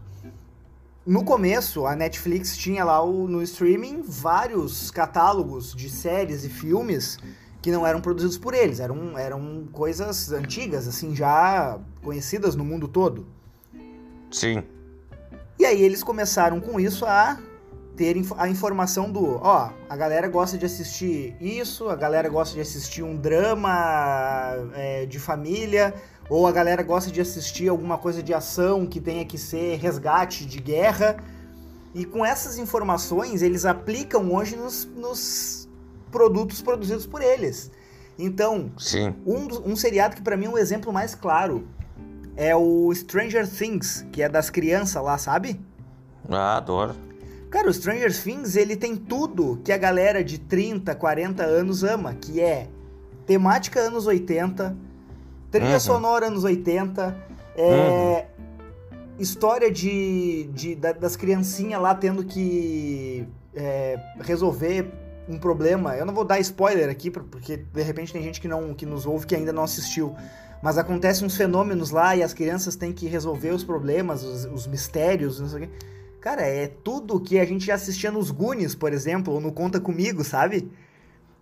No 1.06 1.24
começo, 1.24 1.86
a 1.86 1.96
Netflix 1.96 2.56
tinha 2.56 2.84
lá 2.84 3.02
o, 3.04 3.28
no 3.28 3.42
streaming 3.42 4.04
vários 4.04 4.92
catálogos 4.92 5.74
de 5.74 5.90
séries 5.90 6.44
e 6.44 6.50
filmes 6.50 7.18
que 7.62 7.72
não 7.72 7.86
eram 7.86 8.02
produzidos 8.02 8.38
por 8.38 8.54
eles, 8.54 8.80
eram, 8.80 9.18
eram 9.18 9.68
coisas 9.72 10.32
antigas, 10.32 10.88
assim, 10.88 11.16
já 11.16 11.80
conhecidas 12.04 12.56
no 12.56 12.66
mundo 12.66 12.88
todo. 12.88 13.26
Sim. 14.32 14.64
E 15.60 15.66
aí 15.66 15.82
eles 15.82 16.04
começaram 16.04 16.60
com 16.60 16.80
isso 16.80 17.06
a 17.06 17.38
ter 17.96 18.16
a 18.38 18.48
informação 18.48 19.12
do, 19.12 19.36
ó, 19.44 19.70
a 19.88 19.96
galera 19.96 20.28
gosta 20.28 20.58
de 20.58 20.66
assistir 20.66 21.36
isso, 21.40 21.90
a 21.90 21.96
galera 21.96 22.30
gosta 22.30 22.56
de 22.56 22.62
assistir 22.62 23.04
um 23.04 23.16
drama 23.16 24.56
é, 24.74 25.06
de 25.06 25.20
família, 25.20 25.94
ou 26.32 26.48
a 26.48 26.52
galera 26.54 26.82
gosta 26.82 27.12
de 27.12 27.20
assistir 27.20 27.68
alguma 27.68 27.98
coisa 27.98 28.24
de 28.24 28.34
ação 28.34 28.88
que 28.88 29.02
tenha 29.02 29.26
que 29.26 29.38
ser 29.38 29.78
resgate 29.78 30.46
de 30.46 30.62
guerra. 30.62 31.18
E 31.94 32.06
com 32.06 32.26
essas 32.26 32.58
informações, 32.58 33.42
eles 33.42 33.66
aplicam 33.66 34.34
hoje 34.34 34.56
nos, 34.56 34.86
nos 34.96 35.68
produtos 36.10 36.62
produzidos 36.62 37.06
por 37.06 37.22
eles. 37.22 37.70
Então, 38.18 38.72
um, 39.28 39.72
um 39.72 39.76
seriado 39.76 40.16
que 40.16 40.22
para 40.22 40.38
mim 40.38 40.46
é 40.46 40.50
um 40.52 40.58
exemplo 40.58 40.94
mais 40.94 41.14
claro 41.14 41.68
é 42.38 42.56
o 42.56 42.90
Stranger 42.96 43.46
Things, 43.46 44.06
que 44.10 44.24
é 44.24 44.30
das 44.30 44.50
crianças 44.50 45.04
lá, 45.04 45.18
sabe? 45.18 45.60
Ah, 46.30 46.56
adoro. 46.56 46.96
Cara, 47.50 47.70
o 47.70 47.74
Stranger 47.74 48.24
Things, 48.24 48.56
ele 48.56 48.78
tem 48.78 48.96
tudo 48.96 49.60
que 49.66 49.74
a 49.74 49.78
galera 49.78 50.24
de 50.24 50.38
30, 50.38 50.96
40 50.96 51.44
anos 51.44 51.84
ama, 51.84 52.14
que 52.14 52.40
é 52.40 52.70
temática 53.26 53.82
anos 53.82 54.08
80, 54.08 54.78
Trilha 55.52 55.74
uhum. 55.74 55.80
sonora 55.80 56.28
anos 56.28 56.44
80. 56.44 57.16
É, 57.56 58.26
uhum. 58.90 58.98
História 59.20 59.70
de, 59.70 60.50
de, 60.54 60.76
das 60.76 61.16
criancinhas 61.16 61.80
lá 61.82 61.94
tendo 61.94 62.24
que 62.24 63.28
é, 63.54 64.00
resolver 64.22 64.90
um 65.28 65.38
problema. 65.38 65.96
Eu 65.96 66.06
não 66.06 66.14
vou 66.14 66.24
dar 66.24 66.40
spoiler 66.40 66.90
aqui, 66.90 67.12
porque 67.12 67.58
de 67.58 67.84
repente 67.84 68.14
tem 68.14 68.24
gente 68.24 68.42
que, 68.42 68.48
não, 68.48 68.74
que 68.74 68.86
nos 68.86 69.06
ouve 69.06 69.28
que 69.28 69.36
ainda 69.36 69.54
não 69.54 69.64
assistiu. 69.64 70.16
Mas 70.62 70.78
acontecem 70.78 71.26
uns 71.26 71.36
fenômenos 71.36 71.92
lá 71.92 72.16
e 72.16 72.24
as 72.24 72.34
crianças 72.34 72.76
têm 72.76 72.94
que 72.94 73.08
resolver 73.08 73.52
os 73.52 73.64
problemas, 73.64 74.24
os, 74.24 74.46
os 74.46 74.68
mistérios, 74.68 75.40
não 75.40 75.50
sei 75.50 75.64
o 75.64 75.68
quê. 75.68 75.74
Cara, 76.20 76.44
é 76.44 76.68
tudo 76.68 77.20
que 77.20 77.40
a 77.40 77.46
gente 77.46 77.66
já 77.66 77.74
assistia 77.74 78.12
nos 78.12 78.30
Goonies, 78.30 78.76
por 78.76 78.94
exemplo, 78.94 79.34
ou 79.34 79.42
no 79.42 79.52
Conta 79.52 79.80
Comigo, 79.80 80.24
sabe? 80.24 80.72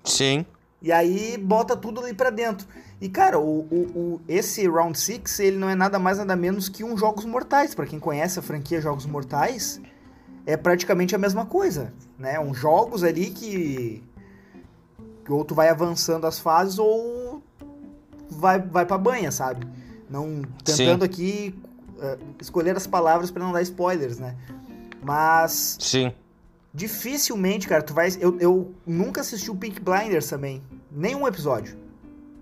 Sim. 0.05 0.45
E 0.81 0.91
aí 0.91 1.37
bota 1.37 1.75
tudo 1.75 1.99
ali 2.01 2.13
pra 2.13 2.29
dentro. 2.29 2.65
E, 3.01 3.09
cara, 3.09 3.39
o, 3.39 3.61
o, 3.61 3.75
o 3.95 4.21
esse 4.27 4.67
Round 4.67 4.97
6, 4.97 5.39
ele 5.39 5.57
não 5.57 5.69
é 5.69 5.75
nada 5.75 5.99
mais 5.99 6.17
nada 6.17 6.35
menos 6.35 6.69
que 6.69 6.83
um 6.83 6.97
Jogos 6.97 7.25
Mortais. 7.25 7.75
para 7.75 7.85
quem 7.85 7.99
conhece 7.99 8.39
a 8.39 8.41
franquia 8.41 8.81
Jogos 8.81 9.05
Mortais, 9.05 9.81
é 10.45 10.57
praticamente 10.57 11.15
a 11.15 11.17
mesma 11.17 11.45
coisa, 11.45 11.93
né? 12.17 12.39
Um 12.39 12.53
jogos 12.53 13.03
ali 13.03 13.29
que, 13.29 14.03
que 15.23 15.31
ou 15.31 15.45
tu 15.45 15.53
vai 15.53 15.69
avançando 15.69 16.25
as 16.25 16.39
fases 16.39 16.79
ou 16.79 17.43
vai, 18.29 18.59
vai 18.59 18.85
pra 18.85 18.97
banha, 18.97 19.31
sabe? 19.31 19.67
Não 20.09 20.41
tentando 20.63 21.05
Sim. 21.05 21.05
aqui 21.05 21.59
uh, 21.97 22.17
escolher 22.41 22.75
as 22.75 22.87
palavras 22.87 23.29
para 23.29 23.43
não 23.43 23.51
dar 23.51 23.61
spoilers, 23.61 24.17
né? 24.17 24.35
Mas 25.01 25.77
Sim. 25.79 26.11
Dificilmente, 26.73 27.67
cara, 27.67 27.81
tu 27.81 27.93
vai. 27.93 28.09
Eu, 28.19 28.37
eu 28.39 28.73
nunca 28.85 29.21
assisti 29.21 29.49
o 29.49 29.55
Pink 29.55 29.79
Blinders 29.79 30.27
também. 30.27 30.61
Nenhum 30.91 31.27
episódio. 31.27 31.77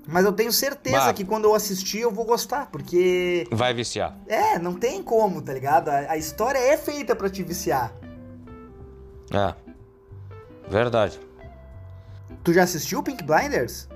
Mas 0.06 0.24
eu 0.26 0.32
tenho 0.32 0.52
certeza 0.52 0.98
bah. 0.98 1.14
que 1.14 1.26
quando 1.26 1.46
eu 1.46 1.54
assistir 1.54 2.00
eu 2.00 2.12
vou 2.12 2.26
gostar, 2.26 2.68
porque. 2.72 3.48
Vai 3.52 3.74
viciar. 3.74 4.18
É, 4.28 4.58
não 4.58 4.74
tem 4.74 5.04
como, 5.04 5.42
tá 5.42 5.54
ligado? 5.54 5.90
A, 5.90 6.12
a 6.12 6.18
história 6.18 6.58
é 6.58 6.78
feita 6.78 7.16
para 7.16 7.30
te 7.30 7.44
viciar. 7.44 7.94
É. 9.32 9.54
Verdade. 10.70 11.20
Tu 12.44 12.54
já 12.54 12.64
assistiu 12.64 13.00
o 13.00 13.04
Pink 13.04 13.24
Blinders? 13.24 13.88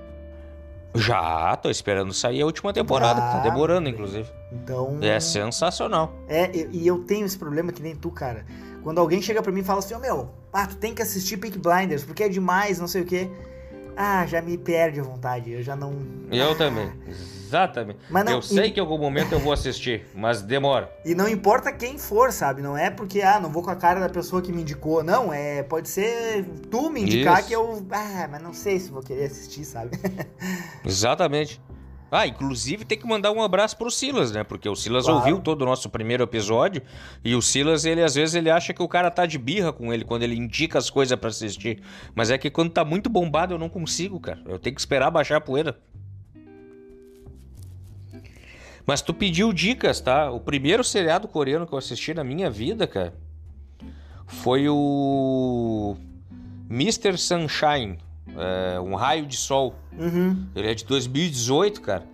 Já, 0.94 1.56
tô 1.56 1.70
esperando 1.70 2.12
sair 2.12 2.42
a 2.42 2.46
última 2.46 2.70
temporada, 2.72 3.22
ah, 3.22 3.32
tá 3.32 3.38
demorando, 3.40 3.88
inclusive. 3.88 4.30
Então. 4.52 4.98
É 5.00 5.18
sensacional. 5.18 6.12
É, 6.28 6.50
e 6.70 6.86
eu 6.86 6.98
tenho 7.04 7.24
esse 7.24 7.38
problema 7.38 7.72
que 7.72 7.82
nem 7.82 7.96
tu, 7.96 8.10
cara. 8.10 8.44
Quando 8.82 8.98
alguém 8.98 9.22
chega 9.22 9.42
pra 9.42 9.52
mim 9.52 9.60
e 9.60 9.64
fala 9.64 9.78
assim, 9.78 9.94
ô 9.94 9.98
oh, 9.98 10.00
meu, 10.00 10.30
ah, 10.52 10.66
tu 10.66 10.76
tem 10.76 10.94
que 10.94 11.02
assistir 11.02 11.36
Pink 11.36 11.58
Blinders, 11.58 12.04
porque 12.04 12.24
é 12.24 12.28
demais, 12.28 12.78
não 12.78 12.88
sei 12.88 13.02
o 13.02 13.06
quê. 13.06 13.30
Ah, 13.96 14.26
já 14.26 14.40
me 14.40 14.56
perde 14.56 15.00
a 15.00 15.02
vontade, 15.02 15.52
eu 15.52 15.62
já 15.62 15.76
não. 15.76 15.94
Eu 16.30 16.56
também. 16.56 16.90
Exatamente. 17.06 17.98
Mas 18.08 18.24
não, 18.24 18.32
eu 18.32 18.42
sei 18.42 18.66
e... 18.66 18.70
que 18.70 18.80
em 18.80 18.82
algum 18.82 18.96
momento 18.96 19.32
eu 19.32 19.38
vou 19.38 19.52
assistir, 19.52 20.06
mas 20.14 20.40
demora. 20.40 20.90
E 21.04 21.14
não 21.14 21.28
importa 21.28 21.70
quem 21.70 21.98
for, 21.98 22.32
sabe? 22.32 22.62
Não 22.62 22.76
é 22.76 22.88
porque, 22.88 23.20
ah, 23.20 23.38
não 23.38 23.50
vou 23.50 23.62
com 23.62 23.70
a 23.70 23.76
cara 23.76 24.00
da 24.00 24.08
pessoa 24.08 24.40
que 24.40 24.50
me 24.52 24.62
indicou. 24.62 25.02
Não, 25.02 25.32
é. 25.32 25.62
Pode 25.62 25.88
ser 25.88 26.44
tu 26.70 26.88
me 26.88 27.02
indicar 27.02 27.40
Isso. 27.40 27.48
que 27.48 27.54
eu. 27.54 27.86
Ah, 27.90 28.28
mas 28.30 28.42
não 28.42 28.54
sei 28.54 28.80
se 28.80 28.90
vou 28.90 29.02
querer 29.02 29.26
assistir, 29.26 29.64
sabe? 29.64 29.98
Exatamente. 30.84 31.60
Ah, 32.14 32.26
inclusive 32.26 32.84
tem 32.84 32.98
que 32.98 33.06
mandar 33.06 33.32
um 33.32 33.42
abraço 33.42 33.74
pro 33.74 33.90
Silas, 33.90 34.30
né? 34.30 34.44
Porque 34.44 34.68
o 34.68 34.76
Silas 34.76 35.06
claro. 35.06 35.20
ouviu 35.20 35.40
todo 35.40 35.62
o 35.62 35.64
nosso 35.64 35.88
primeiro 35.88 36.22
episódio 36.22 36.82
e 37.24 37.34
o 37.34 37.40
Silas, 37.40 37.86
ele 37.86 38.02
às 38.02 38.14
vezes 38.14 38.34
ele 38.34 38.50
acha 38.50 38.74
que 38.74 38.82
o 38.82 38.86
cara 38.86 39.10
tá 39.10 39.24
de 39.24 39.38
birra 39.38 39.72
com 39.72 39.90
ele 39.90 40.04
quando 40.04 40.22
ele 40.22 40.36
indica 40.36 40.78
as 40.78 40.90
coisas 40.90 41.18
para 41.18 41.30
assistir. 41.30 41.82
Mas 42.14 42.30
é 42.30 42.36
que 42.36 42.50
quando 42.50 42.70
tá 42.70 42.84
muito 42.84 43.08
bombado 43.08 43.54
eu 43.54 43.58
não 43.58 43.70
consigo, 43.70 44.20
cara. 44.20 44.42
Eu 44.44 44.58
tenho 44.58 44.74
que 44.74 44.80
esperar 44.82 45.10
baixar 45.10 45.38
a 45.38 45.40
poeira. 45.40 45.80
Mas 48.86 49.00
tu 49.00 49.14
pediu 49.14 49.50
dicas, 49.50 49.98
tá? 49.98 50.30
O 50.30 50.38
primeiro 50.38 50.84
seriado 50.84 51.26
coreano 51.26 51.66
que 51.66 51.72
eu 51.72 51.78
assisti 51.78 52.12
na 52.12 52.22
minha 52.22 52.50
vida, 52.50 52.86
cara, 52.86 53.14
foi 54.26 54.68
o 54.68 55.96
Mr. 56.68 57.16
Sunshine, 57.16 57.96
é, 58.36 58.80
Um 58.80 58.94
Raio 58.94 59.26
de 59.26 59.36
Sol. 59.36 59.74
Uhum. 59.98 60.46
Ele 60.54 60.68
é 60.68 60.74
de 60.74 60.84
2018, 60.84 61.80
cara. 61.80 62.04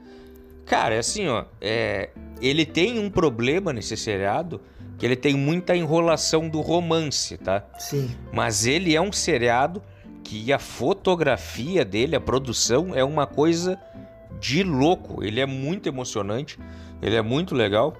Cara, 0.66 0.94
é 0.94 0.98
assim, 0.98 1.26
ó. 1.28 1.44
É, 1.60 2.10
ele 2.40 2.66
tem 2.66 2.98
um 2.98 3.10
problema 3.10 3.72
nesse 3.72 3.96
seriado 3.96 4.60
que 4.98 5.06
ele 5.06 5.16
tem 5.16 5.34
muita 5.34 5.76
enrolação 5.76 6.48
do 6.48 6.60
romance, 6.60 7.36
tá? 7.38 7.64
Sim. 7.78 8.10
Mas 8.32 8.66
ele 8.66 8.94
é 8.94 9.00
um 9.00 9.12
seriado 9.12 9.82
que 10.24 10.52
a 10.52 10.58
fotografia 10.58 11.84
dele, 11.84 12.16
a 12.16 12.20
produção, 12.20 12.94
é 12.94 13.02
uma 13.02 13.26
coisa 13.26 13.80
de 14.40 14.62
louco. 14.62 15.24
Ele 15.24 15.40
é 15.40 15.46
muito 15.46 15.88
emocionante, 15.88 16.58
ele 17.00 17.14
é 17.14 17.22
muito 17.22 17.54
legal. 17.54 17.94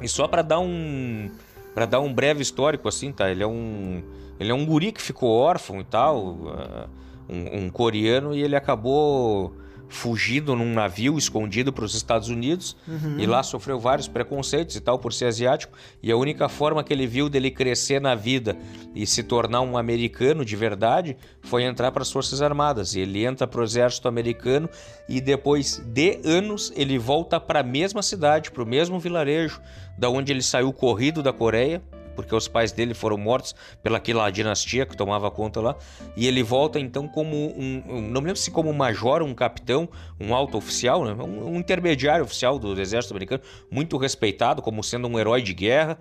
E 0.00 0.08
só 0.08 0.28
para 0.28 0.42
dar 0.42 0.60
um 0.60 1.30
para 1.74 1.84
dar 1.84 2.00
um 2.00 2.12
breve 2.12 2.40
histórico 2.40 2.88
assim, 2.88 3.12
tá? 3.12 3.30
Ele 3.30 3.42
é 3.42 3.46
um 3.46 4.02
ele 4.38 4.50
é 4.50 4.54
um 4.54 4.64
guri 4.64 4.92
que 4.92 5.00
ficou 5.00 5.30
órfão 5.30 5.80
e 5.80 5.84
tal. 5.84 6.26
Uh, 6.26 6.88
um, 7.28 7.64
um 7.64 7.70
coreano, 7.70 8.34
e 8.34 8.42
ele 8.42 8.56
acabou 8.56 9.54
fugido 9.88 10.56
num 10.56 10.72
navio 10.72 11.16
escondido 11.16 11.72
para 11.72 11.84
os 11.84 11.94
Estados 11.94 12.28
Unidos 12.28 12.76
uhum. 12.86 13.18
e 13.18 13.26
lá 13.26 13.42
sofreu 13.42 13.78
vários 13.78 14.08
preconceitos 14.08 14.76
e 14.76 14.80
tal 14.80 14.98
por 14.98 15.12
ser 15.12 15.26
asiático. 15.26 15.76
E 16.02 16.10
a 16.10 16.16
única 16.16 16.48
forma 16.48 16.82
que 16.82 16.92
ele 16.92 17.06
viu 17.06 17.28
dele 17.28 17.50
crescer 17.50 18.00
na 18.00 18.14
vida 18.14 18.56
e 18.94 19.06
se 19.06 19.22
tornar 19.22 19.60
um 19.60 19.76
americano 19.78 20.44
de 20.44 20.56
verdade 20.56 21.16
foi 21.40 21.64
entrar 21.64 21.92
para 21.92 22.02
as 22.02 22.10
Forças 22.10 22.42
Armadas. 22.42 22.94
E 22.94 23.00
ele 23.00 23.24
entra 23.24 23.46
para 23.46 23.60
o 23.60 23.64
exército 23.64 24.08
americano 24.08 24.68
e 25.08 25.20
depois 25.20 25.78
de 25.86 26.20
anos 26.24 26.72
ele 26.76 26.98
volta 26.98 27.38
para 27.38 27.60
a 27.60 27.64
mesma 27.64 28.02
cidade 28.02 28.50
para 28.50 28.62
o 28.62 28.66
mesmo 28.66 28.98
vilarejo 28.98 29.60
da 29.96 30.10
onde 30.10 30.32
ele 30.32 30.42
saiu 30.42 30.72
corrido 30.72 31.22
da 31.22 31.32
Coreia 31.32 31.82
porque 32.16 32.34
os 32.34 32.48
pais 32.48 32.72
dele 32.72 32.94
foram 32.94 33.16
mortos 33.16 33.54
pelaquela 33.82 34.28
dinastia 34.30 34.84
que 34.84 34.96
tomava 34.96 35.30
conta 35.30 35.60
lá. 35.60 35.76
E 36.16 36.26
ele 36.26 36.42
volta 36.42 36.80
então 36.80 37.06
como 37.06 37.36
um, 37.36 37.82
um 37.86 38.00
não 38.00 38.20
me 38.20 38.28
lembro 38.28 38.36
se 38.36 38.50
como 38.50 38.70
um 38.70 38.72
major, 38.72 39.22
um 39.22 39.34
capitão, 39.34 39.88
um 40.18 40.34
alto 40.34 40.56
oficial, 40.58 41.04
né? 41.04 41.12
um, 41.12 41.52
um 41.52 41.56
intermediário 41.56 42.24
oficial 42.24 42.58
do 42.58 42.80
exército 42.80 43.12
americano, 43.12 43.42
muito 43.70 43.96
respeitado 43.96 44.62
como 44.62 44.82
sendo 44.82 45.06
um 45.06 45.18
herói 45.18 45.42
de 45.42 45.54
guerra. 45.54 45.98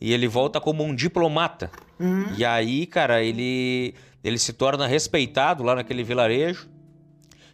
E 0.00 0.12
ele 0.12 0.28
volta 0.28 0.60
como 0.60 0.84
um 0.84 0.94
diplomata. 0.94 1.72
Uhum. 1.98 2.26
E 2.36 2.44
aí, 2.44 2.86
cara, 2.86 3.20
ele 3.22 3.94
ele 4.22 4.38
se 4.38 4.52
torna 4.52 4.86
respeitado 4.86 5.62
lá 5.62 5.74
naquele 5.74 6.02
vilarejo. 6.02 6.68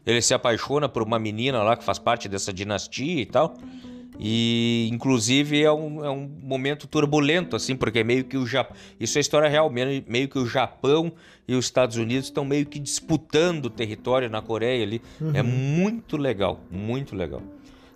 Ele 0.06 0.20
se 0.20 0.34
apaixona 0.34 0.88
por 0.88 1.02
uma 1.02 1.18
menina 1.18 1.62
lá 1.62 1.76
que 1.76 1.84
faz 1.84 1.98
parte 1.98 2.28
dessa 2.28 2.52
dinastia 2.52 3.22
e 3.22 3.26
tal. 3.26 3.54
E, 4.18 4.88
inclusive, 4.92 5.62
é 5.62 5.72
um, 5.72 6.04
é 6.04 6.10
um 6.10 6.30
momento 6.42 6.86
turbulento, 6.86 7.56
assim, 7.56 7.74
porque 7.74 8.04
meio 8.04 8.24
que 8.24 8.36
o 8.36 8.46
Japão. 8.46 8.76
Isso 8.98 9.18
é 9.18 9.20
história 9.20 9.48
real, 9.48 9.70
meio 9.70 10.28
que 10.28 10.38
o 10.38 10.46
Japão 10.46 11.12
e 11.48 11.54
os 11.54 11.64
Estados 11.64 11.96
Unidos 11.96 12.26
estão 12.26 12.44
meio 12.44 12.64
que 12.64 12.78
disputando 12.78 13.68
território 13.68 14.30
na 14.30 14.40
Coreia 14.40 14.84
ali. 14.84 15.02
É 15.20 15.24
uhum. 15.24 15.32
É 15.34 15.42
muito 15.42 16.16
legal, 16.16 16.60
muito 16.70 17.16
legal. 17.16 17.42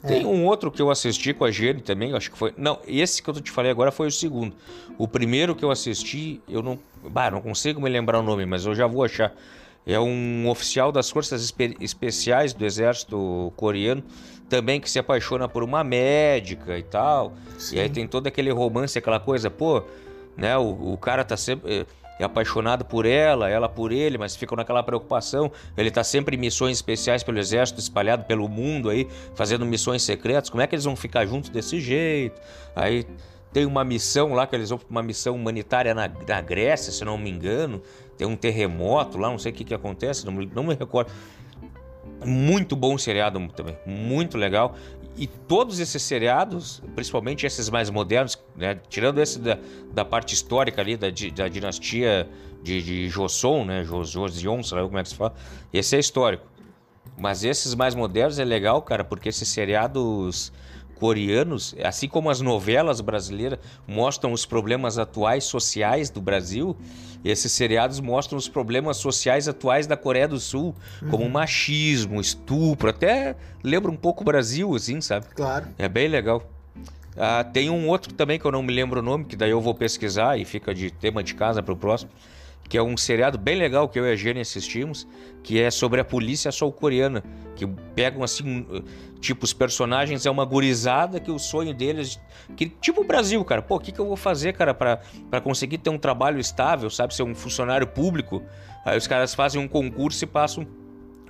É. 0.02 0.08
Tem 0.08 0.26
um 0.26 0.44
outro 0.44 0.70
que 0.70 0.80
eu 0.80 0.90
assisti 0.90 1.32
com 1.34 1.44
a 1.44 1.50
Jenny 1.50 1.80
também, 1.80 2.12
acho 2.14 2.30
que 2.30 2.38
foi. 2.38 2.52
Não, 2.56 2.78
esse 2.86 3.22
que 3.22 3.28
eu 3.30 3.34
te 3.34 3.50
falei 3.50 3.70
agora 3.70 3.90
foi 3.90 4.06
o 4.06 4.12
segundo. 4.12 4.54
O 4.96 5.08
primeiro 5.08 5.54
que 5.54 5.64
eu 5.64 5.70
assisti, 5.70 6.40
eu 6.48 6.62
não. 6.62 6.78
Bah, 7.10 7.30
não 7.30 7.40
consigo 7.40 7.80
me 7.80 7.88
lembrar 7.88 8.20
o 8.20 8.22
nome, 8.22 8.46
mas 8.46 8.64
eu 8.64 8.74
já 8.74 8.86
vou 8.86 9.04
achar. 9.04 9.32
É 9.88 9.98
um 9.98 10.48
oficial 10.48 10.92
das 10.92 11.10
Forças 11.10 11.42
Espe 11.42 11.76
Especiais 11.80 12.52
do 12.52 12.64
Exército 12.64 13.52
Coreano 13.56 14.04
também 14.48 14.80
que 14.80 14.90
se 14.90 14.98
apaixona 14.98 15.48
por 15.48 15.62
uma 15.62 15.84
médica 15.84 16.78
e 16.78 16.82
tal. 16.82 17.34
Sim. 17.58 17.76
E 17.76 17.80
aí 17.80 17.88
tem 17.88 18.06
todo 18.06 18.26
aquele 18.26 18.50
romance, 18.50 18.98
aquela 18.98 19.20
coisa, 19.20 19.50
pô, 19.50 19.82
né? 20.36 20.56
O, 20.56 20.92
o 20.92 20.96
cara 20.96 21.24
tá 21.24 21.36
sempre 21.36 21.86
é 22.18 22.24
apaixonado 22.24 22.84
por 22.84 23.06
ela, 23.06 23.48
ela 23.48 23.68
por 23.68 23.92
ele, 23.92 24.18
mas 24.18 24.34
ficam 24.34 24.56
naquela 24.56 24.82
preocupação. 24.82 25.52
Ele 25.76 25.90
tá 25.90 26.02
sempre 26.02 26.36
em 26.36 26.38
missões 26.38 26.78
especiais 26.78 27.22
pelo 27.22 27.38
exército, 27.38 27.78
espalhado 27.78 28.24
pelo 28.24 28.48
mundo 28.48 28.90
aí, 28.90 29.06
fazendo 29.34 29.64
missões 29.64 30.02
secretas. 30.02 30.50
Como 30.50 30.60
é 30.60 30.66
que 30.66 30.74
eles 30.74 30.84
vão 30.84 30.96
ficar 30.96 31.24
juntos 31.26 31.48
desse 31.48 31.80
jeito? 31.80 32.40
Aí 32.74 33.06
tem 33.52 33.64
uma 33.64 33.84
missão 33.84 34.34
lá 34.34 34.46
que 34.46 34.54
eles 34.54 34.70
vão 34.70 34.80
uma 34.88 35.02
missão 35.02 35.34
humanitária 35.34 35.94
na, 35.94 36.08
na 36.08 36.40
Grécia, 36.40 36.92
se 36.92 37.04
não 37.04 37.16
me 37.16 37.30
engano. 37.30 37.82
Tem 38.16 38.26
um 38.26 38.36
terremoto 38.36 39.16
lá, 39.16 39.30
não 39.30 39.38
sei 39.38 39.52
o 39.52 39.54
que 39.54 39.64
que 39.64 39.74
acontece, 39.74 40.26
não, 40.26 40.32
não 40.32 40.64
me 40.64 40.74
recordo. 40.74 41.10
Muito 42.24 42.74
bom 42.74 42.98
seriado 42.98 43.38
também, 43.48 43.76
muito 43.86 44.36
legal. 44.36 44.74
E 45.16 45.26
todos 45.26 45.80
esses 45.80 46.02
seriados, 46.02 46.82
principalmente 46.94 47.46
esses 47.46 47.68
mais 47.70 47.90
modernos, 47.90 48.38
né, 48.56 48.78
tirando 48.88 49.20
esse 49.20 49.38
da, 49.38 49.58
da 49.92 50.04
parte 50.04 50.34
histórica 50.34 50.80
ali, 50.80 50.96
da, 50.96 51.08
da 51.34 51.48
dinastia 51.48 52.28
de, 52.62 52.82
de 52.82 53.08
Joseon, 53.08 53.64
né, 53.64 53.84
Joseon, 53.84 54.62
sei 54.62 54.78
lá 54.78 54.84
como 54.84 54.98
é 54.98 55.02
que 55.02 55.08
se 55.08 55.14
fala, 55.14 55.34
esse 55.72 55.96
é 55.96 55.98
histórico. 55.98 56.46
Mas 57.16 57.42
esses 57.42 57.74
mais 57.74 57.94
modernos 57.94 58.38
é 58.38 58.44
legal, 58.44 58.80
cara, 58.82 59.02
porque 59.02 59.28
esses 59.28 59.48
seriados 59.48 60.52
coreanos, 60.98 61.74
assim 61.82 62.08
como 62.08 62.30
as 62.30 62.40
novelas 62.40 63.00
brasileiras 63.00 63.58
mostram 63.86 64.32
os 64.32 64.44
problemas 64.44 64.98
atuais 64.98 65.44
sociais 65.44 66.10
do 66.10 66.20
Brasil, 66.20 66.76
esses 67.24 67.52
seriados 67.52 68.00
mostram 68.00 68.38
os 68.38 68.48
problemas 68.48 68.96
sociais 68.96 69.48
atuais 69.48 69.86
da 69.86 69.96
Coreia 69.96 70.28
do 70.28 70.38
Sul, 70.38 70.74
uhum. 71.02 71.10
como 71.10 71.28
machismo, 71.28 72.20
estupro, 72.20 72.90
até 72.90 73.36
lembra 73.62 73.90
um 73.90 73.96
pouco 73.96 74.22
o 74.22 74.24
Brasil, 74.24 74.74
assim, 74.74 75.00
sabe? 75.00 75.26
Claro. 75.34 75.66
É 75.78 75.88
bem 75.88 76.08
legal. 76.08 76.42
Ah, 77.16 77.42
tem 77.42 77.68
um 77.68 77.88
outro 77.88 78.14
também 78.14 78.38
que 78.38 78.44
eu 78.44 78.52
não 78.52 78.62
me 78.62 78.72
lembro 78.72 79.00
o 79.00 79.02
nome, 79.02 79.24
que 79.24 79.34
daí 79.34 79.50
eu 79.50 79.60
vou 79.60 79.74
pesquisar 79.74 80.38
e 80.38 80.44
fica 80.44 80.72
de 80.72 80.90
tema 80.90 81.22
de 81.22 81.34
casa 81.34 81.62
para 81.62 81.74
o 81.74 81.76
próximo, 81.76 82.10
que 82.68 82.76
é 82.76 82.82
um 82.82 82.96
seriado 82.96 83.38
bem 83.38 83.56
legal 83.56 83.88
que 83.88 83.98
eu 83.98 84.06
e 84.06 84.12
a 84.12 84.16
Jenny 84.16 84.40
assistimos, 84.40 85.06
que 85.42 85.60
é 85.60 85.70
sobre 85.70 86.00
a 86.00 86.04
polícia 86.04 86.52
sul-coreana, 86.52 87.22
que 87.56 87.66
pegam 87.94 88.22
assim, 88.22 88.66
tipo, 89.20 89.44
os 89.44 89.52
personagens 89.52 90.26
é 90.26 90.30
uma 90.30 90.44
gurizada 90.44 91.18
que 91.18 91.30
o 91.30 91.38
sonho 91.38 91.72
deles, 91.72 92.20
que 92.56 92.68
tipo 92.68 93.00
o 93.00 93.04
Brasil, 93.04 93.42
cara, 93.44 93.62
pô, 93.62 93.76
o 93.76 93.80
que, 93.80 93.90
que 93.90 93.98
eu 93.98 94.06
vou 94.06 94.16
fazer, 94.16 94.52
cara, 94.52 94.74
para 94.74 95.40
conseguir 95.42 95.78
ter 95.78 95.90
um 95.90 95.98
trabalho 95.98 96.38
estável, 96.38 96.90
sabe, 96.90 97.14
ser 97.14 97.22
um 97.22 97.34
funcionário 97.34 97.86
público? 97.86 98.42
Aí 98.84 98.96
os 98.96 99.06
caras 99.06 99.34
fazem 99.34 99.60
um 99.60 99.68
concurso 99.68 100.22
e 100.22 100.26
passam 100.26 100.66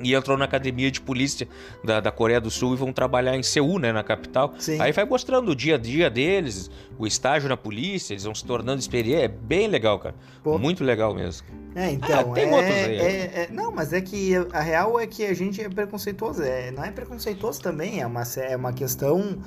e 0.00 0.14
entram 0.14 0.36
na 0.36 0.44
academia 0.44 0.90
de 0.90 1.00
polícia 1.00 1.48
da, 1.84 2.00
da 2.00 2.10
Coreia 2.10 2.40
do 2.40 2.50
Sul 2.50 2.74
e 2.74 2.76
vão 2.76 2.92
trabalhar 2.92 3.36
em 3.36 3.42
Seul, 3.42 3.78
né, 3.78 3.92
na 3.92 4.02
capital. 4.02 4.54
Sim. 4.58 4.80
Aí 4.80 4.92
vai 4.92 5.04
mostrando 5.04 5.50
o 5.50 5.56
dia 5.56 5.74
a 5.74 5.78
dia 5.78 6.08
deles, 6.08 6.70
o 6.98 7.06
estágio 7.06 7.48
na 7.48 7.56
polícia, 7.56 8.12
eles 8.12 8.24
vão 8.24 8.34
se 8.34 8.44
tornando 8.44 8.80
experientes. 8.80 9.24
É 9.24 9.28
bem 9.28 9.68
legal, 9.68 9.98
cara. 9.98 10.14
Pô. 10.42 10.58
Muito 10.58 10.84
legal 10.84 11.14
mesmo. 11.14 11.46
É, 11.74 11.90
então. 11.90 12.32
Ah, 12.32 12.34
tem 12.34 12.44
é, 12.44 12.54
outros 12.54 12.74
aí. 12.74 12.96
É, 12.96 13.42
é, 13.42 13.48
não, 13.52 13.72
mas 13.72 13.92
é 13.92 14.00
que 14.00 14.32
a 14.52 14.60
real 14.60 14.98
é 14.98 15.06
que 15.06 15.24
a 15.24 15.34
gente 15.34 15.60
é 15.60 15.68
preconceituoso. 15.68 16.42
É, 16.42 16.70
não 16.70 16.84
é 16.84 16.90
preconceituoso 16.90 17.60
também, 17.60 18.00
é 18.00 18.06
uma, 18.06 18.22
é 18.36 18.56
uma 18.56 18.72
questão 18.72 19.38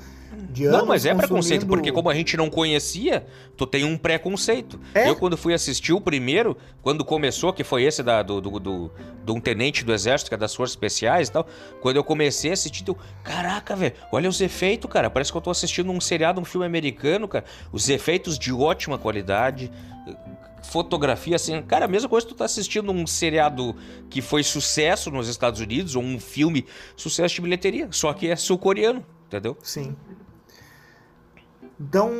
de 0.50 0.66
anos 0.66 0.78
Não, 0.78 0.86
mas 0.86 1.06
é 1.06 1.14
preconceito, 1.14 1.66
porque 1.66 1.92
como 1.92 2.08
a 2.10 2.14
gente 2.14 2.36
não 2.36 2.48
conhecia, 2.48 3.26
tu 3.56 3.66
tem 3.66 3.84
um 3.84 3.96
preconceito. 3.96 4.80
É? 4.94 5.08
Eu, 5.08 5.16
quando 5.16 5.36
fui 5.36 5.54
assistir 5.54 5.92
o 5.92 6.00
primeiro, 6.00 6.56
quando 6.82 7.04
começou, 7.04 7.52
que 7.52 7.64
foi 7.64 7.84
esse 7.84 8.02
da, 8.02 8.22
do, 8.22 8.40
do, 8.40 8.58
do, 8.58 8.90
do 9.24 9.34
um 9.34 9.40
tenente 9.40 9.84
do 9.84 9.92
exército, 9.92 10.30
que 10.30 10.34
é 10.34 10.38
das 10.38 10.54
forças 10.54 10.72
especiais 10.72 11.28
e 11.28 11.32
tal, 11.32 11.46
quando 11.80 11.96
eu 11.96 12.04
comecei 12.04 12.50
a 12.50 12.54
assistir, 12.54 12.84
eu, 12.86 12.96
caraca, 13.22 13.76
velho, 13.76 13.94
olha 14.10 14.28
os 14.28 14.40
efeitos, 14.40 14.90
cara, 14.90 15.10
parece 15.10 15.30
que 15.30 15.36
eu 15.36 15.42
tô 15.42 15.50
assistindo 15.50 15.90
um 15.90 16.00
seriado, 16.00 16.40
um 16.40 16.44
filme 16.44 16.66
americano, 16.66 17.28
cara, 17.28 17.44
os 17.70 17.88
efeitos 17.88 18.38
de 18.38 18.52
ótima 18.52 18.98
qualidade, 18.98 19.70
fotografia, 20.62 21.36
assim, 21.36 21.60
cara, 21.62 21.84
a 21.84 21.88
mesma 21.88 22.08
coisa 22.08 22.26
que 22.26 22.32
tu 22.32 22.36
tá 22.36 22.44
assistindo 22.44 22.90
um 22.90 23.06
seriado 23.06 23.74
que 24.08 24.22
foi 24.22 24.42
sucesso 24.42 25.10
nos 25.10 25.28
Estados 25.28 25.60
Unidos, 25.60 25.96
ou 25.96 26.02
um 26.02 26.18
filme 26.18 26.64
sucesso 26.96 27.34
de 27.34 27.40
bilheteria, 27.40 27.88
só 27.90 28.12
que 28.12 28.28
é 28.28 28.36
sul-coreano, 28.36 29.04
entendeu? 29.26 29.56
Sim. 29.62 29.96
Então, 31.82 32.12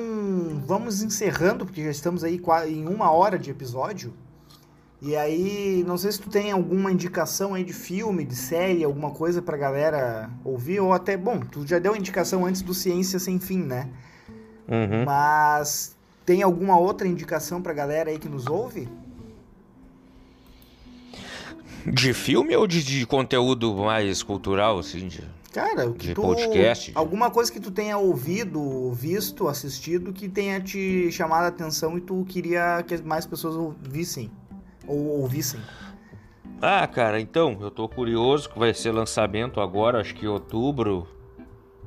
vamos 0.67 1.03
encerrando, 1.03 1.65
porque 1.65 1.85
já 1.85 1.91
estamos 1.91 2.25
aí 2.25 2.43
em 2.67 2.89
uma 2.89 3.13
hora 3.13 3.39
de 3.39 3.49
episódio. 3.49 4.13
E 5.01 5.15
aí, 5.15 5.85
não 5.87 5.97
sei 5.97 6.11
se 6.11 6.21
tu 6.21 6.29
tem 6.29 6.51
alguma 6.51 6.91
indicação 6.91 7.55
aí 7.55 7.63
de 7.63 7.73
filme, 7.73 8.25
de 8.25 8.35
série, 8.35 8.83
alguma 8.83 9.13
coisa 9.13 9.41
pra 9.41 9.57
galera 9.57 10.29
ouvir, 10.45 10.81
ou 10.81 10.93
até, 10.93 11.17
bom, 11.17 11.39
tu 11.41 11.65
já 11.65 11.79
deu 11.79 11.95
indicação 11.95 12.45
antes 12.45 12.61
do 12.61 12.75
Ciência 12.75 13.21
Sem 13.21 13.39
Fim, 13.39 13.63
né? 13.63 13.89
Uhum. 14.69 15.05
Mas 15.05 15.97
tem 16.27 16.43
alguma 16.43 16.77
outra 16.77 17.07
indicação 17.07 17.63
pra 17.63 17.73
galera 17.73 18.11
aí 18.11 18.19
que 18.19 18.29
nos 18.29 18.49
ouve? 18.49 18.89
De 21.87 22.13
filme 22.13 22.57
ou 22.57 22.67
de, 22.67 22.83
de 22.83 23.07
conteúdo 23.07 23.75
mais 23.77 24.25
cultural, 24.25 24.81
assim? 24.81 25.07
De... 25.07 25.23
Cara, 25.53 25.87
o 25.87 25.95
que 25.95 26.09
de 26.09 26.15
tu, 26.15 26.23
podcast. 26.23 26.93
Alguma 26.95 27.31
coisa 27.31 27.53
que 27.53 27.61
tu 27.61 27.71
tenha 27.71 27.99
ouvido, 27.99 28.91
visto, 28.93 29.49
assistido, 29.49 30.13
que 30.13 30.29
tenha 30.29 30.59
te 30.61 31.13
chamado 31.13 31.45
a 31.45 31.49
atenção 31.49 31.99
e 31.99 32.01
tu 32.01 32.25
queria 32.27 32.83
que 32.83 32.97
mais 33.03 33.27
pessoas 33.27 33.55
ouvissem. 33.55 34.31
Ou 34.87 35.21
ouvissem. 35.21 35.61
Ah, 36.61 36.87
cara, 36.87 37.21
então, 37.21 37.59
eu 37.61 37.71
tô 37.71 37.89
curioso 37.89 38.49
que 38.49 38.59
vai 38.59 38.73
ser 38.73 38.93
lançamento 38.93 39.61
agora, 39.61 40.01
acho 40.01 40.15
que 40.15 40.25
em 40.25 40.29
outubro, 40.29 41.07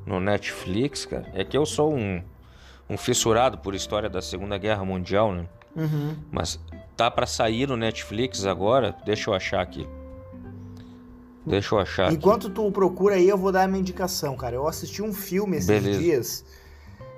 no 0.06 0.20
Netflix, 0.20 1.06
cara. 1.06 1.32
É 1.34 1.44
que 1.44 1.58
eu 1.58 1.66
sou 1.66 1.94
um, 1.94 2.22
um 2.90 2.98
fissurado 2.98 3.58
por 3.58 3.74
história 3.74 4.10
da 4.10 4.22
Segunda 4.22 4.58
Guerra 4.58 4.86
Mundial, 4.86 5.34
né? 5.34 5.48
Uhum. 5.76 6.16
Mas 6.32 6.60
tá 6.96 7.10
para 7.10 7.26
sair 7.26 7.68
no 7.68 7.76
Netflix 7.76 8.46
agora, 8.46 8.96
deixa 9.06 9.30
eu 9.30 9.34
achar 9.34 9.62
aqui. 9.62 9.88
Deixa 11.46 11.76
eu 11.76 11.80
achar. 11.80 12.12
Enquanto 12.12 12.48
aqui. 12.48 12.56
tu 12.56 12.72
procura 12.72 13.16
aí, 13.16 13.30
eu 13.30 13.38
vou 13.38 13.52
dar 13.52 13.64
a 13.64 13.68
minha 13.68 13.80
indicação, 13.80 14.36
cara. 14.36 14.56
Eu 14.56 14.68
assisti 14.68 15.02
um 15.02 15.14
filme 15.14 15.58
esses 15.58 15.68
Beleza. 15.68 16.00
dias. 16.00 16.46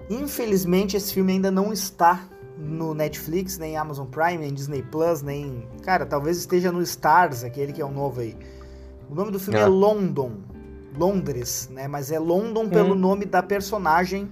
Infelizmente, 0.09 0.97
esse 0.97 1.13
filme 1.13 1.33
ainda 1.33 1.49
não 1.49 1.71
está 1.71 2.27
no 2.57 2.93
Netflix, 2.93 3.57
nem 3.57 3.77
Amazon 3.77 4.07
Prime, 4.07 4.39
nem 4.39 4.53
Disney 4.53 4.81
Plus, 4.81 5.21
nem. 5.21 5.67
Cara, 5.83 6.05
talvez 6.05 6.37
esteja 6.37 6.71
no 6.71 6.81
Stars, 6.81 7.43
aquele 7.43 7.71
que 7.71 7.81
é 7.81 7.85
o 7.85 7.91
novo 7.91 8.21
aí. 8.21 8.35
O 9.09 9.15
nome 9.15 9.31
do 9.31 9.39
filme 9.39 9.59
é, 9.59 9.63
é 9.63 9.67
London. 9.67 10.33
Londres, 10.97 11.69
né? 11.71 11.87
Mas 11.87 12.11
é 12.11 12.19
London 12.19 12.63
hum. 12.63 12.69
pelo 12.69 12.95
nome 12.95 13.25
da 13.25 13.41
personagem 13.43 14.29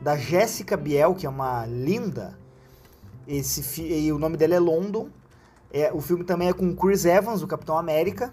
da 0.00 0.16
Jessica 0.16 0.76
Biel, 0.76 1.14
que 1.14 1.26
é 1.26 1.28
uma 1.28 1.66
linda. 1.66 2.38
Esse 3.26 3.82
e 3.82 4.10
o 4.10 4.18
nome 4.18 4.36
dela 4.36 4.54
é 4.54 4.58
London. 4.58 5.08
É, 5.70 5.92
o 5.92 6.00
filme 6.00 6.24
também 6.24 6.48
é 6.48 6.52
com 6.52 6.74
Chris 6.74 7.04
Evans, 7.04 7.42
o 7.42 7.46
Capitão 7.46 7.76
América 7.76 8.32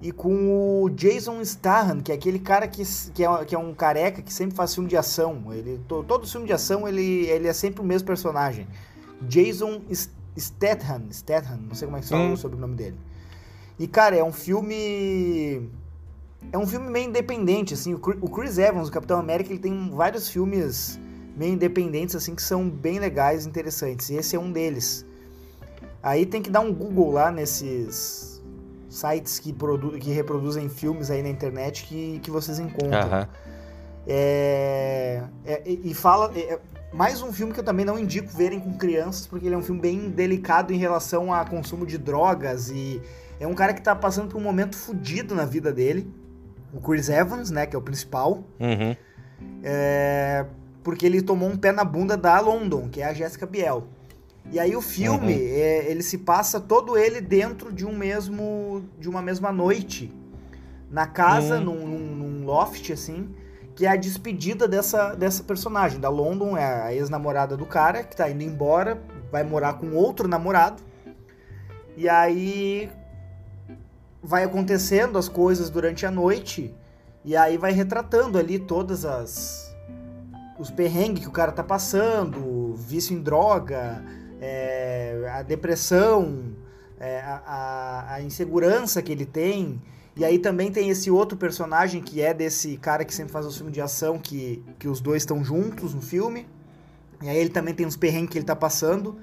e 0.00 0.12
com 0.12 0.82
o 0.82 0.90
Jason 0.90 1.42
Statham, 1.42 2.00
que 2.00 2.12
é 2.12 2.14
aquele 2.14 2.38
cara 2.38 2.68
que, 2.68 2.82
que, 3.14 3.24
é, 3.24 3.44
que 3.44 3.54
é 3.54 3.58
um 3.58 3.72
careca 3.72 4.20
que 4.20 4.32
sempre 4.32 4.54
faz 4.54 4.74
filme 4.74 4.88
de 4.88 4.96
ação. 4.96 5.42
Ele, 5.52 5.80
to, 5.88 6.04
todo 6.04 6.26
filme 6.26 6.46
de 6.46 6.52
ação 6.52 6.86
ele, 6.86 7.26
ele 7.26 7.48
é 7.48 7.52
sempre 7.52 7.80
o 7.80 7.84
mesmo 7.84 8.06
personagem. 8.06 8.66
Jason 9.22 9.80
Statham, 10.36 11.10
Statham, 11.10 11.58
não 11.66 11.74
sei 11.74 11.86
como 11.86 11.96
é 11.96 12.00
que 12.00 12.08
fala 12.08 12.24
hum. 12.24 12.36
sobre 12.36 12.58
o 12.58 12.60
nome 12.60 12.74
dele. 12.74 12.96
E 13.78 13.86
cara, 13.86 14.14
é 14.14 14.22
um 14.22 14.32
filme 14.32 15.70
é 16.52 16.58
um 16.58 16.66
filme 16.66 16.90
meio 16.90 17.08
independente 17.08 17.72
assim. 17.72 17.94
O 17.94 18.28
Chris 18.28 18.58
Evans, 18.58 18.88
o 18.88 18.92
Capitão 18.92 19.18
América, 19.18 19.50
ele 19.50 19.58
tem 19.58 19.90
vários 19.90 20.28
filmes 20.28 21.00
meio 21.34 21.54
independentes 21.54 22.14
assim 22.14 22.34
que 22.34 22.42
são 22.42 22.68
bem 22.68 22.98
legais, 22.98 23.46
interessantes. 23.46 24.10
E 24.10 24.14
esse 24.16 24.36
é 24.36 24.38
um 24.38 24.52
deles. 24.52 25.06
Aí 26.02 26.26
tem 26.26 26.42
que 26.42 26.50
dar 26.50 26.60
um 26.60 26.72
Google 26.72 27.12
lá 27.12 27.32
nesses 27.32 28.35
sites 28.96 29.38
que, 29.38 29.54
que 30.00 30.10
reproduzem 30.10 30.68
filmes 30.68 31.10
aí 31.10 31.22
na 31.22 31.28
internet 31.28 31.84
que, 31.84 32.18
que 32.20 32.30
vocês 32.30 32.58
encontram. 32.58 33.20
Uhum. 33.20 33.26
É, 34.06 35.22
é, 35.44 35.62
e 35.66 35.92
fala. 35.94 36.32
É, 36.34 36.54
é, 36.54 36.60
mais 36.92 37.20
um 37.20 37.32
filme 37.32 37.52
que 37.52 37.60
eu 37.60 37.64
também 37.64 37.84
não 37.84 37.98
indico 37.98 38.28
verem 38.28 38.58
com 38.58 38.72
crianças, 38.78 39.26
porque 39.26 39.46
ele 39.46 39.54
é 39.54 39.58
um 39.58 39.62
filme 39.62 39.80
bem 39.80 40.08
delicado 40.08 40.72
em 40.72 40.78
relação 40.78 41.34
a 41.34 41.44
consumo 41.44 41.84
de 41.84 41.98
drogas 41.98 42.70
e 42.70 43.02
é 43.38 43.46
um 43.46 43.54
cara 43.54 43.74
que 43.74 43.82
tá 43.82 43.94
passando 43.94 44.30
por 44.30 44.38
um 44.38 44.44
momento 44.44 44.76
fodido 44.76 45.34
na 45.34 45.44
vida 45.44 45.72
dele. 45.72 46.10
O 46.72 46.80
Chris 46.80 47.08
Evans, 47.08 47.50
né, 47.50 47.66
que 47.66 47.76
é 47.76 47.78
o 47.78 47.82
principal. 47.82 48.44
Uhum. 48.58 48.96
É, 49.62 50.46
porque 50.82 51.04
ele 51.04 51.20
tomou 51.20 51.48
um 51.48 51.56
pé 51.56 51.72
na 51.72 51.84
bunda 51.84 52.16
da 52.16 52.40
London, 52.40 52.88
que 52.88 53.00
é 53.02 53.06
a 53.06 53.12
Jessica 53.12 53.44
Biel. 53.44 53.86
E 54.52 54.58
aí 54.58 54.76
o 54.76 54.80
filme, 54.80 55.34
uhum. 55.34 55.40
é, 55.40 55.90
ele 55.90 56.02
se 56.02 56.18
passa 56.18 56.60
todo 56.60 56.96
ele 56.96 57.20
dentro 57.20 57.72
de 57.72 57.84
um 57.84 57.96
mesmo, 57.96 58.84
de 58.98 59.08
uma 59.08 59.20
mesma 59.20 59.50
noite, 59.52 60.12
na 60.90 61.06
casa, 61.06 61.58
uhum. 61.58 61.64
num, 61.64 61.86
num, 61.86 62.16
num, 62.16 62.44
loft 62.46 62.92
assim, 62.92 63.34
que 63.74 63.84
é 63.84 63.90
a 63.90 63.96
despedida 63.96 64.68
dessa, 64.68 65.14
dessa 65.14 65.42
personagem. 65.42 66.00
Da 66.00 66.08
London 66.08 66.56
é 66.56 66.82
a 66.82 66.94
ex-namorada 66.94 67.56
do 67.56 67.66
cara 67.66 68.04
que 68.04 68.16
tá 68.16 68.30
indo 68.30 68.42
embora, 68.42 69.02
vai 69.32 69.42
morar 69.42 69.74
com 69.74 69.94
outro 69.94 70.28
namorado. 70.28 70.82
E 71.96 72.08
aí 72.08 72.88
vai 74.22 74.44
acontecendo 74.44 75.18
as 75.18 75.28
coisas 75.28 75.70
durante 75.70 76.06
a 76.06 76.10
noite 76.10 76.74
e 77.24 77.36
aí 77.36 77.56
vai 77.56 77.72
retratando 77.72 78.38
ali 78.38 78.58
todas 78.58 79.04
as 79.04 79.66
os 80.58 80.70
perrengues 80.70 81.22
que 81.22 81.28
o 81.28 81.32
cara 81.32 81.52
tá 81.52 81.62
passando, 81.62 82.74
vício 82.74 83.14
em 83.14 83.20
droga, 83.20 84.02
é, 84.40 85.30
a 85.32 85.42
depressão, 85.42 86.52
é, 86.98 87.20
a, 87.20 88.14
a, 88.14 88.22
insegurança 88.22 89.02
que 89.02 89.12
ele 89.12 89.26
tem. 89.26 89.80
E 90.14 90.24
aí 90.24 90.38
também 90.38 90.70
tem 90.70 90.88
esse 90.88 91.10
outro 91.10 91.36
personagem 91.36 92.02
que 92.02 92.22
é 92.22 92.32
desse 92.32 92.76
cara 92.78 93.04
que 93.04 93.14
sempre 93.14 93.32
faz 93.32 93.46
o 93.46 93.50
filme 93.50 93.70
de 93.70 93.80
ação, 93.80 94.18
que, 94.18 94.62
que 94.78 94.88
os 94.88 95.00
dois 95.00 95.22
estão 95.22 95.44
juntos 95.44 95.94
no 95.94 96.00
filme. 96.00 96.46
E 97.22 97.28
aí 97.28 97.36
ele 97.36 97.50
também 97.50 97.74
tem 97.74 97.86
uns 97.86 97.96
perrengues 97.96 98.30
que 98.30 98.38
ele 98.38 98.46
tá 98.46 98.56
passando. 98.56 99.18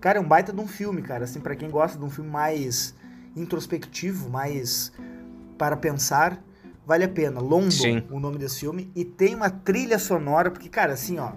Cara, 0.00 0.18
é 0.18 0.20
um 0.20 0.26
baita 0.26 0.52
de 0.52 0.60
um 0.60 0.66
filme, 0.66 1.02
cara. 1.02 1.24
Assim, 1.24 1.40
para 1.40 1.54
quem 1.56 1.70
gosta 1.70 1.98
de 1.98 2.04
um 2.04 2.10
filme 2.10 2.30
mais 2.30 2.94
introspectivo, 3.36 4.28
mais 4.28 4.92
para 5.56 5.76
pensar, 5.76 6.42
vale 6.86 7.04
a 7.04 7.08
pena. 7.08 7.40
London, 7.40 7.70
Sim. 7.70 8.02
o 8.10 8.20
nome 8.20 8.38
desse 8.38 8.60
filme. 8.60 8.90
E 8.94 9.04
tem 9.04 9.34
uma 9.34 9.50
trilha 9.50 9.98
sonora, 9.98 10.50
porque, 10.50 10.68
cara, 10.68 10.92
assim, 10.92 11.18
ó. 11.18 11.32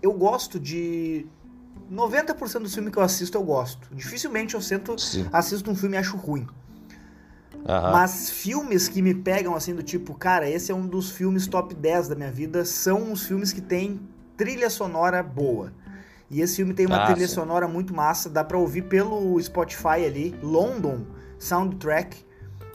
Eu 0.00 0.12
gosto 0.12 0.58
de 0.58 1.26
90% 1.90 2.60
dos 2.60 2.74
filmes 2.74 2.92
que 2.92 2.98
eu 2.98 3.02
assisto 3.02 3.36
eu 3.36 3.42
gosto. 3.42 3.88
Dificilmente 3.94 4.54
eu 4.54 4.60
sento, 4.60 4.94
assisto 5.32 5.70
um 5.70 5.74
filme 5.74 5.96
e 5.96 5.98
acho 5.98 6.16
ruim. 6.16 6.46
Uhum. 7.54 7.92
Mas 7.92 8.30
filmes 8.30 8.88
que 8.88 9.00
me 9.00 9.14
pegam 9.14 9.54
assim 9.54 9.74
do 9.74 9.82
tipo, 9.82 10.14
cara, 10.14 10.48
esse 10.48 10.72
é 10.72 10.74
um 10.74 10.86
dos 10.86 11.10
filmes 11.10 11.46
top 11.46 11.74
10 11.74 12.08
da 12.08 12.14
minha 12.14 12.30
vida, 12.30 12.64
são 12.64 13.12
os 13.12 13.24
filmes 13.24 13.52
que 13.52 13.60
tem 13.60 14.00
trilha 14.36 14.68
sonora 14.68 15.22
boa. 15.22 15.72
E 16.28 16.40
esse 16.40 16.56
filme 16.56 16.72
tem 16.74 16.86
uma 16.86 17.04
ah, 17.04 17.06
trilha 17.06 17.28
sim. 17.28 17.34
sonora 17.34 17.68
muito 17.68 17.94
massa, 17.94 18.28
dá 18.28 18.42
pra 18.42 18.56
ouvir 18.56 18.82
pelo 18.82 19.40
Spotify 19.40 20.04
ali, 20.06 20.34
London 20.42 21.04
Soundtrack, 21.38 22.24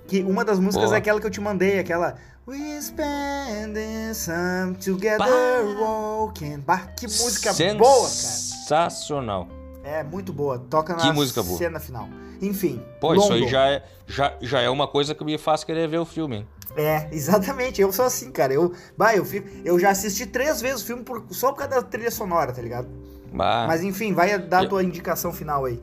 que 0.08 0.22
uma 0.22 0.46
das 0.46 0.60
músicas 0.60 0.86
Boa. 0.86 0.96
é 0.96 1.00
aquela 1.00 1.20
que 1.20 1.26
eu 1.26 1.32
te 1.32 1.42
mandei, 1.42 1.80
aquela 1.80 2.16
We 2.48 2.82
spend 2.82 3.76
some 4.14 4.76
together 4.76 5.28
walking. 5.78 6.60
Bah, 6.60 6.88
que 6.96 7.06
música 7.06 7.52
boa, 7.74 8.08
cara 8.08 8.57
sensacional. 8.68 9.48
É 9.84 10.04
muito 10.04 10.34
boa. 10.34 10.60
Toca 10.60 10.94
na 10.96 11.02
que 11.02 11.12
música 11.14 11.42
boa. 11.42 11.58
cena 11.58 11.80
final. 11.80 12.10
Enfim. 12.42 12.82
Pô, 13.00 13.16
isso 13.16 13.32
aí 13.32 13.48
já 13.48 13.68
é, 13.70 13.84
já, 14.06 14.34
já 14.42 14.62
é 14.62 14.70
uma 14.70 14.88
coisa 14.88 15.16
que 15.16 15.24
me 15.24 15.38
faz 15.38 15.64
querer 15.64 15.88
ver 15.88 15.98
o 15.98 16.06
filme, 16.06 16.38
hein? 16.38 16.48
É, 16.76 17.08
exatamente. 17.12 17.82
Eu 17.82 17.92
sou 17.92 18.06
assim, 18.06 18.30
cara. 18.30 18.54
Eu, 18.54 18.74
bah, 18.98 19.16
eu, 19.16 19.24
fico, 19.24 19.48
eu 19.64 19.80
já 19.80 19.90
assisti 19.90 20.26
três 20.26 20.62
vezes 20.62 20.84
o 20.84 20.86
filme 20.86 21.04
por, 21.04 21.26
só 21.32 21.52
por 21.52 21.60
causa 21.60 21.76
da 21.76 21.82
trilha 21.82 22.12
sonora, 22.12 22.52
tá 22.52 22.62
ligado? 22.62 22.88
Bah. 23.32 23.66
Mas 23.68 23.82
enfim, 23.82 24.14
vai 24.14 24.38
dar 24.38 24.66
a 24.66 24.68
tua 24.68 24.84
indicação 24.84 25.32
final 25.32 25.66
aí. 25.66 25.82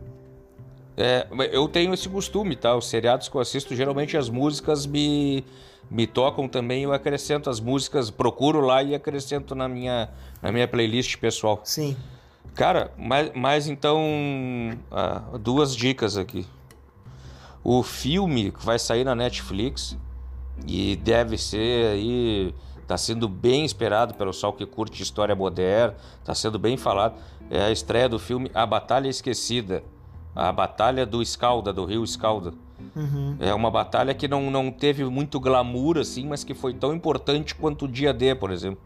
É, 0.97 1.27
eu 1.51 1.67
tenho 1.67 1.93
esse 1.93 2.09
costume, 2.09 2.55
tá? 2.55 2.77
Os 2.77 2.89
seriados 2.89 3.29
que 3.29 3.35
eu 3.35 3.41
assisto, 3.41 3.75
geralmente 3.75 4.17
as 4.17 4.29
músicas 4.29 4.87
me, 4.87 5.45
me 5.91 6.07
tocam 6.07 6.47
também. 6.47 6.85
Eu 6.85 6.93
acrescento 6.93 7.51
as 7.51 7.59
músicas, 7.59 8.11
procuro 8.11 8.61
lá 8.61 8.83
e 8.83 8.95
acrescento 8.95 9.55
na 9.55 9.69
minha, 9.69 10.11
na 10.41 10.53
minha 10.53 10.69
playlist 10.69 11.17
pessoal. 11.17 11.61
Sim. 11.65 11.97
Cara, 12.55 12.93
mas, 12.97 13.33
mas 13.35 13.69
então, 13.69 14.01
ah, 14.91 15.23
duas 15.41 15.75
dicas 15.75 16.17
aqui. 16.17 16.47
O 17.63 17.83
filme 17.83 18.53
que 18.53 18.65
vai 18.65 18.79
sair 18.79 19.05
na 19.05 19.15
Netflix 19.15 19.97
e 20.67 20.97
deve 20.97 21.37
ser 21.37 21.93
aí 21.93 22.55
está 22.85 22.99
sendo 22.99 23.27
bem 23.29 23.65
esperado 23.65 24.15
pelo 24.15 24.31
pessoal 24.31 24.53
que 24.53 24.65
curte 24.67 25.03
história 25.03 25.35
moderna, 25.35 25.97
está 26.21 26.35
sendo 26.35 26.59
bem 26.59 26.77
falado. 26.77 27.15
É 27.51 27.63
a 27.63 27.71
estreia 27.71 28.09
do 28.09 28.19
filme 28.19 28.51
A 28.55 28.65
Batalha 28.67 29.09
Esquecida, 29.09 29.83
a 30.35 30.53
Batalha 30.53 31.05
do 31.07 31.23
Escalda, 31.23 31.73
do 31.73 31.85
Rio 31.85 32.05
Escalda. 32.05 32.53
Uhum. 32.95 33.37
É 33.41 33.55
uma 33.55 33.71
batalha 33.71 34.13
que 34.15 34.29
não, 34.29 34.51
não 34.51 34.71
teve 34.71 35.05
muito 35.05 35.41
glamour, 35.41 35.99
assim, 35.99 36.27
mas 36.27 36.45
que 36.45 36.55
foi 36.55 36.75
tão 36.75 36.95
importante 36.95 37.55
quanto 37.55 37.87
o 37.87 37.89
dia 37.89 38.13
D, 38.13 38.35
por 38.35 38.51
exemplo. 38.51 38.81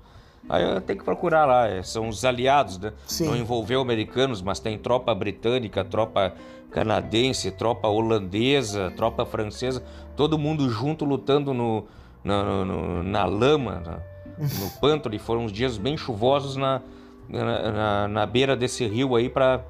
Aí 0.48 0.62
eu 0.62 0.80
tenho 0.80 0.98
que 0.98 1.04
procurar 1.04 1.44
lá, 1.44 1.68
é, 1.68 1.82
são 1.82 2.08
os 2.08 2.24
aliados, 2.24 2.78
né? 2.78 2.92
Sim. 3.06 3.26
Não 3.26 3.36
envolveu 3.36 3.80
americanos, 3.80 4.40
mas 4.40 4.58
tem 4.58 4.78
tropa 4.78 5.14
britânica, 5.14 5.84
tropa 5.84 6.32
canadense, 6.70 7.50
tropa 7.50 7.88
holandesa, 7.88 8.90
tropa 8.96 9.26
francesa, 9.26 9.82
todo 10.16 10.38
mundo 10.38 10.68
junto 10.70 11.04
lutando 11.04 11.52
no, 11.52 11.84
na, 12.24 12.64
no, 12.64 13.02
na 13.02 13.24
lama, 13.24 13.82
na, 13.84 13.98
no 14.38 14.70
pântano, 14.80 15.14
e 15.14 15.18
foram 15.18 15.44
uns 15.44 15.52
dias 15.52 15.76
bem 15.76 15.96
chuvosos 15.96 16.56
na, 16.56 16.80
na, 17.28 18.08
na 18.08 18.26
beira 18.26 18.56
desse 18.56 18.86
rio 18.86 19.16
aí 19.16 19.28
para 19.28 19.62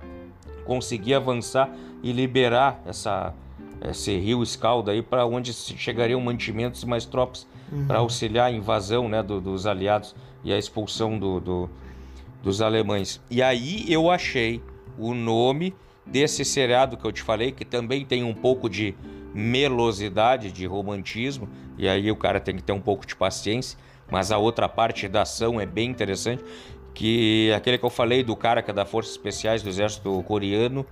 conseguir 0.65 1.15
avançar 1.15 1.71
e 2.03 2.13
liberar 2.13 2.81
essa, 2.87 3.35
esse 3.89 4.17
rio 4.17 4.43
escalda 4.43 4.93
aí 4.93 5.03
para 5.03 5.27
onde 5.27 5.53
chegariam 5.53 6.21
mantimentos 6.21 6.83
e 6.83 6.87
mais 6.87 7.05
tropas 7.05 7.47
uhum. 7.73 7.87
para 7.87 7.99
auxiliar 7.99 8.47
a 8.47 8.53
invasão 8.53 9.09
né, 9.09 9.23
do, 9.23 9.41
dos 9.41 9.67
aliados 9.67 10.15
e 10.45 10.53
a 10.53 10.59
expulsão 10.59 11.19
do, 11.19 11.41
do, 11.41 11.71
dos 12.43 12.61
alemães. 12.61 13.21
E 13.31 13.43
aí 13.43 13.85
eu 13.93 14.11
achei 14.11 14.63
o 14.99 15.15
nome 15.15 15.75
desse 16.05 16.45
seriado 16.45 16.97
que 16.97 17.05
eu 17.05 17.13
te 17.13 17.23
falei, 17.23 17.53
que 17.53 17.65
também 17.65 18.05
tem 18.05 18.25
um 18.25 18.35
pouco 18.35 18.69
de 18.69 18.95
melosidade, 19.35 20.51
de 20.51 20.67
romantismo, 20.67 21.49
e 21.77 21.89
aí 21.89 22.11
o 22.11 22.17
cara 22.17 22.41
tem 22.41 22.57
que 22.57 22.63
ter 22.63 22.73
um 22.73 22.81
pouco 22.81 23.07
de 23.07 23.15
paciência, 23.15 23.79
mas 24.11 24.33
a 24.33 24.39
outra 24.39 24.69
parte 24.69 25.07
da 25.07 25.23
ação 25.23 25.61
é 25.61 25.67
bem 25.67 25.91
interessante, 25.91 26.43
que 26.95 27.51
é 27.51 27.55
aquele 27.55 27.79
que 27.79 27.85
eu 27.85 27.91
falei 27.91 28.25
do 28.25 28.35
cara 28.35 28.63
que 28.63 28.71
é 28.71 28.75
da 28.75 28.85
Forças 28.85 29.13
Especiais 29.13 29.63
do 29.63 29.69
Exército 29.69 30.23
Coreano 30.27 30.85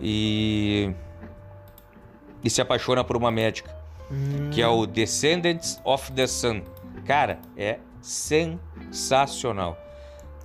e, 0.00 0.90
e 2.42 2.48
se 2.48 2.62
apaixona 2.62 3.04
por 3.04 3.16
uma 3.16 3.30
médica, 3.30 3.76
hum. 4.10 4.50
que 4.50 4.62
é 4.62 4.68
o 4.68 4.86
Descendants 4.86 5.80
of 5.84 6.10
the 6.12 6.26
Sun. 6.26 6.62
Cara, 7.04 7.38
é 7.56 7.78
sensacional. 8.04 9.78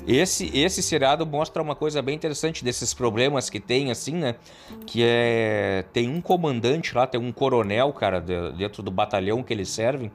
Esse, 0.07 0.49
esse 0.57 0.81
seriado 0.81 1.25
mostra 1.25 1.61
uma 1.61 1.75
coisa 1.75 2.01
bem 2.01 2.15
interessante 2.15 2.63
desses 2.63 2.93
problemas 2.93 3.49
que 3.49 3.59
tem, 3.59 3.91
assim, 3.91 4.13
né? 4.13 4.35
Que 4.85 5.03
é. 5.03 5.83
Tem 5.91 6.07
um 6.09 6.21
comandante 6.21 6.95
lá, 6.95 7.05
tem 7.05 7.19
um 7.19 7.33
coronel, 7.33 7.91
cara, 7.91 8.21
dentro 8.21 8.81
do 8.81 8.89
batalhão 8.89 9.43
que 9.43 9.51
eles 9.51 9.67
servem, 9.67 10.09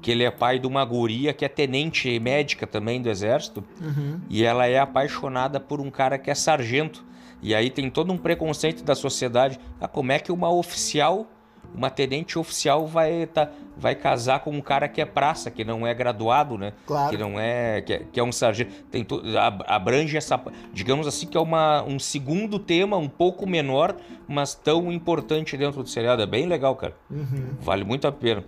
que 0.00 0.12
ele 0.12 0.22
é 0.22 0.30
pai 0.30 0.60
de 0.60 0.68
uma 0.68 0.84
guria 0.84 1.32
que 1.32 1.44
é 1.44 1.48
tenente 1.48 2.16
médica 2.20 2.64
também 2.64 3.02
do 3.02 3.10
exército. 3.10 3.64
Uhum. 3.80 4.20
E 4.30 4.44
ela 4.44 4.66
é 4.66 4.78
apaixonada 4.78 5.58
por 5.58 5.80
um 5.80 5.90
cara 5.90 6.16
que 6.16 6.30
é 6.30 6.34
sargento. 6.34 7.04
E 7.42 7.54
aí 7.56 7.70
tem 7.70 7.90
todo 7.90 8.12
um 8.12 8.16
preconceito 8.16 8.84
da 8.84 8.94
sociedade. 8.94 9.58
Ah, 9.80 9.88
como 9.88 10.12
é 10.12 10.20
que 10.20 10.30
uma 10.30 10.48
oficial 10.48 11.26
uma 11.74 11.90
tenente 11.90 12.38
oficial 12.38 12.86
vai, 12.86 13.26
tá, 13.26 13.50
vai 13.76 13.94
casar 13.94 14.40
com 14.40 14.50
um 14.50 14.60
cara 14.60 14.88
que 14.88 15.00
é 15.00 15.04
praça, 15.04 15.50
que 15.50 15.64
não 15.64 15.86
é 15.86 15.92
graduado, 15.92 16.56
né? 16.56 16.72
Claro. 16.86 17.10
Que 17.10 17.16
não 17.16 17.38
é. 17.38 17.82
Que 17.82 17.92
é, 17.94 18.02
que 18.12 18.20
é 18.20 18.22
um 18.22 18.30
sargento. 18.30 18.72
Tem 18.90 19.04
to, 19.04 19.20
abrange 19.66 20.16
essa. 20.16 20.40
Digamos 20.72 21.06
assim, 21.06 21.26
que 21.26 21.36
é 21.36 21.40
uma, 21.40 21.82
um 21.82 21.98
segundo 21.98 22.58
tema, 22.58 22.96
um 22.96 23.08
pouco 23.08 23.46
menor, 23.46 23.96
mas 24.28 24.54
tão 24.54 24.92
importante 24.92 25.56
dentro 25.56 25.82
do 25.82 25.88
seriado. 25.88 26.22
É 26.22 26.26
bem 26.26 26.46
legal, 26.46 26.76
cara. 26.76 26.94
Uhum. 27.10 27.56
Vale 27.60 27.84
muito 27.84 28.06
a 28.06 28.12
pena. 28.12 28.44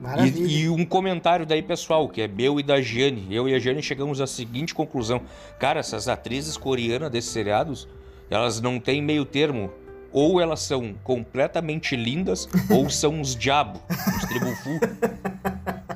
Maravilha. 0.00 0.46
E, 0.46 0.62
e, 0.62 0.68
um 0.68 0.84
comentário 0.84 1.46
daí, 1.46 1.62
pessoal, 1.62 2.08
que 2.08 2.20
é 2.20 2.26
meu 2.26 2.58
e 2.58 2.62
da 2.64 2.80
Giane. 2.80 3.28
Eu 3.30 3.48
e 3.48 3.54
a 3.54 3.58
Giane 3.60 3.80
chegamos 3.80 4.20
à 4.20 4.26
seguinte 4.26 4.74
conclusão. 4.74 5.22
Cara, 5.58 5.78
essas 5.78 6.08
atrizes 6.08 6.56
coreanas 6.56 7.10
desses 7.10 7.30
seriados, 7.30 7.88
elas 8.28 8.60
não 8.60 8.80
têm 8.80 9.00
meio 9.00 9.24
termo 9.24 9.70
ou 10.14 10.40
elas 10.40 10.60
são 10.60 10.94
completamente 11.02 11.96
lindas, 11.96 12.48
ou 12.70 12.88
são 12.88 13.14
uns 13.14 13.34
diabos, 13.34 13.82
uns 13.90 14.24
tribufu. 14.26 14.80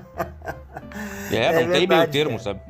É, 1.30 1.36
é, 1.36 1.52
não 1.52 1.58
verdade, 1.58 1.78
tem 1.78 1.86
meio 1.86 2.08
termo, 2.08 2.30
cara. 2.30 2.42
sabe? 2.42 2.60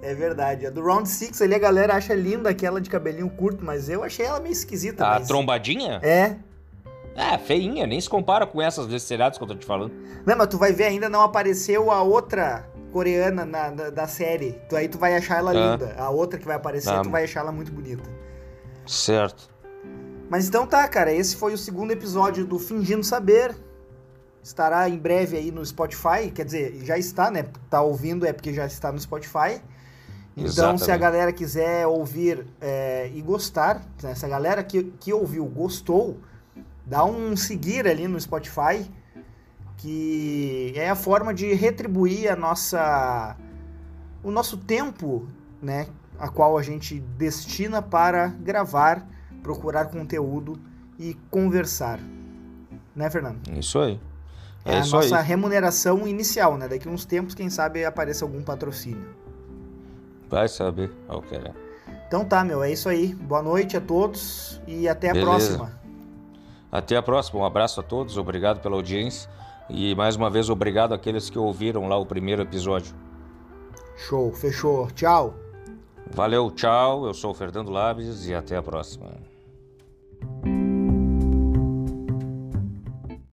É 0.00 0.14
verdade. 0.14 0.66
A 0.66 0.70
do 0.70 0.80
Round 0.80 1.08
Six 1.08 1.42
ali 1.42 1.54
a 1.54 1.58
galera 1.58 1.94
acha 1.94 2.14
linda 2.14 2.48
aquela 2.48 2.80
de 2.80 2.88
cabelinho 2.88 3.28
curto, 3.28 3.64
mas 3.64 3.88
eu 3.88 4.04
achei 4.04 4.24
ela 4.24 4.38
meio 4.38 4.52
esquisita. 4.52 5.04
A 5.04 5.18
mas... 5.18 5.26
trombadinha? 5.26 5.98
É. 6.00 6.36
É, 7.16 7.36
feinha, 7.36 7.88
nem 7.88 8.00
se 8.00 8.08
compara 8.08 8.46
com 8.46 8.62
essas 8.62 8.86
desses 8.86 9.08
seriados 9.08 9.36
que 9.36 9.42
eu 9.42 9.48
tô 9.48 9.56
te 9.56 9.66
falando. 9.66 9.92
Não, 10.24 10.36
mas 10.36 10.46
tu 10.46 10.56
vai 10.56 10.72
ver, 10.72 10.84
ainda 10.84 11.08
não 11.08 11.22
apareceu 11.22 11.90
a 11.90 12.02
outra 12.02 12.68
coreana 12.92 13.44
na, 13.44 13.70
da, 13.70 13.90
da 13.90 14.06
série. 14.06 14.52
Tu, 14.68 14.76
aí 14.76 14.88
tu 14.88 14.96
vai 14.96 15.16
achar 15.16 15.38
ela 15.38 15.50
ah. 15.50 15.54
linda. 15.54 15.94
A 15.98 16.08
outra 16.10 16.38
que 16.38 16.46
vai 16.46 16.54
aparecer, 16.54 16.90
ah. 16.90 17.02
tu 17.02 17.10
vai 17.10 17.24
achar 17.24 17.40
ela 17.40 17.52
muito 17.52 17.72
bonita. 17.72 18.08
Certo. 18.86 19.53
Mas 20.28 20.48
então 20.48 20.66
tá, 20.66 20.86
cara, 20.88 21.12
esse 21.12 21.36
foi 21.36 21.52
o 21.52 21.58
segundo 21.58 21.90
episódio 21.90 22.44
do 22.44 22.58
Fingindo 22.58 23.04
Saber. 23.04 23.54
Estará 24.42 24.88
em 24.88 24.98
breve 24.98 25.36
aí 25.36 25.50
no 25.50 25.64
Spotify, 25.64 26.30
quer 26.34 26.44
dizer, 26.44 26.84
já 26.84 26.98
está, 26.98 27.30
né? 27.30 27.46
Tá 27.70 27.80
ouvindo 27.80 28.26
é 28.26 28.32
porque 28.32 28.52
já 28.52 28.66
está 28.66 28.92
no 28.92 28.98
Spotify. 28.98 29.60
Então, 30.36 30.46
Exatamente. 30.46 30.84
se 30.84 30.90
a 30.90 30.96
galera 30.96 31.32
quiser 31.32 31.86
ouvir 31.86 32.46
é, 32.60 33.10
e 33.14 33.22
gostar, 33.22 33.82
né? 34.02 34.14
se 34.14 34.26
a 34.26 34.28
galera 34.28 34.64
que, 34.64 34.82
que 34.98 35.12
ouviu 35.12 35.44
gostou, 35.46 36.18
dá 36.84 37.04
um 37.04 37.36
seguir 37.36 37.86
ali 37.86 38.08
no 38.08 38.20
Spotify, 38.20 38.90
que 39.76 40.72
é 40.76 40.90
a 40.90 40.96
forma 40.96 41.32
de 41.32 41.52
retribuir 41.54 42.30
a 42.30 42.36
nossa 42.36 43.36
o 44.22 44.30
nosso 44.30 44.56
tempo, 44.56 45.28
né, 45.60 45.86
a 46.18 46.28
qual 46.28 46.56
a 46.56 46.62
gente 46.62 46.98
destina 46.98 47.82
para 47.82 48.28
gravar 48.28 49.06
procurar 49.44 49.84
conteúdo 49.84 50.58
e 50.98 51.14
conversar. 51.30 52.00
Né, 52.96 53.10
Fernando? 53.10 53.46
Isso 53.56 53.78
aí. 53.78 54.00
É, 54.64 54.76
é 54.76 54.80
a 54.80 54.86
nossa 54.86 55.18
aí. 55.18 55.24
remuneração 55.24 56.08
inicial, 56.08 56.56
né? 56.56 56.66
Daqui 56.66 56.88
uns 56.88 57.04
tempos, 57.04 57.34
quem 57.34 57.50
sabe, 57.50 57.84
apareça 57.84 58.24
algum 58.24 58.42
patrocínio. 58.42 59.06
Vai 60.30 60.48
saber 60.48 60.90
ao 61.06 61.20
que 61.20 61.34
é. 61.34 61.52
Então 62.08 62.24
tá, 62.24 62.42
meu, 62.42 62.62
é 62.62 62.72
isso 62.72 62.88
aí. 62.88 63.14
Boa 63.14 63.42
noite 63.42 63.76
a 63.76 63.80
todos 63.80 64.60
e 64.66 64.88
até 64.88 65.10
a 65.10 65.12
Beleza. 65.12 65.30
próxima. 65.30 65.80
Até 66.72 66.96
a 66.96 67.02
próxima. 67.02 67.40
Um 67.40 67.44
abraço 67.44 67.78
a 67.80 67.82
todos, 67.82 68.16
obrigado 68.16 68.60
pela 68.60 68.76
audiência. 68.76 69.30
E 69.68 69.94
mais 69.94 70.16
uma 70.16 70.30
vez, 70.30 70.48
obrigado 70.48 70.94
àqueles 70.94 71.28
que 71.28 71.38
ouviram 71.38 71.86
lá 71.86 71.96
o 71.98 72.06
primeiro 72.06 72.42
episódio. 72.42 72.94
Show, 73.96 74.32
fechou. 74.32 74.90
Tchau. 74.92 75.34
Valeu, 76.10 76.50
tchau. 76.50 77.06
Eu 77.06 77.14
sou 77.14 77.32
o 77.32 77.34
Fernando 77.34 77.70
Labes 77.70 78.26
e 78.26 78.34
até 78.34 78.56
a 78.56 78.62
próxima. 78.62 79.33
thank 80.24 80.46
you 80.46 80.63